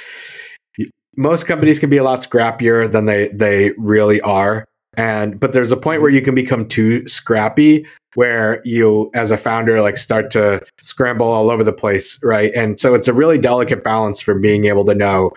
[1.16, 4.64] most companies can be a lot scrappier than they, they really are.
[4.96, 9.36] And, but there's a point where you can become too scrappy where you as a
[9.36, 13.38] founder like start to scramble all over the place right and so it's a really
[13.38, 15.32] delicate balance for being able to know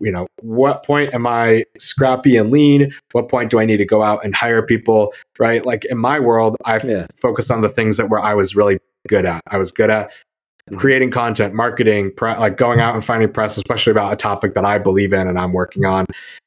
[0.00, 2.92] you know, what point am I scrappy and lean?
[3.12, 5.12] What point do I need to go out and hire people?
[5.38, 5.64] Right.
[5.64, 7.06] Like in my world, I've yeah.
[7.16, 9.42] focused on the things that where I was really good at.
[9.48, 10.10] I was good at
[10.76, 14.64] creating content, marketing, pre- like going out and finding press, especially about a topic that
[14.64, 16.06] I believe in and I'm working on.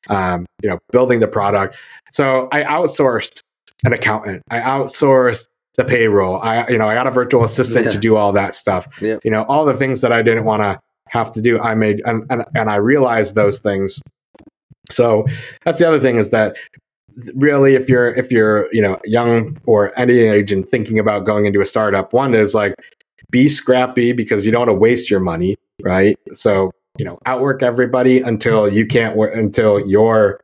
[0.09, 1.75] Um, you know, building the product.
[2.09, 3.41] So I outsourced
[3.83, 4.43] an accountant.
[4.51, 6.41] I outsourced the payroll.
[6.41, 7.91] I, you know, I got a virtual assistant Yeah.
[7.91, 8.87] to do all that stuff.
[9.23, 10.79] You know, all the things that I didn't want to
[11.11, 14.01] have to do, I made, and, and, and I realized those things.
[14.89, 15.25] So
[15.63, 16.55] that's the other thing is that
[17.35, 21.45] really, if you're, if you're, you know, young or any age and thinking about going
[21.45, 22.73] into a startup, one is like,
[23.29, 26.17] be scrappy because you don't want to waste your money, right?
[26.31, 30.41] So, you know, outwork everybody until you can't work, until your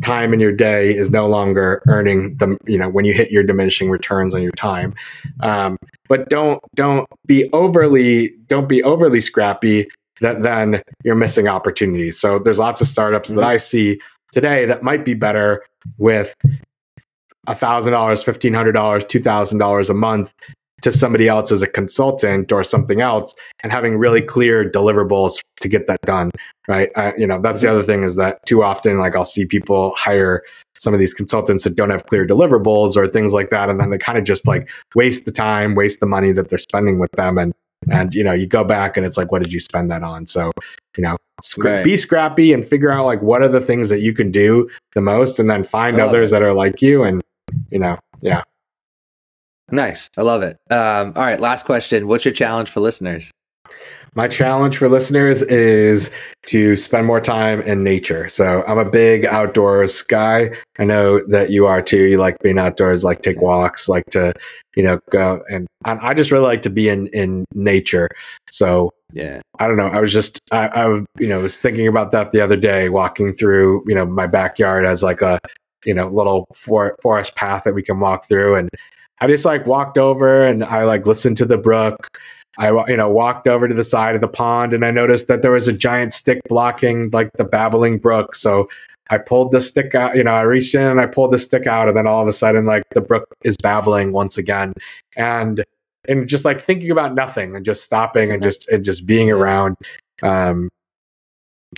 [0.00, 3.42] time in your day is no longer earning the you know when you hit your
[3.42, 4.94] diminishing returns on your time.
[5.40, 5.76] Um,
[6.08, 9.90] but don't don't be overly don't be overly scrappy
[10.20, 12.18] that then you're missing opportunities.
[12.18, 14.00] So there's lots of startups that i see
[14.32, 15.62] today that might be better
[15.98, 16.34] with
[17.48, 20.34] $1000 $1500 $2000 a month
[20.82, 25.68] to somebody else as a consultant or something else and having really clear deliverables to
[25.68, 26.30] get that done
[26.68, 26.90] right?
[26.94, 29.94] Uh, you know that's the other thing is that too often like i'll see people
[29.96, 30.42] hire
[30.78, 33.90] some of these consultants that don't have clear deliverables or things like that and then
[33.90, 37.10] they kind of just like waste the time waste the money that they're spending with
[37.12, 37.52] them and
[37.90, 40.26] and you know you go back and it's like what did you spend that on?
[40.26, 40.52] So
[40.96, 41.84] you know scra- Right.
[41.84, 45.00] be scrappy and figure out like what are the things that you can do the
[45.00, 47.22] most and then find love others that are like you and
[47.70, 48.42] you know yeah
[49.72, 50.08] Nice.
[50.18, 50.58] I love it.
[50.70, 51.40] Um, all right.
[51.40, 52.06] Last question.
[52.06, 53.30] What's your challenge for listeners?
[54.14, 56.10] My challenge for listeners is
[56.48, 58.28] to spend more time in nature.
[58.28, 60.50] So I'm a big outdoors guy.
[60.78, 62.02] I know that you are too.
[62.02, 64.34] You like being outdoors, like take walks, like to,
[64.76, 68.10] you know, go and and I just really like to be in in nature.
[68.50, 69.40] So Yeah.
[69.58, 69.88] I don't know.
[69.88, 70.86] I was just I, I
[71.18, 74.84] you know was thinking about that the other day, walking through you know my backyard
[74.84, 75.38] as like a
[75.86, 78.68] you know little for, forest path that we can walk through, and
[79.22, 82.18] I just like walked over and I like listened to the brook.
[82.58, 85.42] I you know walked over to the side of the pond and I noticed that
[85.42, 88.34] there was a giant stick blocking like the babbling brook.
[88.34, 88.68] So
[89.10, 90.16] I pulled the stick out.
[90.16, 92.26] You know, I reached in and I pulled the stick out, and then all of
[92.26, 94.74] a sudden, like the brook is babbling once again,
[95.16, 95.64] and
[96.08, 99.76] and just like thinking about nothing and just stopping and just and just being around
[100.22, 100.68] um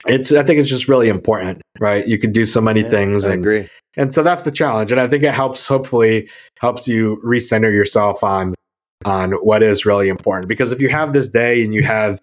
[0.07, 3.25] it's i think it's just really important right you can do so many Yeah, things
[3.25, 3.69] I and agree.
[3.97, 8.23] And so that's the challenge and i think it helps hopefully helps you recenter yourself
[8.25, 8.55] on
[9.05, 12.19] on what is really important because if you have this day and you have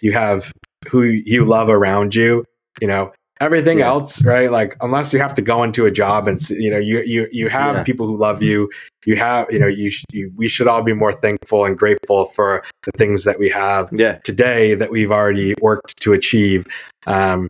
[0.00, 0.52] you have
[0.88, 2.44] who you love around you
[2.80, 3.88] you know everything Yeah.
[3.88, 7.00] else right like unless you have to go into a job and you know you
[7.02, 7.82] you you have Yeah.
[7.82, 8.70] people who love you
[9.06, 12.26] you have you know you, sh- you we should all be more thankful and grateful
[12.26, 14.14] for the things that we have Yeah.
[14.24, 16.66] today that we've already worked to achieve
[17.06, 17.48] um,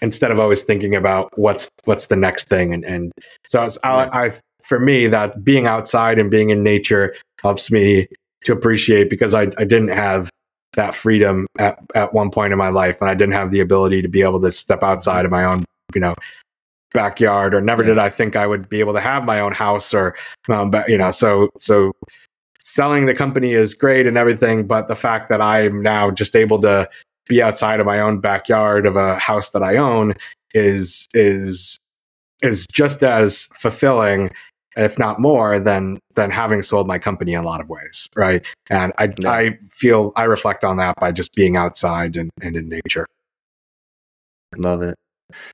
[0.00, 3.12] instead of always thinking about what's what's the next thing and and
[3.46, 3.68] so Yeah.
[3.84, 4.32] I, I
[4.62, 8.08] for me that being outside and being in nature helps me
[8.44, 10.30] to appreciate because I, I didn't have
[10.74, 14.02] that freedom at, at one point in my life and I didn't have the ability
[14.02, 16.14] to be able to step outside of my own you know
[16.94, 17.90] backyard or never Yeah.
[17.90, 20.16] did I think I would be able to have my own house or
[20.48, 21.92] um, but you know so so
[22.60, 26.60] selling the company is great and everything but the fact that I'm now just able
[26.62, 26.88] to
[27.28, 30.14] be outside of my own backyard of a house that I own
[30.52, 31.78] is is
[32.42, 34.30] is just as fulfilling
[34.76, 38.44] if not more than than having sold my company in a lot of ways right
[38.70, 39.30] and i Yeah.
[39.30, 43.06] i feel i reflect on that by just being outside and, and in nature
[44.56, 44.96] Love it.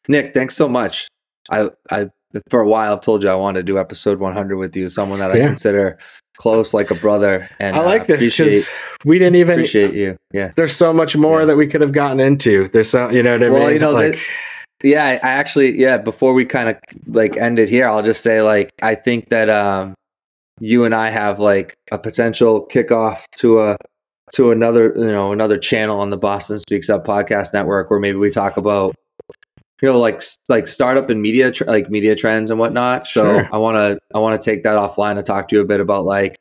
[0.08, 1.08] Nick, thanks so much.
[1.50, 2.10] I, I,
[2.48, 5.18] for a while, I've told you I wanted to do episode 100 with you, someone
[5.20, 5.98] that I consider
[6.38, 7.48] close like a brother.
[7.58, 8.70] And i like uh, this because
[9.04, 10.16] we didn't even appreciate you.
[10.32, 10.52] Yeah.
[10.56, 11.46] there's so much more Yeah.
[11.46, 13.78] that we could have gotten into there's so you know what i Well, mean you
[13.78, 14.20] know, like that-
[14.82, 16.76] Yeah, I I actually, yeah, before we kind of
[17.06, 19.94] like end it here, I'll just say like I think that um
[20.60, 23.76] you and I have like a potential kickoff to a
[24.34, 28.16] to another, you know, another channel on the Boston Speaks Up podcast network where maybe
[28.16, 28.94] we talk about
[29.82, 33.06] you know like like startup and media tr- like media trends and whatnot.
[33.06, 33.48] So Sure.
[33.52, 35.80] I want to I want to take that offline and talk to you a bit
[35.80, 36.36] about like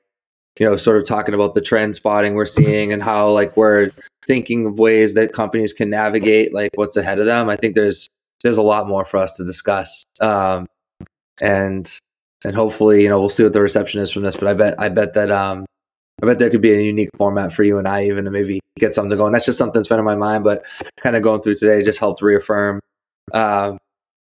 [0.60, 3.92] you know sort of talking about the trend spotting we're seeing and how like we're
[4.26, 7.50] thinking of ways that companies can navigate like what's ahead of them.
[7.50, 8.08] I think there's
[8.44, 10.04] there's a lot more for us to discuss.
[10.22, 10.68] Um,
[11.42, 11.92] and
[12.46, 14.36] and hopefully, you know, we'll see what the reception is from this.
[14.36, 15.66] But I bet I bet that um
[16.22, 18.60] I bet there could be a unique format for you and I even to maybe
[18.78, 19.32] get something going.
[19.32, 20.66] That's just something that's been in my mind, but
[20.98, 22.80] kind of going through today just helped reaffirm.
[23.34, 23.78] Um,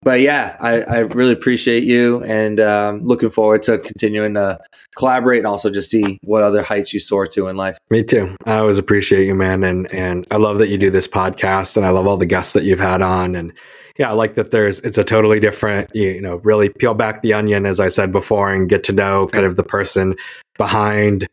[0.02, 4.58] but yeah, I, I really appreciate you and um, looking forward to continuing to
[4.96, 7.76] collaborate and also just see what other heights you soar to in life.
[7.90, 8.34] Me too.
[8.46, 11.84] I always appreciate you, man, and and I love that you do this podcast, and
[11.84, 13.52] I love all the guests that you've had on, and
[13.98, 17.34] yeah, I like that there's it's a totally different, you know, really peel back the
[17.34, 20.14] onion, as I said before, and get to know kind of the person
[20.56, 21.28] behind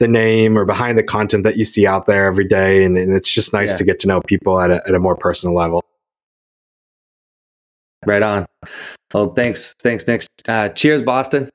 [0.00, 2.84] the name or behind the content that you see out there every day.
[2.84, 3.76] And, and it's just nice yeah.
[3.76, 5.84] to get to know people at a, at a more personal level.
[8.06, 8.46] Right on.
[9.12, 9.74] Well, thanks.
[9.82, 10.24] Thanks, Nick.
[10.46, 11.50] Uh, cheers, Boston.